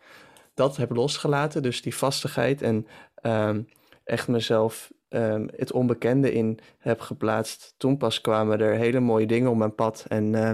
dat 0.53 0.77
heb 0.77 0.91
losgelaten, 0.91 1.61
dus 1.61 1.81
die 1.81 1.95
vastigheid 1.95 2.61
en 2.61 2.87
um, 3.21 3.67
echt 4.03 4.27
mezelf 4.27 4.91
um, 5.13 5.49
het 5.55 5.71
onbekende 5.71 6.33
in 6.33 6.59
heb 6.77 6.99
geplaatst, 6.99 7.73
toen 7.77 7.97
pas 7.97 8.21
kwamen 8.21 8.59
er 8.59 8.75
hele 8.75 8.99
mooie 8.99 9.25
dingen 9.25 9.49
op 9.49 9.57
mijn 9.57 9.75
pad. 9.75 10.05
En 10.07 10.33
uh, 10.33 10.51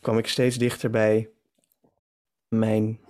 kwam 0.00 0.18
ik 0.18 0.26
steeds 0.26 0.56
dichter 0.56 0.90
bij 0.90 1.28
mijn, 2.48 3.00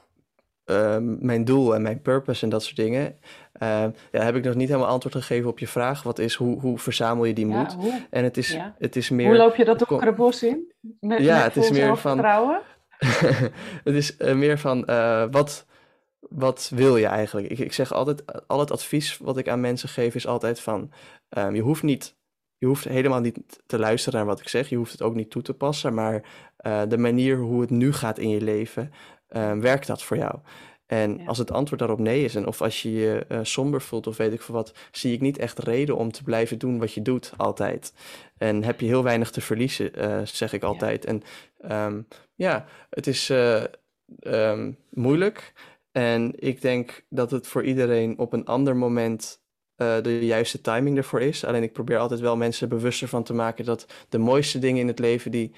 uh, 0.67 0.97
mijn 1.01 1.45
doel 1.45 1.75
en 1.75 1.83
mijn 1.83 2.03
purpose 2.03 2.45
en 2.45 2.51
dat 2.51 2.63
soort 2.63 2.77
dingen. 2.77 3.19
Uh, 3.63 3.85
ja, 4.13 4.23
heb 4.23 4.37
ik 4.37 4.45
nog 4.45 4.55
niet 4.55 4.69
helemaal 4.69 4.91
antwoord 4.91 5.15
gegeven 5.15 5.51
op 5.51 5.59
je 5.59 5.69
vraag. 5.69 6.03
Wat 6.03 6.19
is, 6.19 6.35
hoe, 6.35 6.61
hoe 6.61 6.79
verzamel 6.79 7.25
je 7.25 7.35
die 7.35 7.47
moed? 7.47 7.77
En 8.11 8.25
het 8.25 8.37
is, 8.37 8.53
ja. 8.53 8.75
het 8.79 8.97
is 8.97 9.11
meer... 9.11 9.29
Hoe 9.29 9.37
loop 9.37 9.55
je 9.55 9.65
dat 9.65 9.79
donkere 9.79 10.13
bos 10.13 10.43
in? 10.43 10.73
Met, 11.01 11.19
ja, 11.19 11.37
met 11.37 11.55
het 11.55 11.65
is 11.65 11.71
meer 11.71 11.97
van... 11.97 12.19
het 13.85 13.95
is 13.95 14.17
uh, 14.19 14.35
meer 14.35 14.59
van, 14.59 14.85
uh, 14.91 15.25
wat 15.31 15.67
wat 16.31 16.71
wil 16.75 16.97
je 16.97 17.07
eigenlijk? 17.07 17.49
Ik, 17.49 17.59
ik 17.59 17.73
zeg 17.73 17.93
altijd, 17.93 18.49
al 18.49 18.61
het 18.61 18.71
advies 18.71 19.19
wat 19.19 19.37
ik 19.37 19.49
aan 19.49 19.61
mensen 19.61 19.89
geef 19.89 20.15
is 20.15 20.27
altijd 20.27 20.61
van, 20.61 20.93
um, 21.39 21.55
je 21.55 21.61
hoeft 21.63 21.83
niet, 21.83 22.17
je 22.59 22.67
hoeft 22.67 22.85
helemaal 22.85 23.21
niet 23.21 23.39
te 23.67 23.79
luisteren 23.79 24.19
naar 24.19 24.29
wat 24.29 24.41
ik 24.41 24.49
zeg, 24.49 24.69
je 24.69 24.77
hoeft 24.77 24.93
het 24.93 25.03
ook 25.03 25.15
niet 25.15 25.31
toe 25.31 25.43
te 25.43 25.55
passen, 25.55 25.95
maar 25.95 26.25
uh, 26.67 26.83
de 26.89 26.99
manier 26.99 27.37
hoe 27.37 27.61
het 27.61 27.71
nu 27.71 27.93
gaat 27.93 28.19
in 28.19 28.29
je 28.29 28.41
leven, 28.41 28.93
um, 29.29 29.61
werkt 29.61 29.87
dat 29.87 30.03
voor 30.03 30.17
jou? 30.17 30.39
En 30.87 31.19
ja. 31.19 31.25
als 31.25 31.39
het 31.39 31.51
antwoord 31.51 31.81
daarop 31.81 31.99
nee 31.99 32.25
is, 32.25 32.35
en 32.35 32.47
of 32.47 32.63
als 32.63 32.83
je 32.83 32.93
je 32.93 33.25
uh, 33.29 33.39
somber 33.43 33.83
voelt 33.83 34.07
of 34.07 34.17
weet 34.17 34.33
ik 34.33 34.43
veel 34.43 34.55
wat, 34.55 34.75
zie 34.91 35.13
ik 35.13 35.21
niet 35.21 35.39
echt 35.39 35.59
reden 35.59 35.97
om 35.97 36.13
te 36.13 36.23
blijven 36.23 36.59
doen 36.59 36.79
wat 36.79 36.93
je 36.93 37.03
doet 37.03 37.33
altijd. 37.37 37.93
En 38.37 38.63
heb 38.63 38.81
je 38.81 38.87
heel 38.87 39.03
weinig 39.03 39.31
te 39.31 39.41
verliezen, 39.41 39.91
uh, 39.99 40.21
zeg 40.25 40.53
ik 40.53 40.63
altijd. 40.63 41.05
Ja. 41.05 41.09
En 41.09 41.23
um, 41.87 42.07
ja, 42.35 42.67
het 42.91 43.07
is 43.07 43.31
um, 44.23 44.77
moeilijk. 44.91 45.53
En 45.93 46.33
ik 46.37 46.61
denk 46.61 47.05
dat 47.09 47.31
het 47.31 47.47
voor 47.47 47.65
iedereen 47.65 48.19
op 48.19 48.33
een 48.33 48.45
ander 48.45 48.77
moment 48.77 49.43
uh, 49.77 50.03
de 50.03 50.27
juiste 50.27 50.61
timing 50.61 50.97
ervoor 50.97 51.21
is. 51.21 51.45
Alleen 51.45 51.63
ik 51.63 51.73
probeer 51.73 51.99
altijd 51.99 52.21
wel 52.21 52.37
mensen 52.37 52.69
bewuster 52.69 53.09
van 53.09 53.23
te 53.23 53.35
maken 53.35 53.65
dat 53.65 53.87
de 54.09 54.19
mooiste 54.19 54.59
dingen 54.59 54.81
in 54.81 54.89
het 54.89 54.99
leven, 54.99 55.31
die 55.31 55.55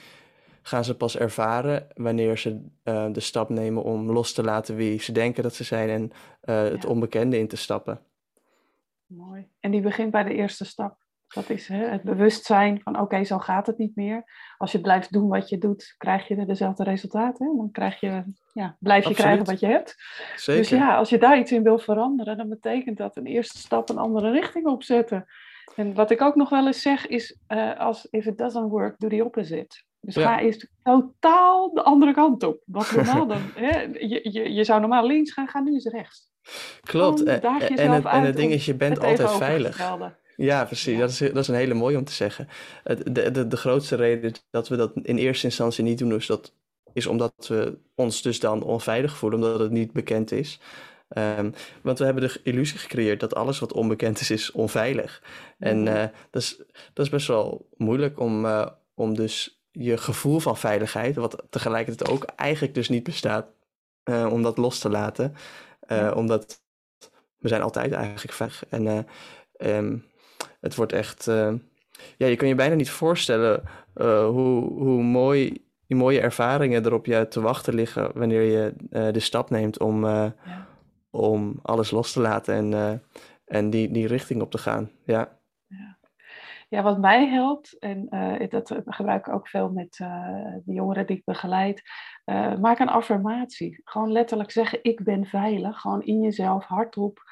gaan 0.62 0.85
ze 0.85 0.97
pas 0.97 1.16
ervaren 1.16 1.87
wanneer 1.95 2.39
ze 2.39 2.64
uh, 2.85 3.12
de 3.12 3.20
stap 3.20 3.49
nemen 3.49 3.83
om 3.83 4.11
los 4.11 4.33
te 4.33 4.43
laten 4.43 4.76
wie 4.76 5.01
ze 5.01 5.12
denken 5.12 5.43
dat 5.43 5.55
ze 5.55 5.64
zijn 5.64 5.89
en 5.89 6.11
uh, 6.45 6.62
het 6.70 6.85
onbekende 6.85 7.39
in 7.39 7.49
te 7.49 7.57
stappen. 7.57 8.01
Mooi. 9.07 9.49
En 9.61 9.70
die 9.70 9.80
begint 9.80 10.11
bij 10.11 10.24
de 10.24 10.35
eerste 10.35 10.64
stap. 10.64 11.02
Dat 11.35 11.51
is 11.51 11.68
hè, 11.68 11.85
het 11.85 12.03
bewustzijn 12.03 12.80
van 12.83 13.01
oké, 13.01 13.24
zo 13.24 13.39
gaat 13.39 13.66
het 13.66 13.78
niet 13.78 13.97
meer. 13.97 14.24
Als 14.57 14.72
je 14.72 14.80
blijft 14.80 15.12
doen 15.12 15.28
wat 15.28 15.49
je 15.49 15.59
doet, 15.59 15.95
krijg 15.99 16.28
je 16.28 16.47
dezelfde 16.47 16.85
resultaten. 16.85 17.57
Dan 17.57 17.70
krijg 17.70 18.01
je, 18.01 18.24
ja, 18.53 18.76
blijf 18.78 19.09
je 19.09 19.14
krijgen 19.14 19.45
wat 19.45 19.61
je 19.61 19.66
hebt. 19.66 19.97
Zeker. 20.37 20.61
Dus 20.61 20.70
ja, 20.70 20.97
als 20.97 21.09
je 21.09 21.18
daar 21.18 21.39
iets 21.39 21.53
in 21.53 21.62
wil 21.62 21.78
veranderen, 21.78 22.37
dan 22.37 22.49
betekent 22.49 22.97
dat 22.97 23.16
een 23.16 23.26
eerste 23.26 23.59
stap 23.59 23.89
een 23.89 23.99
andere 23.99 24.30
richting 24.30 24.66
opzetten. 24.66 25.26
En 25.76 25.95
wat 25.95 26.11
ik 26.11 26.22
ook 26.22 26.35
nog 26.35 26.49
wel 26.49 26.66
eens 26.66 26.83
zeg 26.83 27.07
is, 27.07 27.39
uh, 27.49 27.78
als 27.78 28.07
if 28.11 28.26
it 28.26 28.39
doesn't 28.39 28.70
work, 28.70 28.99
do 28.99 29.09
the 29.09 29.24
opposite. 29.24 29.83
Dus 30.01 30.16
ga 30.16 30.41
eens 30.41 30.68
totaal 30.83 31.72
de 31.72 31.83
andere 31.83 32.12
kant 32.12 32.43
op. 32.43 32.62
Wat 32.64 32.93
normaal 32.97 33.26
dan, 33.26 33.41
hè, 33.55 33.80
je, 33.80 34.30
je, 34.33 34.53
je 34.53 34.64
zou 34.64 34.80
normaal 34.80 35.07
links 35.07 35.33
gaan, 35.33 35.49
ga 35.49 35.61
nu 35.61 35.72
eens 35.72 35.87
rechts. 35.87 36.30
Klopt. 36.80 37.22
En, 37.22 37.43
en, 37.43 37.91
het, 37.91 38.05
en 38.05 38.22
het 38.22 38.37
ding 38.37 38.53
is, 38.53 38.64
je 38.64 38.74
bent 38.74 39.05
altijd 39.05 39.30
veilig. 39.30 39.80
Ja, 40.37 40.64
precies. 40.64 40.99
Dat, 40.99 41.11
is, 41.11 41.18
dat 41.18 41.37
is 41.37 41.49
een 41.49 41.55
hele 41.55 41.74
mooie 41.74 41.97
om 41.97 42.05
te 42.05 42.12
zeggen. 42.12 42.49
De, 42.85 43.30
de, 43.30 43.49
de 43.49 43.57
grootste 43.57 43.97
reden 43.97 44.33
dat 44.51 44.68
we 44.68 44.76
dat 44.76 44.93
in 45.03 45.16
eerste 45.16 45.47
instantie 45.47 45.85
niet 45.85 45.99
doen, 45.99 46.14
is, 46.14 46.26
dat, 46.26 46.53
is 46.93 47.07
omdat 47.07 47.47
we 47.49 47.78
ons 47.95 48.22
dus 48.22 48.41
dan 48.41 48.62
onveilig 48.62 49.16
voelen, 49.16 49.39
omdat 49.39 49.61
het 49.61 49.70
niet 49.70 49.93
bekend 49.93 50.33
is. 50.33 50.61
Um, 51.16 51.53
want 51.83 51.99
we 51.99 52.05
hebben 52.05 52.28
de 52.28 52.41
illusie 52.43 52.78
gecreëerd 52.78 53.20
dat 53.20 53.35
alles 53.35 53.59
wat 53.59 53.72
onbekend 53.72 54.20
is, 54.20 54.30
is 54.30 54.51
onveilig. 54.51 55.22
En 55.59 55.87
uh, 55.87 56.05
dat, 56.30 56.43
is, 56.43 56.57
dat 56.93 57.05
is 57.05 57.11
best 57.11 57.26
wel 57.26 57.68
moeilijk 57.76 58.20
om, 58.20 58.45
uh, 58.45 58.66
om 58.95 59.14
dus 59.14 59.62
je 59.70 59.97
gevoel 59.97 60.39
van 60.39 60.57
veiligheid, 60.57 61.16
wat 61.16 61.43
tegelijkertijd 61.51 62.11
ook 62.11 62.24
eigenlijk 62.24 62.74
dus 62.74 62.89
niet 62.89 63.03
bestaat, 63.03 63.47
om 64.05 64.43
dat 64.43 64.59
los 64.59 64.78
te 64.78 64.89
laten. 64.89 65.35
Omdat 66.14 66.62
we 67.39 67.49
zijn 67.49 67.62
altijd 67.62 67.93
eigenlijk 67.93 68.33
veilig. 68.33 68.64
En 68.68 69.07
ehm, 69.57 69.97
het 70.63 70.75
wordt 70.75 70.93
echt, 70.93 71.25
ja, 72.17 72.27
je 72.27 72.37
kan 72.37 72.49
je 72.49 72.55
bijna 72.55 72.75
niet 72.75 72.91
voorstellen 72.91 73.63
hoe, 73.95 74.73
hoe 74.73 75.03
mooi 75.03 75.65
die 75.87 75.97
mooie 75.97 76.21
ervaringen 76.21 76.87
erop 76.87 77.07
je 77.07 77.29
te 77.29 77.41
wachten 77.41 77.75
liggen 77.75 78.11
wanneer 78.15 78.43
je 78.43 78.75
de 79.13 79.21
stap 79.21 79.51
neemt 79.51 79.79
om, 79.79 80.05
ja. 80.05 80.35
om 81.11 81.59
alles 81.63 81.91
los 81.91 82.13
te 82.13 82.21
laten 82.21 82.55
en, 82.55 83.03
en 83.45 83.71
die, 83.71 83.91
die 83.91 84.07
richting 84.07 84.43
op 84.43 84.51
te 84.51 84.59
gaan. 84.59 84.91
Ja. 85.05 85.41
Ja, 86.69 86.83
wat 86.83 86.99
mij 86.99 87.29
helpt, 87.29 87.79
en 87.79 88.07
uh, 88.11 88.49
dat 88.49 88.81
gebruik 88.85 89.27
ik 89.27 89.33
ook 89.33 89.49
veel 89.49 89.71
met 89.71 89.99
uh, 90.03 90.27
de 90.65 90.73
jongeren 90.73 91.07
die 91.07 91.17
ik 91.17 91.25
begeleid, 91.25 91.83
uh, 92.25 92.59
maak 92.59 92.79
een 92.79 92.89
affirmatie. 92.89 93.81
Gewoon 93.85 94.13
letterlijk 94.13 94.51
zeggen, 94.51 94.79
ik 94.83 95.05
ben 95.05 95.25
veilig, 95.25 95.81
gewoon 95.81 96.03
in 96.03 96.21
jezelf, 96.21 96.65
hardop, 96.65 97.23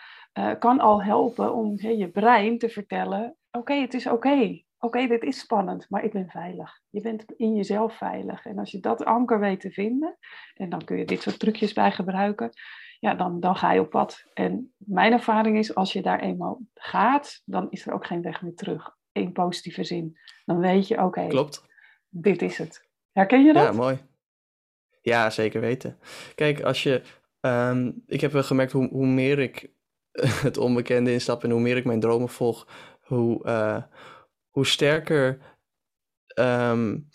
kan 0.59 0.81
al 0.81 1.03
helpen 1.03 1.55
om 1.55 1.77
je 1.79 2.09
brein 2.09 2.59
te 2.59 2.69
vertellen, 2.69 3.37
oké, 3.51 3.75
het 3.75 3.95
is 3.95 4.07
oké. 4.07 4.63
Oké, 4.83 5.07
dit 5.07 5.23
is 5.23 5.39
spannend, 5.39 5.87
maar 5.89 6.05
ik 6.05 6.13
ben 6.13 6.29
veilig. 6.29 6.81
Je 6.91 7.01
bent 7.01 7.25
in 7.37 7.55
jezelf 7.55 7.97
veilig. 7.97 8.47
En 8.47 8.59
als 8.59 8.71
je 8.71 8.81
dat 8.81 9.05
anker 9.05 9.41
weet 9.41 9.61
te 9.61 9.71
vinden, 9.71 10.19
en 10.55 10.69
dan 10.69 10.85
kun 10.85 10.99
je 10.99 11.05
dit 11.05 11.23
soort 11.23 11.39
trucjes 11.39 11.73
bij 11.73 11.93
gebruiken, 11.93 12.51
ja, 12.99 13.15
dan, 13.15 13.41
dan 13.41 13.57
ga 13.57 13.73
je 13.73 13.81
op 13.81 13.91
pad. 13.91 14.25
En 14.35 14.75
mijn 14.77 15.13
ervaring 15.13 15.59
is, 15.59 15.75
als 15.75 15.93
je 15.93 16.03
daar 16.03 16.21
eenmaal 16.21 16.61
gaat, 16.75 17.43
dan 17.45 17.71
is 17.71 17.87
er 17.87 17.93
ook 17.93 18.07
geen 18.07 18.23
weg 18.23 18.43
meer 18.43 18.55
terug 18.55 18.97
in 19.13 19.33
positieve 19.33 19.85
zin. 19.85 20.19
Dan 20.45 20.59
weet 20.59 20.89
je, 20.89 21.03
oké, 21.03 21.27
Klopt. 21.27 21.65
dit 22.09 22.43
is 22.43 22.59
het. 22.59 22.89
Herken 23.13 23.45
je 23.45 23.53
dat? 23.53 23.63
Ja, 23.63 23.73
mooi. 23.73 23.99
Ja, 25.03 25.31
zeker 25.31 25.61
weten. 25.61 25.99
Kijk, 26.35 26.63
als 26.63 26.83
je. 26.83 27.03
Ehm, 27.41 27.93
ik 28.07 28.21
heb 28.21 28.33
wel 28.33 28.43
gemerkt 28.43 28.73
hoe, 28.73 28.89
hoe 28.89 29.07
meer 29.07 29.39
ik 29.39 29.71
het 30.47 30.57
onbekende 30.57 31.13
instap 31.13 31.45
en 31.45 31.51
hoe 31.51 31.61
meer 31.61 31.77
ik 31.77 31.85
mijn 31.85 32.01
dromen 32.01 32.29
volg, 32.29 32.69
hoe, 33.01 33.47
uh, 33.47 33.83
hoe 34.49 34.67
sterker 34.67 35.39
um, 36.39 37.09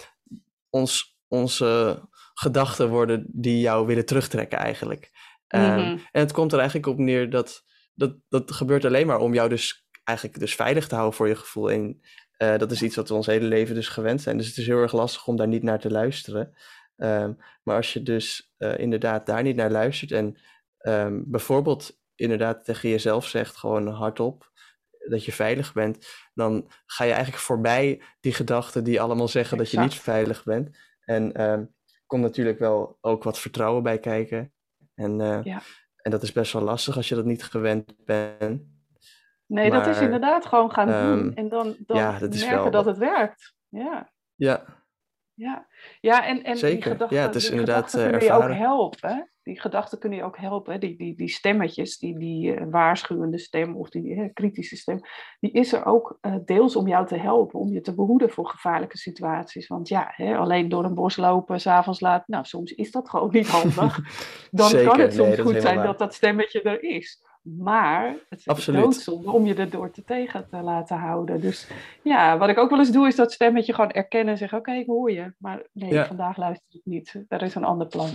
ons, 0.69 1.17
onze 1.27 2.01
gedachten 2.33 2.89
worden 2.89 3.25
die 3.27 3.59
jou 3.59 3.85
willen 3.87 4.05
terugtrekken, 4.05 4.57
eigenlijk. 4.57 5.11
Um, 5.47 5.99
En 6.11 6.21
het 6.21 6.31
komt 6.31 6.51
er 6.51 6.57
eigenlijk 6.57 6.87
op 6.87 6.97
neer 6.97 7.29
dat, 7.29 7.63
dat 7.93 8.15
dat 8.29 8.51
gebeurt 8.51 8.85
alleen 8.85 9.07
maar 9.07 9.19
om 9.19 9.33
jou 9.33 9.49
dus 9.49 9.87
eigenlijk 10.03 10.39
dus 10.39 10.55
veilig 10.55 10.87
te 10.87 10.95
houden 10.95 11.15
voor 11.15 11.27
je 11.27 11.35
gevoel. 11.35 11.71
En 11.71 12.01
uh, 12.37 12.57
dat 12.57 12.71
is 12.71 12.81
iets 12.81 12.95
wat 12.95 13.09
we 13.09 13.15
ons 13.15 13.25
hele 13.25 13.45
leven 13.45 13.75
dus 13.75 13.87
gewend 13.87 14.21
zijn. 14.21 14.37
Dus 14.37 14.47
het 14.47 14.57
is 14.57 14.67
heel 14.67 14.81
erg 14.81 14.91
lastig 14.91 15.27
om 15.27 15.35
daar 15.35 15.47
niet 15.47 15.63
naar 15.63 15.79
te 15.79 15.91
luisteren. 15.91 16.55
Um, 16.97 17.37
maar 17.63 17.75
als 17.75 17.93
je 17.93 18.03
dus 18.03 18.53
uh, 18.57 18.77
inderdaad 18.77 19.25
daar 19.25 19.43
niet 19.43 19.55
naar 19.55 19.71
luistert 19.71 20.11
en 20.11 20.37
bijvoorbeeld 21.25 21.99
inderdaad 22.15 22.65
tegen 22.65 22.89
jezelf 22.89 23.27
zegt, 23.27 23.55
gewoon 23.55 23.87
hardop, 23.87 24.51
dat 25.09 25.25
je 25.25 25.31
veilig 25.31 25.73
bent, 25.73 26.07
dan 26.33 26.69
ga 26.85 27.03
je 27.03 27.11
eigenlijk 27.11 27.43
voorbij 27.43 28.01
die 28.19 28.33
gedachten 28.33 28.83
die 28.83 29.01
allemaal 29.01 29.27
zeggen 29.27 29.59
exact. 29.59 29.71
dat 29.71 29.81
je 29.81 29.89
niet 29.89 30.03
veilig 30.03 30.43
bent. 30.43 30.77
En 31.05 31.41
um, 31.51 31.73
komt 32.05 32.21
natuurlijk 32.21 32.59
wel 32.59 32.97
ook 33.01 33.23
wat 33.23 33.39
vertrouwen 33.39 33.83
bij 33.83 33.99
kijken. 33.99 34.53
En, 34.95 35.19
uh, 35.19 35.43
ja. 35.43 35.61
en 35.95 36.11
dat 36.11 36.23
is 36.23 36.31
best 36.31 36.53
wel 36.53 36.61
lastig 36.61 36.95
als 36.95 37.09
je 37.09 37.15
dat 37.15 37.25
niet 37.25 37.43
gewend 37.43 38.05
bent. 38.05 38.73
Nee, 39.47 39.69
maar, 39.69 39.83
dat 39.83 39.95
is 39.95 40.01
inderdaad 40.01 40.45
gewoon 40.45 40.71
gaan 40.71 40.89
um, 40.89 41.17
doen. 41.17 41.35
En 41.35 41.49
dan, 41.49 41.75
dan 41.85 41.97
ja, 41.97 42.19
dat 42.19 42.29
merken 42.29 42.61
wel... 42.61 42.71
dat 42.71 42.85
het 42.85 42.97
werkt. 42.97 43.53
Ja. 43.69 44.09
Ja. 44.35 44.65
Ja, 45.35 45.67
ja 46.01 46.25
en, 46.25 46.43
en 46.43 46.57
Zeker. 46.57 46.75
die 46.75 46.91
gedachten, 46.91 47.17
ja, 47.17 47.23
het 47.25 47.35
is 47.35 47.49
inderdaad 47.49 47.91
die 47.91 48.01
kunnen 48.01 48.23
je 48.23 48.31
ook 48.31 48.53
helpen. 48.53 49.29
Die 49.43 49.59
gedachten 49.59 49.99
kunnen 49.99 50.17
je 50.17 50.23
ook 50.23 50.37
helpen. 50.37 50.79
Die, 50.79 50.97
die, 50.97 51.15
die 51.15 51.29
stemmetjes, 51.29 51.97
die, 51.97 52.19
die 52.19 52.55
uh, 52.55 52.65
waarschuwende 52.69 53.37
stem 53.37 53.75
of 53.75 53.89
die 53.89 54.15
uh, 54.15 54.29
kritische 54.33 54.75
stem, 54.75 54.99
die 55.39 55.51
is 55.51 55.73
er 55.73 55.85
ook 55.85 56.17
uh, 56.21 56.35
deels 56.45 56.75
om 56.75 56.87
jou 56.87 57.07
te 57.07 57.17
helpen, 57.17 57.59
om 57.59 57.71
je 57.71 57.81
te 57.81 57.95
behoeden 57.95 58.29
voor 58.29 58.49
gevaarlijke 58.49 58.97
situaties. 58.97 59.67
Want 59.67 59.87
ja, 59.87 60.11
hè, 60.15 60.37
alleen 60.37 60.69
door 60.69 60.83
een 60.83 60.93
bos 60.93 61.17
lopen, 61.17 61.61
s'avonds 61.61 61.99
laat, 61.99 62.27
nou 62.27 62.45
soms 62.45 62.71
is 62.71 62.91
dat 62.91 63.09
gewoon 63.09 63.31
niet 63.31 63.47
handig. 63.47 63.99
Dan 64.51 64.69
Zeker. 64.69 64.87
kan 64.87 64.99
het 64.99 65.13
soms 65.13 65.35
nee, 65.35 65.41
goed 65.41 65.61
zijn 65.61 65.75
waar. 65.75 65.85
dat 65.85 65.99
dat 65.99 66.13
stemmetje 66.13 66.61
er 66.61 66.83
is. 66.83 67.23
Maar 67.45 68.15
het 68.29 68.39
is 68.39 68.47
Absoluut. 68.47 68.81
doodzonde 68.81 69.31
om 69.31 69.45
je 69.45 69.55
erdoor 69.55 69.91
te 69.91 70.03
tegen 70.03 70.47
te 70.49 70.57
laten 70.61 70.97
houden. 70.97 71.41
Dus 71.41 71.67
ja, 72.03 72.37
wat 72.37 72.49
ik 72.49 72.57
ook 72.57 72.69
wel 72.69 72.79
eens 72.79 72.91
doe, 72.91 73.07
is 73.07 73.15
dat 73.15 73.31
stemmetje 73.31 73.73
gewoon 73.73 73.91
erkennen 73.91 74.31
en 74.33 74.37
zeggen: 74.37 74.57
Oké, 74.57 74.69
okay, 74.69 74.81
ik 74.81 74.87
hoor 74.87 75.11
je. 75.11 75.33
Maar 75.37 75.63
nee, 75.71 75.93
Ja. 75.93 76.05
vandaag 76.05 76.37
luister 76.37 76.67
ik 76.75 76.81
niet. 76.83 77.23
Er 77.27 77.41
is 77.41 77.55
een 77.55 77.63
ander 77.63 77.87
plan. 77.87 78.09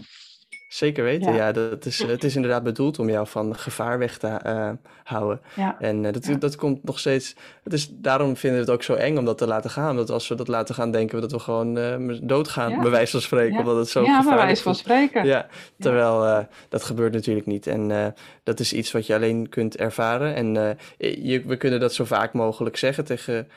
Zeker 0.70 1.04
weten, 1.04 1.32
Ja. 1.32 1.36
ja. 1.36 1.52
dat 1.52 1.86
is, 1.86 2.02
het 2.02 2.24
is 2.24 2.34
inderdaad 2.34 2.62
bedoeld 2.62 2.98
om 2.98 3.08
jou 3.10 3.26
van 3.26 3.56
gevaar 3.56 3.98
weg 3.98 4.18
te 4.18 4.26
eh, 4.26 4.70
houden. 5.04 5.40
Ja. 5.56 5.76
En 5.80 6.04
eh, 6.04 6.12
dat, 6.12 6.26
Ja. 6.26 6.34
dat 6.34 6.56
komt 6.56 6.84
nog 6.84 6.98
steeds. 6.98 7.34
Het 7.62 7.72
is, 7.72 7.88
daarom 7.92 8.36
vinden 8.36 8.58
we 8.60 8.64
het 8.64 8.74
ook 8.74 8.82
zo 8.82 8.94
eng 8.94 9.16
om 9.16 9.24
dat 9.24 9.38
te 9.38 9.46
laten 9.46 9.70
gaan. 9.70 9.96
Want 9.96 10.10
als 10.10 10.28
we 10.28 10.34
dat 10.34 10.48
laten 10.48 10.74
gaan, 10.74 10.90
denken 10.90 11.14
we 11.14 11.20
dat 11.20 11.32
we 11.32 11.38
gewoon 11.38 11.78
eh, 11.78 12.18
doodgaan, 12.22 12.80
bij 12.80 12.90
wijze 12.90 13.10
van 13.10 13.20
spreken. 13.20 13.52
Ja. 13.52 13.58
Omdat 13.58 13.76
het 13.76 13.88
zo 13.88 14.02
ja, 14.02 14.24
bij 14.24 14.36
wijze 14.36 14.62
van 14.62 14.74
spreken. 14.74 15.26
Ja, 15.26 15.46
terwijl 15.78 16.46
dat 16.68 16.82
gebeurt 16.82 17.12
natuurlijk 17.12 17.46
niet. 17.46 17.66
En 17.66 18.14
dat 18.42 18.60
is 18.60 18.72
iets 18.72 18.92
wat 18.92 19.06
je 19.06 19.14
alleen 19.14 19.48
kunt 19.48 19.76
ervaren. 19.76 20.34
En 20.34 20.76
je, 20.98 21.42
we 21.46 21.56
kunnen 21.56 21.80
dat 21.80 21.94
zo 21.94 22.04
vaak 22.04 22.32
mogelijk 22.32 22.76
zeggen 22.76 23.04
tegen 23.04 23.48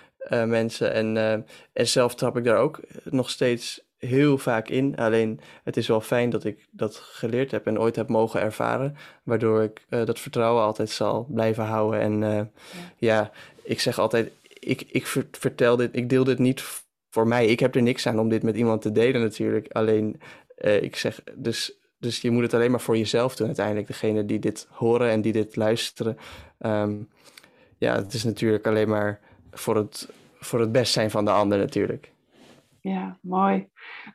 mensen. 0.46 0.94
En, 0.94 1.18
en 1.74 1.88
zelf 1.88 2.16
trap 2.16 2.38
ik 2.38 2.44
daar 2.44 2.58
ook 2.58 2.80
nog 3.04 3.30
steeds 3.30 3.82
heel 4.06 4.38
vaak 4.38 4.70
in. 4.70 4.96
Alleen 4.96 5.40
het 5.64 5.78
is 5.78 5.88
wel 5.88 6.02
fijn 6.02 6.30
dat 6.30 6.44
ik 6.44 6.68
dat 6.72 6.96
geleerd 6.96 7.52
heb 7.52 7.68
en 7.68 7.80
ooit 7.80 7.96
heb 7.96 8.10
mogen 8.10 8.42
ervaren. 8.42 8.96
Waardoor 9.24 9.64
ik 9.64 9.86
eh, 9.90 10.06
dat 10.06 10.20
vertrouwen 10.20 10.64
altijd 10.64 10.90
zal 10.90 11.28
blijven 11.30 11.64
houden. 11.64 12.00
En 12.00 12.24
eh, 12.24 12.46
ja. 12.98 13.32
ik 13.64 13.80
zeg 13.80 14.00
altijd, 14.00 14.32
ik, 14.60 14.86
ik 14.92 15.08
ver- 15.08 15.28
vertel 15.32 15.76
dit, 15.76 15.90
ik 15.96 16.10
deel 16.10 16.24
dit 16.24 16.40
niet 16.40 16.64
voor 17.10 17.28
mij. 17.28 17.46
Ik 17.46 17.60
heb 17.60 17.76
er 17.76 17.82
niks 17.82 18.08
aan 18.08 18.20
om 18.20 18.30
dit 18.30 18.44
met 18.44 18.56
iemand 18.56 18.82
te 18.82 18.92
delen 18.92 19.22
natuurlijk. 19.22 19.72
Alleen 19.72 20.20
eh, 20.56 20.82
ik 20.82 20.96
zeg, 20.96 21.24
dus, 21.36 21.74
dus 22.00 22.22
je 22.22 22.32
moet 22.32 22.44
het 22.44 22.54
alleen 22.54 22.72
maar 22.72 22.82
voor 22.82 22.98
jezelf 22.98 23.36
doen 23.36 23.48
uiteindelijk. 23.48 23.88
Degene 23.88 24.26
die 24.26 24.40
dit 24.40 24.68
horen 24.70 25.10
en 25.10 25.22
die 25.22 25.34
dit 25.34 25.56
luisteren. 25.56 26.18
Ehm, 26.60 26.94
ja, 27.78 27.96
het 27.96 28.14
is 28.14 28.24
natuurlijk 28.24 28.68
alleen 28.68 28.90
maar 28.90 29.20
voor 29.52 29.76
het, 29.76 30.10
voor 30.40 30.60
het 30.60 30.72
best 30.72 30.94
zijn 30.94 31.12
van 31.12 31.26
de 31.26 31.32
ander 31.32 31.58
natuurlijk. 31.58 32.13
Ja, 32.84 33.18
mooi. 33.22 33.68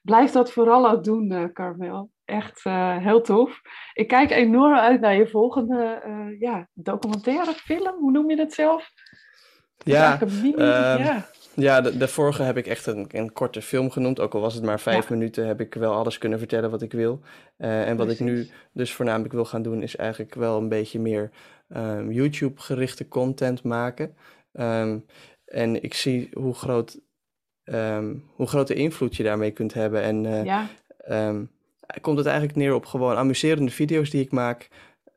Blijf 0.02 0.30
dat 0.30 0.52
vooral 0.52 0.90
ook 0.90 1.04
doen, 1.04 1.30
eh 1.32 1.44
Carmel. 1.52 2.10
Echt 2.24 2.64
eh, 2.64 2.96
heel 2.96 3.20
tof. 3.20 3.60
Ik 3.94 4.08
kijk 4.08 4.30
enorm 4.30 4.74
uit 4.74 5.00
naar 5.00 5.14
je 5.14 5.28
volgende 5.28 6.00
eh, 6.04 6.40
ja, 6.40 6.68
documentaire 6.74 7.52
film. 7.52 7.94
Hoe 7.98 8.10
noem 8.10 8.30
je 8.30 8.36
dat 8.36 8.52
zelf? 8.52 8.90
Ja, 9.84 10.18
mini, 10.42 10.54
ehm, 10.54 10.98
ja. 10.98 11.26
Ja, 11.54 11.80
de, 11.80 11.96
de 11.96 12.08
vorige 12.08 12.42
heb 12.42 12.56
ik 12.56 12.66
echt 12.66 12.86
een, 12.86 13.06
een 13.08 13.32
korte 13.32 13.62
film 13.62 13.90
genoemd. 13.90 14.20
Ook 14.20 14.34
al 14.34 14.40
was 14.40 14.54
het 14.54 14.64
maar 14.64 14.80
vijf 14.80 15.08
Ja. 15.08 15.14
minuten, 15.14 15.46
heb 15.46 15.60
ik 15.60 15.74
wel 15.74 15.94
alles 15.94 16.18
kunnen 16.18 16.38
vertellen 16.38 16.70
wat 16.70 16.82
ik 16.82 16.92
wil. 16.92 17.20
En 17.56 17.96
wat 17.96 18.10
ik 18.10 18.20
nu 18.20 18.48
dus 18.72 18.92
voornamelijk 18.92 19.32
wil 19.34 19.44
gaan 19.44 19.62
doen, 19.62 19.82
is 19.82 19.96
eigenlijk 19.96 20.34
wel 20.34 20.58
een 20.58 20.68
beetje 20.68 21.00
meer 21.00 21.30
ehm, 21.68 22.10
YouTube-gerichte 22.10 23.08
content 23.08 23.62
maken. 23.62 24.16
Ehm, 24.52 24.98
en 25.44 25.82
ik 25.82 25.94
zie 25.94 26.28
hoe 26.32 26.54
groot, 26.54 27.00
ehm, 27.70 28.14
hoe 28.34 28.46
grote 28.46 28.74
invloed 28.74 29.16
je 29.16 29.22
daarmee 29.22 29.50
kunt 29.50 29.74
hebben. 29.74 30.02
En 30.02 30.26
eh, 30.26 30.44
Ja, 30.44 30.66
ehm, 30.98 31.44
komt 32.00 32.18
het 32.18 32.26
eigenlijk 32.26 32.56
neer 32.56 32.74
op 32.74 32.86
gewoon 32.86 33.16
amuserende 33.16 33.70
video's 33.70 34.10
die 34.10 34.22
ik 34.24 34.32
maak 34.32 34.68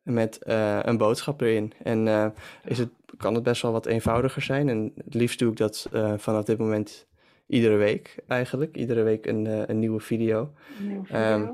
met 0.03 0.37
eh, 0.43 0.79
een 0.81 0.97
boodschap 0.97 1.41
erin. 1.41 1.73
En 1.83 2.07
eh, 2.07 2.25
is 2.65 2.77
het, 2.77 2.89
kan 3.17 3.33
het 3.33 3.43
best 3.43 3.61
wel 3.61 3.71
wat 3.71 3.85
eenvoudiger 3.85 4.41
zijn. 4.41 4.69
En 4.69 4.91
het 5.05 5.13
liefst 5.13 5.39
doe 5.39 5.51
ik 5.51 5.57
dat 5.57 5.89
vanaf 6.17 6.43
dit 6.43 6.57
moment 6.57 7.07
iedere 7.47 7.75
week 7.75 8.15
eigenlijk. 8.27 8.77
Iedere 8.77 9.03
week 9.03 9.25
een, 9.25 9.69
een 9.69 9.79
nieuwe 9.79 9.99
video. 9.99 10.53
een 10.79 10.87
nieuwe 10.87 11.05
video. 11.05 11.19
Ehm, 11.19 11.47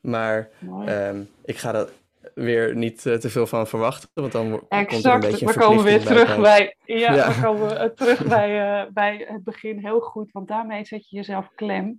Maar 0.00 0.50
Mooi. 0.58 0.86
ehm, 0.88 1.22
ik 1.44 1.56
ga 1.56 1.74
er 1.74 1.88
weer 2.34 2.76
niet 2.76 3.06
eh, 3.06 3.14
te 3.14 3.30
veel 3.30 3.46
van 3.46 3.66
verwachten, 3.66 4.08
want 4.14 4.32
dan 4.32 4.50
wo- 4.50 4.58
komt 4.58 4.72
er 4.72 4.78
een 4.78 4.86
Exact, 4.88 5.20
beetje 5.26 5.46
een 5.46 5.52
we 5.52 5.58
komen 5.58 5.84
weer 5.84 6.00
terug 6.04 6.40
bij, 6.40 6.76
ja, 6.84 7.14
Ja. 7.14 7.28
we 7.32 7.40
komen 7.42 7.80
eh, 7.80 7.88
terug 7.88 8.26
bij, 8.36 8.80
eh, 8.82 8.90
bij 8.92 9.24
het 9.28 9.44
begin 9.44 9.78
heel 9.78 10.00
goed, 10.00 10.32
want 10.32 10.48
daarmee 10.48 10.84
zet 10.84 11.08
je 11.08 11.16
jezelf 11.16 11.48
klem. 11.54 11.96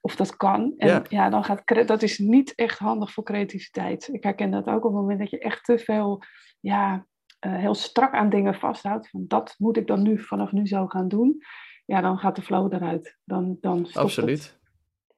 Of 0.00 0.16
dat 0.16 0.36
kan. 0.36 0.74
En 0.76 0.88
ja, 0.88 1.02
Ja. 1.08 1.30
dan 1.30 1.44
gaat 1.44 1.86
dat 1.86 2.02
is 2.02 2.18
niet 2.18 2.54
echt 2.54 2.78
handig 2.78 3.12
voor 3.12 3.24
creativiteit. 3.24 4.08
Ik 4.12 4.22
herken 4.22 4.50
dat 4.50 4.66
ook 4.66 4.84
op 4.84 4.92
het 4.92 5.00
moment 5.00 5.18
dat 5.18 5.30
je 5.30 5.38
echt 5.38 5.64
te 5.64 5.78
veel, 5.78 6.22
ja, 6.60 7.06
heel 7.40 7.74
strak 7.74 8.14
aan 8.14 8.28
dingen 8.28 8.54
vasthoudt. 8.54 9.08
Van 9.10 9.24
dat 9.26 9.54
moet 9.58 9.76
ik 9.76 9.86
dan 9.86 10.02
nu 10.02 10.20
vanaf 10.20 10.52
nu 10.52 10.66
zo 10.66 10.86
gaan 10.86 11.08
doen. 11.08 11.36
Ja, 11.84 12.00
dan 12.00 12.18
gaat 12.18 12.36
de 12.36 12.42
flow 12.42 12.72
eruit. 12.72 13.16
Dan, 13.24 13.56
dan 13.60 13.86
stopt 13.86 14.16
het. 14.16 14.58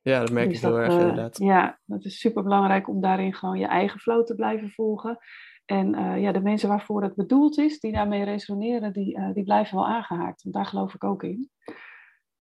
Ja, 0.09 0.21
dat 0.21 0.31
merk 0.31 0.49
Dus 0.49 0.57
ik 0.57 0.65
heel 0.65 0.79
erg 0.79 0.93
eh, 0.93 1.01
inderdaad. 1.01 1.39
Ja, 1.39 1.79
dat 1.85 2.05
is 2.05 2.19
super 2.19 2.43
belangrijk 2.43 2.89
om 2.89 3.01
daarin 3.01 3.35
gewoon 3.35 3.59
je 3.59 3.67
eigen 3.67 4.01
flow 4.01 4.25
te 4.25 4.35
blijven 4.35 4.71
volgen. 4.71 5.19
En 5.65 5.95
eh, 5.95 6.21
ja, 6.23 6.33
de 6.33 6.41
mensen 6.41 6.69
waarvoor 6.69 7.03
het 7.03 7.15
bedoeld 7.15 7.59
is, 7.59 7.81
die 7.81 7.93
daarmee 7.93 8.25
resoneren, 8.25 8.93
die, 8.93 9.17
eh, 9.17 9.33
die 9.33 9.45
blijven 9.45 9.77
wel 9.77 9.87
aangehaakt. 9.87 10.43
Want 10.43 10.55
daar 10.55 10.67
geloof 10.67 10.95
ik 10.95 11.05
ook 11.05 11.23
in. 11.23 11.51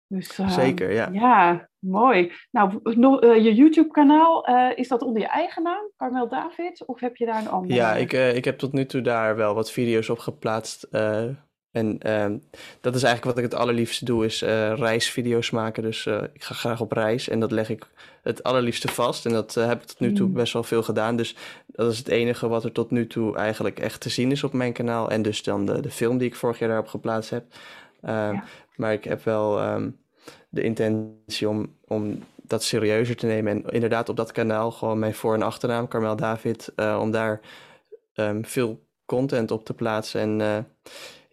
Dus, 0.08 0.38
uh, 0.38 0.48
Zeker, 0.48 0.92
ja. 0.92 1.08
Ja, 1.12 1.68
mooi. 1.78 2.32
Nou, 2.50 2.80
no, 2.82 3.34
je 3.34 3.54
YouTube-kanaal, 3.54 4.46
is 4.74 4.88
dat 4.88 5.02
onder 5.02 5.22
je 5.22 5.28
eigen 5.28 5.62
naam, 5.62 5.90
Carmel 5.96 6.28
David, 6.28 6.86
of 6.86 7.00
heb 7.00 7.16
je 7.16 7.26
daar 7.26 7.40
een 7.40 7.48
andere? 7.48 7.74
Ja, 7.74 7.94
ik, 7.94 8.12
ik 8.12 8.44
heb 8.44 8.58
tot 8.58 8.72
nu 8.72 8.86
toe 8.86 9.00
daar 9.00 9.36
wel 9.36 9.54
wat 9.54 9.72
video's 9.72 10.08
op 10.08 10.18
geplaatst. 10.18 10.88
En 11.76 11.98
ehm, 11.98 12.36
dat 12.80 12.94
is 12.94 13.02
eigenlijk 13.02 13.36
wat 13.36 13.44
ik 13.44 13.50
het 13.50 13.60
allerliefste 13.60 14.04
doe, 14.04 14.24
is 14.24 14.42
reisvideo's 14.74 15.50
maken. 15.50 15.82
Dus 15.82 16.06
ik 16.06 16.42
ga 16.42 16.54
graag 16.54 16.80
op 16.80 16.92
reis 16.92 17.28
en 17.28 17.40
dat 17.40 17.50
leg 17.50 17.68
ik 17.68 17.86
het 18.22 18.42
allerliefste 18.42 18.88
vast. 18.88 19.26
En 19.26 19.32
dat 19.32 19.54
heb 19.54 19.82
ik 19.82 19.86
tot 19.86 20.00
nu 20.00 20.12
toe 20.12 20.28
mm. 20.28 20.32
best 20.32 20.52
wel 20.52 20.62
veel 20.62 20.82
gedaan. 20.82 21.16
Dus 21.16 21.36
dat 21.66 21.92
is 21.92 21.98
het 21.98 22.08
enige 22.08 22.48
wat 22.48 22.64
er 22.64 22.72
tot 22.72 22.90
nu 22.90 23.06
toe 23.06 23.36
eigenlijk 23.36 23.78
echt 23.78 24.00
te 24.00 24.08
zien 24.08 24.30
is 24.30 24.44
op 24.44 24.52
mijn 24.52 24.72
kanaal. 24.72 25.10
En 25.10 25.22
dus 25.22 25.42
dan 25.42 25.66
de, 25.66 25.80
de 25.80 25.90
film 25.90 26.18
die 26.18 26.28
ik 26.28 26.36
vorig 26.36 26.58
jaar 26.58 26.68
daarop 26.68 26.88
geplaatst 26.88 27.30
heb. 27.30 27.44
Ja. 28.02 28.44
Maar 28.76 28.92
ik 28.92 29.04
heb 29.04 29.24
wel 29.24 29.62
um, 29.62 29.98
de 30.48 30.62
intentie 30.62 31.48
om, 31.48 31.74
om 31.84 32.22
dat 32.42 32.62
serieuzer 32.62 33.16
te 33.16 33.26
nemen. 33.26 33.52
En 33.52 33.72
inderdaad 33.72 34.08
op 34.08 34.16
dat 34.16 34.32
kanaal 34.32 34.70
gewoon 34.70 34.98
mijn 34.98 35.14
voor- 35.14 35.34
en 35.34 35.42
achternaam, 35.42 35.88
Carmel 35.88 36.16
David, 36.16 36.72
uh, 36.76 36.98
om 37.00 37.10
daar 37.10 37.40
um, 38.14 38.44
veel 38.44 38.84
content 39.04 39.50
op 39.50 39.64
te 39.64 39.74
plaatsen. 39.74 40.20
En 40.20 40.40
uh, 40.40 40.58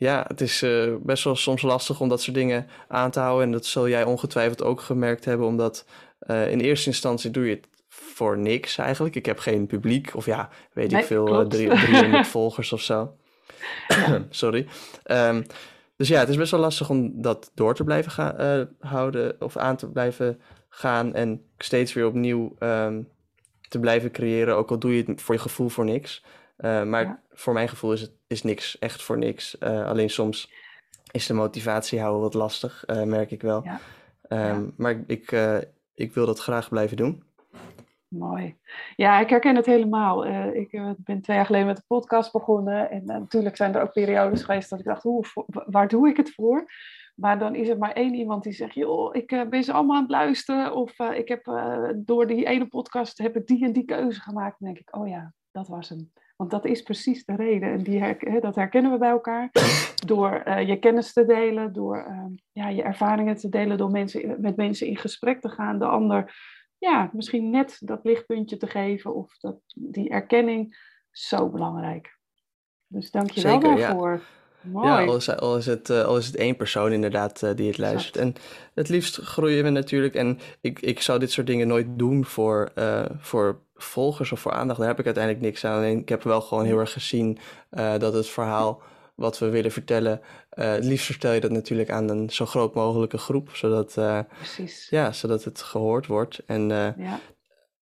ja, 0.03 0.25
het 0.27 0.41
is 0.41 0.63
uh, 0.63 0.95
best 1.01 1.23
wel 1.23 1.35
soms 1.35 1.61
lastig 1.61 1.99
om 1.99 2.09
dat 2.09 2.21
soort 2.21 2.35
dingen 2.35 2.67
aan 2.87 3.11
te 3.11 3.19
houden. 3.19 3.45
En 3.45 3.51
dat 3.51 3.65
zul 3.65 3.89
jij 3.89 4.03
ongetwijfeld 4.03 4.63
ook 4.63 4.81
gemerkt 4.81 5.25
hebben, 5.25 5.47
omdat 5.47 5.85
in 6.27 6.59
eerste 6.59 6.89
instantie 6.89 7.31
doe 7.31 7.45
je 7.45 7.55
het 7.55 7.67
voor 7.87 8.37
niks 8.37 8.77
eigenlijk. 8.77 9.15
Ik 9.15 9.25
heb 9.25 9.39
geen 9.39 9.67
publiek, 9.67 10.15
of 10.15 10.25
ja, 10.25 10.49
weet 10.73 10.91
nee, 10.91 11.01
ik 11.01 11.07
veel, 11.07 11.47
300 11.47 12.27
volgers 12.37 12.73
of 12.73 12.81
zo. 12.81 13.15
Sorry. 14.29 14.67
Um, 15.05 15.45
dus 15.95 16.07
ja, 16.07 16.19
het 16.19 16.29
is 16.29 16.37
best 16.37 16.51
wel 16.51 16.59
lastig 16.59 16.89
om 16.89 17.21
dat 17.21 17.51
door 17.53 17.75
te 17.75 17.83
blijven 17.83 18.11
gaan, 18.11 18.41
uh, 18.41 18.65
houden 18.79 19.35
of 19.41 19.57
aan 19.57 19.75
te 19.75 19.87
blijven 19.87 20.41
gaan 20.69 21.13
en 21.13 21.45
steeds 21.57 21.93
weer 21.93 22.05
opnieuw 22.05 22.55
um, 22.59 23.07
te 23.69 23.79
blijven 23.79 24.11
creëren, 24.11 24.55
ook 24.55 24.71
al 24.71 24.79
doe 24.79 24.95
je 24.95 25.03
het 25.05 25.21
voor 25.21 25.35
je 25.35 25.41
gevoel 25.41 25.69
voor 25.69 25.85
niks. 25.85 26.23
Uh, 26.63 26.83
maar 26.83 27.03
ja. 27.03 27.21
voor 27.29 27.53
mijn 27.53 27.69
gevoel 27.69 27.91
is 27.93 28.01
het 28.01 28.11
is 28.27 28.43
niks 28.43 28.79
echt 28.79 29.01
voor 29.01 29.17
niks. 29.17 29.55
Uh, 29.59 29.85
alleen 29.85 30.09
soms 30.09 30.53
is 31.11 31.27
de 31.27 31.33
motivatie 31.33 31.99
houden 31.99 32.21
wat 32.21 32.33
lastig, 32.33 32.83
merk 33.05 33.31
ik 33.31 33.41
wel. 33.41 33.63
Ja. 33.63 33.79
Um, 34.29 34.63
ja. 34.65 34.71
Maar 34.77 35.03
ik, 35.07 35.31
ik 35.93 36.13
wil 36.13 36.25
dat 36.25 36.39
graag 36.39 36.69
blijven 36.69 36.97
doen. 36.97 37.23
Mooi. 38.07 38.57
Ja, 38.95 39.19
ik 39.19 39.29
herken 39.29 39.55
het 39.55 39.65
helemaal. 39.65 40.25
Ik 40.55 40.71
ben 40.97 41.21
twee 41.21 41.35
jaar 41.35 41.45
geleden 41.45 41.67
met 41.67 41.77
de 41.77 41.83
podcast 41.87 42.31
begonnen. 42.31 42.89
En 42.89 43.05
natuurlijk 43.05 43.55
zijn 43.55 43.75
er 43.75 43.81
ook 43.81 43.93
periodes 43.93 44.43
geweest 44.43 44.69
dat 44.69 44.79
ik 44.79 44.85
dacht, 44.85 45.03
hoe, 45.03 45.25
waar 45.47 45.87
doe 45.87 46.09
ik 46.09 46.17
het 46.17 46.33
voor? 46.33 46.71
Maar 47.15 47.39
dan 47.39 47.55
is 47.55 47.69
er 47.69 47.77
maar 47.77 47.93
één 47.93 48.13
iemand 48.13 48.43
die 48.43 48.53
zegt, 48.53 48.73
joh, 48.73 49.15
ik 49.15 49.45
ben 49.49 49.63
ze 49.63 49.73
allemaal 49.73 49.95
aan 49.95 50.01
het 50.01 50.11
luisteren. 50.11 50.75
Of 50.75 50.99
ik 50.99 51.27
heb 51.27 51.43
door 51.95 52.27
die 52.27 52.45
ene 52.45 52.67
podcast 52.67 53.17
heb 53.17 53.35
ik 53.35 53.47
die 53.47 53.65
en 53.65 53.73
die 53.73 53.85
keuze 53.85 54.21
gemaakt. 54.21 54.59
Dan 54.59 54.73
denk 54.73 54.87
ik, 54.87 54.95
oh 54.95 55.07
ja, 55.07 55.33
dat 55.51 55.67
was 55.67 55.89
hem. 55.89 56.11
Want 56.35 56.51
dat 56.51 56.65
is 56.65 56.81
precies 56.81 57.25
de 57.25 57.35
reden. 57.35 57.71
En 57.71 57.83
die 57.83 57.99
her 57.99 58.41
dat 58.41 58.55
herkennen 58.55 58.91
we 58.91 58.97
bij 58.97 59.09
elkaar. 59.09 59.51
Door 60.05 60.49
je 60.65 60.79
kennis 60.79 61.13
te 61.13 61.25
delen, 61.25 61.73
door 61.73 62.05
ja, 62.51 62.69
je 62.69 62.83
ervaringen 62.83 63.35
te 63.35 63.49
delen, 63.49 63.77
door 63.77 63.91
mensen, 63.91 64.41
met 64.41 64.55
mensen 64.55 64.87
in 64.87 64.97
gesprek 64.97 65.41
te 65.41 65.49
gaan, 65.49 65.79
de 65.79 65.85
ander 65.85 66.33
ja, 66.77 67.09
misschien 67.13 67.49
net 67.49 67.77
dat 67.79 68.03
lichtpuntje 68.03 68.57
te 68.57 68.67
geven 68.67 69.15
of 69.15 69.37
dat, 69.37 69.59
die 69.75 70.09
erkenning, 70.09 70.77
zo 71.11 71.49
belangrijk. 71.49 72.17
Dus 72.87 73.11
dank 73.11 73.31
je 73.31 73.41
wel 73.41 73.59
daarvoor. 73.59 74.11
Ja. 74.11 74.21
Mooi. 74.71 74.87
Ja, 74.87 75.05
al 75.05 75.15
is, 75.15 75.29
al, 75.29 75.57
is 75.57 75.65
het, 75.65 75.89
uh, 75.89 76.03
al 76.03 76.17
is 76.17 76.25
het 76.25 76.35
één 76.35 76.55
persoon 76.55 76.91
inderdaad 76.91 77.41
uh, 77.41 77.49
die 77.55 77.67
het 77.67 77.77
luistert. 77.77 78.17
En 78.17 78.33
het 78.73 78.89
liefst 78.89 79.15
groeien 79.15 79.63
we 79.63 79.69
natuurlijk. 79.69 80.15
En 80.15 80.39
ik, 80.61 80.79
ik 80.79 81.01
zou 81.01 81.19
dit 81.19 81.31
soort 81.31 81.47
dingen 81.47 81.67
nooit 81.67 81.87
doen 81.89 82.25
voor, 82.25 82.71
uh, 82.75 83.05
voor 83.17 83.61
volgers 83.83 84.31
of 84.31 84.39
voor 84.39 84.51
aandacht. 84.51 84.79
Daar 84.79 84.87
heb 84.87 84.99
ik 84.99 85.05
uiteindelijk 85.05 85.43
niks 85.43 85.65
aan. 85.65 85.77
Alleen 85.77 85.99
ik 85.99 86.09
heb 86.09 86.23
wel 86.23 86.41
gewoon 86.41 86.65
heel 86.65 86.79
erg 86.79 86.91
gezien 86.91 87.37
dat 87.97 88.13
het 88.13 88.27
verhaal 88.27 88.81
wat 89.15 89.39
we 89.39 89.49
willen 89.49 89.71
vertellen. 89.71 90.21
Uh, 90.55 90.71
het 90.71 90.85
liefst 90.85 91.05
vertel 91.05 91.31
je 91.31 91.39
dat 91.39 91.51
natuurlijk 91.51 91.89
aan 91.89 92.09
een 92.09 92.29
zo 92.29 92.45
groot 92.45 92.73
mogelijke 92.73 93.17
groep, 93.17 93.49
zodat, 93.55 93.95
uh, 93.97 94.19
Ja, 94.89 95.11
zodat 95.11 95.43
het 95.43 95.61
gehoord 95.61 96.07
wordt. 96.07 96.41
En 96.45 96.67
ja. 96.97 97.19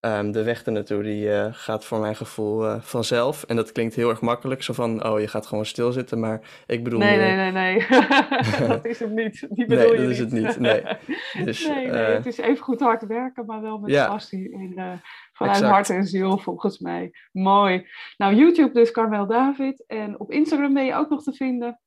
Um, 0.04 0.32
de 0.32 0.42
weg 0.42 0.62
ernaartoe 0.62 1.02
die 1.02 1.52
gaat 1.52 1.84
voor 1.84 1.98
mijn 1.98 2.16
gevoel 2.16 2.80
vanzelf. 2.80 3.44
En 3.44 3.56
dat 3.56 3.72
klinkt 3.72 3.94
heel 3.94 4.08
erg 4.10 4.20
makkelijk, 4.20 4.62
zo 4.62 4.72
van, 4.72 5.06
oh, 5.06 5.20
je 5.20 5.28
gaat 5.28 5.46
gewoon 5.46 5.66
stilzitten, 5.66 6.20
maar 6.20 6.64
ik 6.66 6.84
bedoel... 6.84 6.98
Nee, 6.98 7.16
nee, 7.16 7.36
nee, 7.36 7.52
nee, 7.52 7.86
dat 8.68 8.84
is 8.84 8.98
het 8.98 9.10
niet. 9.10 9.46
Die 9.50 9.66
bedoel 9.66 9.88
nee, 9.88 9.96
dat 9.96 10.10
is 10.10 10.18
het 10.18 10.32
niet, 10.32 10.58
nee. 10.58 10.82
Dus, 11.44 11.66
nee, 11.66 11.86
nee 11.86 11.94
het 11.94 12.26
is 12.26 12.38
even 12.38 12.64
goed 12.64 12.80
hard 12.80 13.06
werken, 13.06 13.46
maar 13.46 13.60
wel 13.60 13.78
met 13.78 13.90
ja. 13.90 14.08
passie 14.08 14.52
en 14.52 15.00
vanuit 15.32 15.56
exact. 15.56 15.72
hart 15.72 15.90
en 15.90 16.06
ziel, 16.06 16.38
volgens 16.38 16.78
mij. 16.78 17.10
Mooi. 17.32 17.86
Nou, 18.16 18.34
YouTube 18.34 18.72
dus 18.72 18.90
Carmel 18.90 19.26
David. 19.26 19.84
En 19.86 20.20
op 20.20 20.30
Instagram 20.30 20.74
ben 20.74 20.84
je 20.84 20.94
ook 20.94 21.08
nog 21.08 21.22
te 21.22 21.32
vinden. 21.32 21.80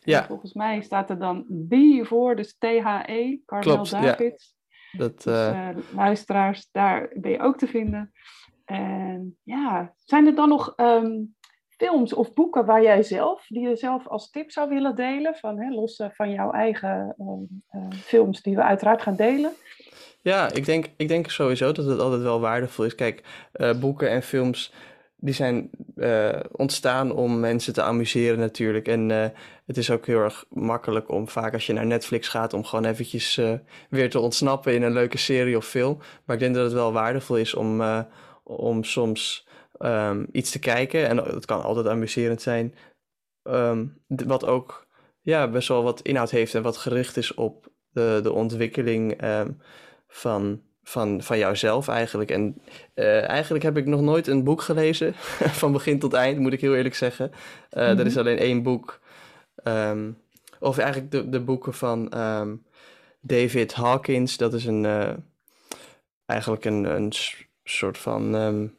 Ja. 0.00 0.20
En 0.20 0.26
volgens 0.26 0.52
mij 0.52 0.82
staat 0.82 1.10
er 1.10 1.18
dan 1.18 1.44
B 1.68 1.74
voor, 2.06 2.36
dus 2.36 2.56
T-H-E, 2.58 3.38
Carmel 3.46 3.74
Klopt, 3.74 3.90
David. 3.90 4.20
Ja. 4.46 4.62
Dat, 4.96 5.22
dus, 5.22 5.34
uh, 5.34 5.68
luisteraars, 5.94 6.68
daar 6.72 7.08
ben 7.14 7.30
je 7.30 7.40
ook 7.40 7.58
te 7.58 7.66
vinden. 7.66 8.12
En 8.64 9.38
ja, 9.42 9.94
zijn 9.98 10.26
er 10.26 10.34
dan 10.34 10.48
nog 10.48 10.72
um, 10.76 11.34
films 11.68 12.14
of 12.14 12.32
boeken 12.32 12.64
waar 12.64 12.82
jij 12.82 13.02
zelf, 13.02 13.46
die 13.48 13.68
je 13.68 13.76
zelf 13.76 14.08
als 14.08 14.30
tip 14.30 14.50
zou 14.50 14.68
willen 14.68 14.96
delen? 14.96 15.34
Van, 15.34 15.60
hè, 15.60 15.70
los 15.70 16.02
van 16.12 16.30
jouw 16.30 16.50
eigen 16.50 17.14
uh, 17.18 17.82
films 17.90 18.42
die 18.42 18.56
we 18.56 18.62
uiteraard 18.62 19.02
gaan 19.02 19.16
delen. 19.16 19.52
Ja, 20.22 20.52
ik 20.52 20.64
denk, 20.64 20.86
ik 20.96 21.08
denk 21.08 21.30
sowieso 21.30 21.72
dat 21.72 21.84
het 21.84 22.00
altijd 22.00 22.22
wel 22.22 22.40
waardevol 22.40 22.84
is. 22.84 22.94
Kijk, 22.94 23.48
uh, 23.54 23.78
boeken 23.80 24.10
en 24.10 24.22
films 24.22 24.72
die 25.24 25.34
zijn 25.34 25.70
uh, 25.96 26.40
ontstaan 26.52 27.12
om 27.12 27.40
mensen 27.40 27.72
te 27.72 27.82
amuseren 27.82 28.38
natuurlijk. 28.38 28.88
En 28.88 29.10
uh, 29.10 29.26
het 29.66 29.76
is 29.76 29.90
ook 29.90 30.06
heel 30.06 30.18
erg 30.18 30.44
makkelijk 30.48 31.10
om 31.10 31.28
vaak 31.28 31.52
als 31.52 31.66
je 31.66 31.72
naar 31.72 31.86
Netflix 31.86 32.28
gaat... 32.28 32.52
om 32.52 32.64
gewoon 32.64 32.84
eventjes 32.84 33.40
weer 33.90 34.10
te 34.10 34.18
ontsnappen 34.18 34.74
in 34.74 34.82
een 34.82 34.92
leuke 34.92 35.18
serie 35.18 35.56
of 35.56 35.66
film. 35.66 35.98
Maar 36.24 36.36
ik 36.36 36.42
denk 36.42 36.54
dat 36.54 36.64
het 36.64 36.72
wel 36.72 36.92
waardevol 36.92 37.36
is 37.36 37.54
om, 37.54 37.82
om 38.42 38.84
soms 38.84 39.48
um, 39.78 40.26
iets 40.32 40.50
te 40.50 40.58
kijken. 40.58 41.08
En 41.08 41.16
het 41.16 41.44
kan 41.44 41.62
altijd 41.62 41.86
amuserend 41.86 42.42
zijn. 42.42 42.74
Um, 43.42 44.02
wat 44.06 44.46
ook 44.46 44.86
ja, 45.20 45.48
best 45.48 45.68
wel 45.68 45.82
wat 45.82 46.00
inhoud 46.00 46.30
heeft 46.30 46.54
en 46.54 46.62
wat 46.62 46.76
gericht 46.76 47.16
is 47.16 47.34
op 47.34 47.68
de, 47.90 48.20
de 48.22 48.32
ontwikkeling... 48.32 49.24
Um, 49.24 49.60
van, 50.06 50.62
van, 50.84 51.22
van 51.22 51.38
jouzelf 51.38 51.88
eigenlijk. 51.88 52.30
En 52.30 52.60
uh, 52.94 53.28
eigenlijk 53.28 53.64
heb 53.64 53.76
ik 53.76 53.86
nog 53.86 54.00
nooit 54.00 54.26
een 54.26 54.44
boek 54.44 54.62
gelezen, 54.62 55.14
van 55.60 55.72
begin 55.72 55.98
tot 55.98 56.12
eind, 56.12 56.38
moet 56.38 56.52
ik 56.52 56.60
heel 56.60 56.76
eerlijk 56.76 56.94
zeggen. 56.94 57.30
Uh, 57.32 57.82
mm 57.82 57.88
-hmm. 57.88 57.98
Er 57.98 58.06
is 58.06 58.16
alleen 58.16 58.38
één 58.38 58.62
boek, 58.62 59.00
um, 59.64 60.18
of 60.60 60.78
eigenlijk 60.78 61.10
de, 61.10 61.28
de 61.28 61.40
boeken 61.40 61.74
van 61.74 62.18
um, 62.18 62.62
David 63.20 63.74
Hawkins. 63.74 64.36
Dat 64.36 64.54
is 64.54 64.64
een, 64.64 64.84
uh, 64.84 65.10
eigenlijk 66.26 66.64
een, 66.64 66.84
een 66.84 67.12
soort 67.64 67.98
van... 67.98 68.34
Um, 68.34 68.74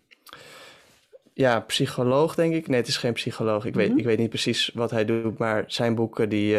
ja, 1.33 1.59
psycholoog, 1.59 2.35
denk 2.35 2.53
ik. 2.53 2.67
Nee, 2.67 2.79
het 2.79 2.87
is 2.87 2.97
geen 2.97 3.13
psycholoog. 3.13 3.65
Ik, 3.65 3.73
weet, 3.73 3.85
mm 3.85 3.91
-hmm. 3.91 3.99
ik 3.99 4.05
weet 4.05 4.17
niet 4.17 4.29
precies 4.29 4.71
wat 4.73 4.91
hij 4.91 5.05
doet, 5.05 5.37
maar 5.37 5.63
zijn 5.67 5.95
boeken, 5.95 6.29
die, 6.29 6.57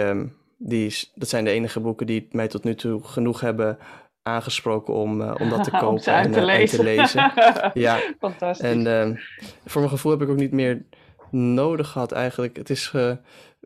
die, 0.57 0.95
dat 1.15 1.29
zijn 1.29 1.45
de 1.45 1.51
enige 1.51 1.81
boeken 1.81 2.07
die 2.07 2.29
mij 2.31 2.49
tot 2.49 2.65
nu 2.65 2.75
toe 2.75 3.05
genoeg 3.05 3.41
hebben 3.41 3.79
aangesproken 4.27 4.95
om, 4.95 5.21
uh, 5.21 5.35
om 5.39 5.49
dat 5.49 5.65
te 5.65 5.71
kopen 5.81 6.15
en, 6.15 6.31
te 6.33 6.41
uh, 6.41 6.61
en, 6.61 6.67
te 6.67 6.83
lezen. 6.83 7.33
ja, 7.87 8.01
fantastisch. 8.19 8.69
En 8.69 8.87
uh, 8.87 9.19
voor 9.65 9.81
mijn 9.81 9.93
gevoel 9.93 10.13
heb 10.13 10.23
ik 10.23 10.29
ook 10.29 10.37
niet 10.37 10.53
meer 10.53 10.85
nodig 11.31 11.89
gehad 11.89 12.13
eigenlijk. 12.13 12.57
Het 12.57 12.71
is, 12.71 12.93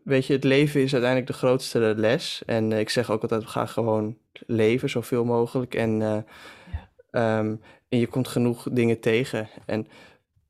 weet 0.04 0.26
je, 0.26 0.32
het 0.32 0.44
leven 0.44 0.80
is 0.80 0.92
uiteindelijk 0.92 1.32
de 1.32 1.38
grootste 1.38 1.94
les. 1.96 2.42
En 2.46 2.72
ik 2.72 2.90
zeg 2.90 3.10
ook 3.10 3.22
altijd, 3.22 3.46
ga 3.46 3.66
gewoon 3.66 4.16
leven 4.46 4.90
zoveel 4.90 5.24
mogelijk. 5.24 5.74
En, 5.74 5.98
ja. 6.00 7.38
um, 7.38 7.60
en 7.88 7.98
je 7.98 8.06
komt 8.06 8.28
genoeg 8.28 8.68
dingen 8.72 9.00
tegen. 9.00 9.48
En 9.66 9.86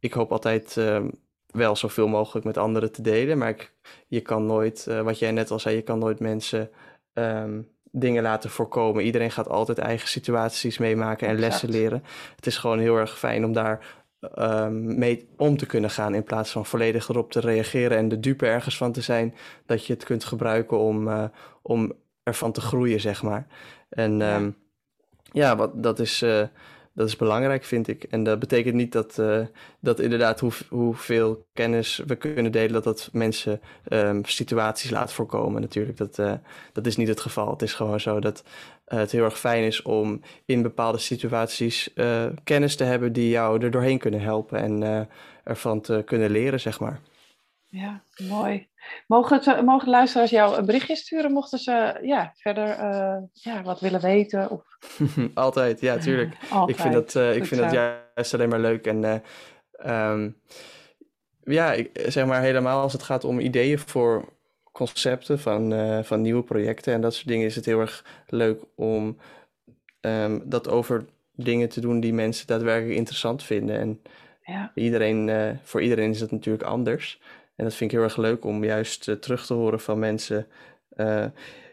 ik 0.00 0.12
hoop 0.12 0.32
altijd 0.32 0.76
um, 0.76 1.10
wel 1.46 1.76
zoveel 1.76 2.08
mogelijk 2.08 2.46
met 2.46 2.56
anderen 2.56 2.92
te 2.92 3.02
delen. 3.02 3.38
Maar 3.38 3.48
ik, 3.48 3.72
je 4.06 4.20
kan 4.20 4.46
nooit, 4.46 4.84
wat 5.02 5.18
jij 5.18 5.30
net 5.30 5.50
al 5.50 5.58
zei, 5.58 5.76
je 5.76 5.82
kan 5.82 5.98
nooit 5.98 6.20
mensen... 6.20 6.70
Um, 7.14 7.68
dingen 7.92 8.22
laten 8.22 8.50
voorkomen. 8.50 9.04
Iedereen 9.04 9.30
gaat 9.30 9.48
altijd 9.48 9.78
eigen 9.78 10.08
situaties 10.08 10.78
meemaken 10.78 11.28
en 11.28 11.34
exact. 11.34 11.52
lessen 11.52 11.70
leren. 11.70 12.04
Het 12.36 12.46
is 12.46 12.56
gewoon 12.56 12.78
heel 12.78 12.96
erg 12.96 13.18
fijn 13.18 13.44
om 13.44 13.52
daar 13.52 13.98
um, 14.38 14.98
mee 14.98 15.28
om 15.36 15.56
te 15.56 15.66
kunnen 15.66 15.90
gaan 15.90 16.14
in 16.14 16.24
plaats 16.24 16.50
van 16.50 16.66
volledig 16.66 17.08
erop 17.08 17.32
te 17.32 17.40
reageren 17.40 17.96
en 17.96 18.08
de 18.08 18.20
dupe 18.20 18.46
ergens 18.46 18.76
van 18.76 18.92
te 18.92 19.00
zijn 19.00 19.34
dat 19.66 19.86
je 19.86 19.92
het 19.92 20.04
kunt 20.04 20.24
gebruiken 20.24 20.78
om, 20.78 21.08
uh, 21.08 21.24
om 21.62 21.92
ervan 22.22 22.52
te 22.52 22.60
groeien, 22.60 23.00
zeg 23.00 23.22
maar. 23.22 23.46
En 23.88 24.18
ja, 24.18 24.52
ja 25.32 25.56
wat, 25.56 25.82
dat 25.82 25.98
is. 25.98 26.22
Uh, 26.22 26.42
dat 26.94 27.08
is 27.08 27.16
belangrijk, 27.16 27.64
vind 27.64 27.88
ik. 27.88 28.02
En 28.02 28.22
dat 28.22 28.38
betekent 28.38 28.74
niet 28.74 28.92
dat, 28.92 29.18
uh, 29.18 29.46
dat 29.80 30.00
inderdaad 30.00 30.40
hoe, 30.40 30.52
hoeveel 30.68 31.46
kennis 31.52 32.02
we 32.06 32.16
kunnen 32.16 32.52
delen, 32.52 32.72
dat 32.72 32.84
dat 32.84 33.08
mensen 33.12 33.60
um, 33.88 34.24
situaties 34.24 34.90
laat 34.90 35.12
voorkomen. 35.12 35.60
Natuurlijk, 35.60 35.96
dat, 35.96 36.18
uh, 36.18 36.32
dat 36.72 36.86
is 36.86 36.96
niet 36.96 37.08
het 37.08 37.20
geval. 37.20 37.50
Het 37.50 37.62
is 37.62 37.74
gewoon 37.74 38.00
zo 38.00 38.20
dat 38.20 38.44
het 38.84 39.10
heel 39.10 39.24
erg 39.24 39.38
fijn 39.38 39.64
is 39.64 39.82
om 39.82 40.20
in 40.44 40.62
bepaalde 40.62 40.98
situaties 40.98 41.92
kennis 42.44 42.76
te 42.76 42.84
hebben 42.84 43.12
die 43.12 43.28
jou 43.28 43.64
er 43.64 43.70
doorheen 43.70 43.98
kunnen 43.98 44.20
helpen 44.20 44.58
en 44.58 45.08
ervan 45.44 45.80
te 45.80 46.02
kunnen 46.04 46.30
leren, 46.30 46.60
zeg 46.60 46.80
maar. 46.80 47.00
Ja, 47.66 48.02
mooi. 48.28 48.69
Mogen, 49.06 49.42
ze, 49.42 49.62
mogen 49.64 49.88
luisteraars 49.88 50.30
jou 50.30 50.56
een 50.56 50.66
berichtje 50.66 50.96
sturen 50.96 51.32
mochten 51.32 51.58
ze 51.58 51.98
ja, 52.02 52.32
verder 52.34 52.66
ja, 53.32 53.62
wat 53.62 53.80
willen 53.80 54.00
weten? 54.00 54.50
Of... 54.50 54.62
Altijd, 55.34 55.80
ja, 55.80 55.98
tuurlijk. 55.98 56.34
Ik 56.66 56.76
vind 56.76 56.92
dat, 56.92 57.14
ik 57.14 57.46
vind 57.46 57.60
dat 57.60 57.72
juist 57.72 58.34
alleen 58.34 58.48
maar 58.48 58.60
leuk. 58.60 58.86
En 58.86 59.22
um, 59.86 60.36
ja, 61.44 61.72
ik, 61.72 61.90
zeg 62.06 62.26
maar 62.26 62.42
helemaal 62.42 62.82
als 62.82 62.92
het 62.92 63.02
gaat 63.02 63.24
om 63.24 63.40
ideeën 63.40 63.78
voor 63.78 64.28
concepten 64.72 65.38
van, 65.38 65.74
van 66.04 66.20
nieuwe 66.20 66.42
projecten 66.42 66.92
en 66.94 67.00
dat 67.00 67.14
soort 67.14 67.28
dingen, 67.28 67.46
is 67.46 67.56
het 67.56 67.64
heel 67.64 67.80
erg 67.80 68.04
leuk 68.26 68.62
om 68.76 69.16
um, 70.00 70.42
dat 70.44 70.68
over 70.68 71.04
dingen 71.34 71.68
te 71.68 71.80
doen 71.80 72.00
die 72.00 72.12
mensen 72.12 72.46
daadwerkelijk 72.46 72.96
interessant 72.96 73.42
vinden. 73.42 73.78
En 73.78 74.02
ja. 74.44 74.72
iedereen, 74.74 75.58
voor 75.62 75.82
iedereen 75.82 76.10
is 76.10 76.20
het 76.20 76.30
natuurlijk 76.30 76.64
anders. 76.64 77.20
En 77.60 77.66
dat 77.66 77.74
vind 77.74 77.90
ik 77.92 77.96
heel 77.96 78.06
erg 78.06 78.16
leuk 78.16 78.44
om 78.44 78.64
juist 78.64 79.08
uh, 79.08 79.14
terug 79.14 79.46
te 79.46 79.54
horen 79.54 79.80
van 79.80 79.98
mensen 79.98 80.46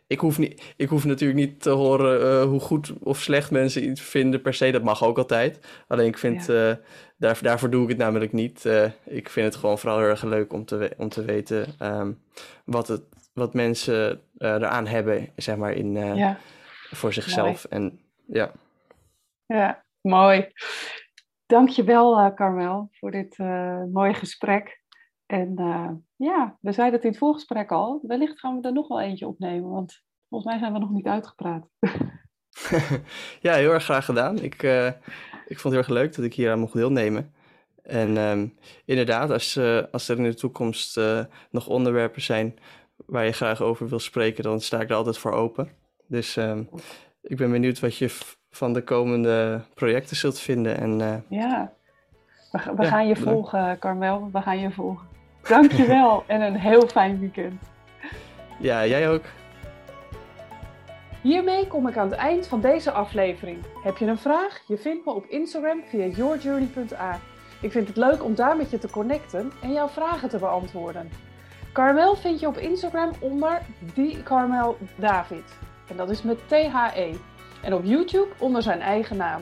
ik 0.07 0.19
hoef, 0.19 0.37
niet, 0.37 0.73
ik 0.75 0.89
hoef 0.89 1.05
natuurlijk 1.05 1.39
niet 1.39 1.61
te 1.61 1.69
horen 1.69 2.21
uh, 2.21 2.49
hoe 2.49 2.59
goed 2.59 2.93
of 2.99 3.21
slecht 3.21 3.51
mensen 3.51 3.89
iets 3.89 4.01
vinden 4.01 4.41
per 4.41 4.53
se. 4.53 4.71
Dat 4.71 4.83
mag 4.83 5.03
ook 5.03 5.17
altijd. 5.17 5.67
Alleen 5.87 6.07
ik 6.07 6.17
vind, 6.17 6.45
ja. 6.45 6.79
daar, 7.17 7.39
daarvoor 7.41 7.69
doe 7.69 7.83
ik 7.83 7.89
het 7.89 7.97
namelijk 7.97 8.31
niet. 8.31 8.65
Ik 9.03 9.29
vind 9.29 9.45
het 9.45 9.55
gewoon 9.55 9.79
vooral 9.79 9.99
heel 9.99 10.07
erg 10.07 10.23
leuk 10.23 10.53
om 10.53 10.65
te, 10.65 10.91
om 10.97 11.09
te 11.09 11.25
weten 11.25 11.75
um, 11.79 12.21
wat, 12.65 12.87
het, 12.87 13.01
wat 13.33 13.53
mensen 13.53 14.21
eraan 14.37 14.87
hebben, 14.87 15.29
zeg 15.35 15.55
maar, 15.55 15.73
in, 15.73 16.15
ja. 16.15 16.37
voor 16.91 17.13
zichzelf. 17.13 17.69
Mooi. 17.69 17.85
En 17.85 17.99
ja. 18.25 18.51
Ja, 19.45 19.83
mooi. 20.01 20.47
Dankjewel, 21.45 22.33
Carmel, 22.33 22.89
voor 22.91 23.11
dit 23.11 23.37
mooie 23.91 24.13
gesprek. 24.13 24.81
En 25.27 25.55
uh, 25.59 25.89
ja, 26.15 26.57
we 26.61 26.71
zeiden 26.71 26.95
het 26.95 27.03
in 27.03 27.09
het 27.09 27.19
voorgesprek 27.19 27.71
al. 27.71 27.99
Wellicht 28.03 28.39
gaan 28.39 28.61
we 28.61 28.67
er 28.67 28.73
nog 28.73 28.87
wel 28.87 29.01
eentje 29.01 29.27
opnemen, 29.27 29.69
want 29.69 30.03
volgens 30.29 30.51
mij 30.51 30.59
zijn 30.59 30.73
we 30.73 30.79
nog 30.79 30.89
niet 30.89 31.07
uitgepraat. 31.07 31.67
ja, 33.41 33.53
heel 33.53 33.71
erg 33.71 33.83
graag 33.83 34.05
gedaan. 34.05 34.39
Ik, 34.39 34.63
uh, 34.63 34.87
ik 35.47 35.59
vond 35.59 35.63
het 35.63 35.71
heel 35.73 35.77
erg 35.77 35.87
leuk 35.87 36.15
dat 36.15 36.25
ik 36.25 36.33
hier 36.33 36.51
aan 36.51 36.59
mocht 36.59 36.73
deelnemen. 36.73 37.33
En 37.83 38.17
um, 38.17 38.57
inderdaad, 38.85 39.29
als, 39.29 39.55
uh, 39.55 39.83
als 39.91 40.09
er 40.09 40.17
in 40.17 40.23
de 40.23 40.33
toekomst 40.33 40.99
nog 41.49 41.67
onderwerpen 41.67 42.21
zijn 42.21 42.55
waar 43.05 43.25
je 43.25 43.31
graag 43.31 43.61
over 43.61 43.87
wil 43.87 43.99
spreken, 43.99 44.43
dan 44.43 44.61
sta 44.61 44.81
ik 44.81 44.89
er 44.89 44.95
altijd 44.95 45.17
voor 45.17 45.31
open. 45.31 45.69
Dus 46.07 46.35
um, 46.35 46.69
ik 47.21 47.37
ben 47.37 47.51
benieuwd 47.51 47.79
wat 47.79 47.97
je 47.97 48.17
van 48.49 48.73
de 48.73 48.83
komende 48.83 49.61
projecten 49.73 50.15
zult 50.15 50.39
vinden. 50.39 50.77
En, 50.77 51.23
ja, 51.29 51.73
we, 52.51 52.73
we 52.75 52.83
ja, 52.83 52.89
gaan 52.89 53.07
je 53.07 53.15
volgen, 53.15 53.79
Carmel. 53.79 54.29
We 54.31 54.41
gaan 54.41 54.59
je 54.59 54.71
volgen. 54.71 55.16
Dankjewel 55.47 56.23
en 56.27 56.41
een 56.41 56.55
heel 56.55 56.87
fijn 56.87 57.19
weekend. 57.19 57.61
Ja, 58.59 58.85
jij 58.85 59.09
ook. 59.09 59.23
Hiermee 61.21 61.67
kom 61.67 61.87
ik 61.87 61.97
aan 61.97 62.09
het 62.09 62.19
eind 62.19 62.47
van 62.47 62.61
deze 62.61 62.91
aflevering. 62.91 63.57
Heb 63.83 63.97
je 63.97 64.05
een 64.05 64.17
vraag? 64.17 64.61
Je 64.67 64.77
vindt 64.77 65.05
me 65.05 65.11
op 65.11 65.25
Instagram 65.25 65.81
via 65.89 66.05
yourjourney.a. 66.05 67.19
Ik 67.61 67.71
vind 67.71 67.87
het 67.87 67.97
leuk 67.97 68.23
om 68.23 68.35
daar 68.35 68.57
met 68.57 68.71
je 68.71 68.77
te 68.77 68.89
connecten 68.89 69.51
en 69.61 69.73
jouw 69.73 69.87
vragen 69.87 70.29
te 70.29 70.37
beantwoorden. 70.37 71.09
Carmel 71.73 72.15
vind 72.15 72.39
je 72.39 72.47
op 72.47 72.57
Instagram 72.57 73.11
onder 73.19 73.61
die 73.93 74.23
Carmel 74.23 74.77
David. 74.95 75.57
En 75.87 75.97
dat 75.97 76.09
is 76.09 76.21
met 76.21 76.37
T-H-E. 76.47 77.13
En 77.61 77.73
op 77.73 77.83
YouTube 77.83 78.27
onder 78.39 78.61
zijn 78.61 78.81
eigen 78.81 79.17
naam. 79.17 79.41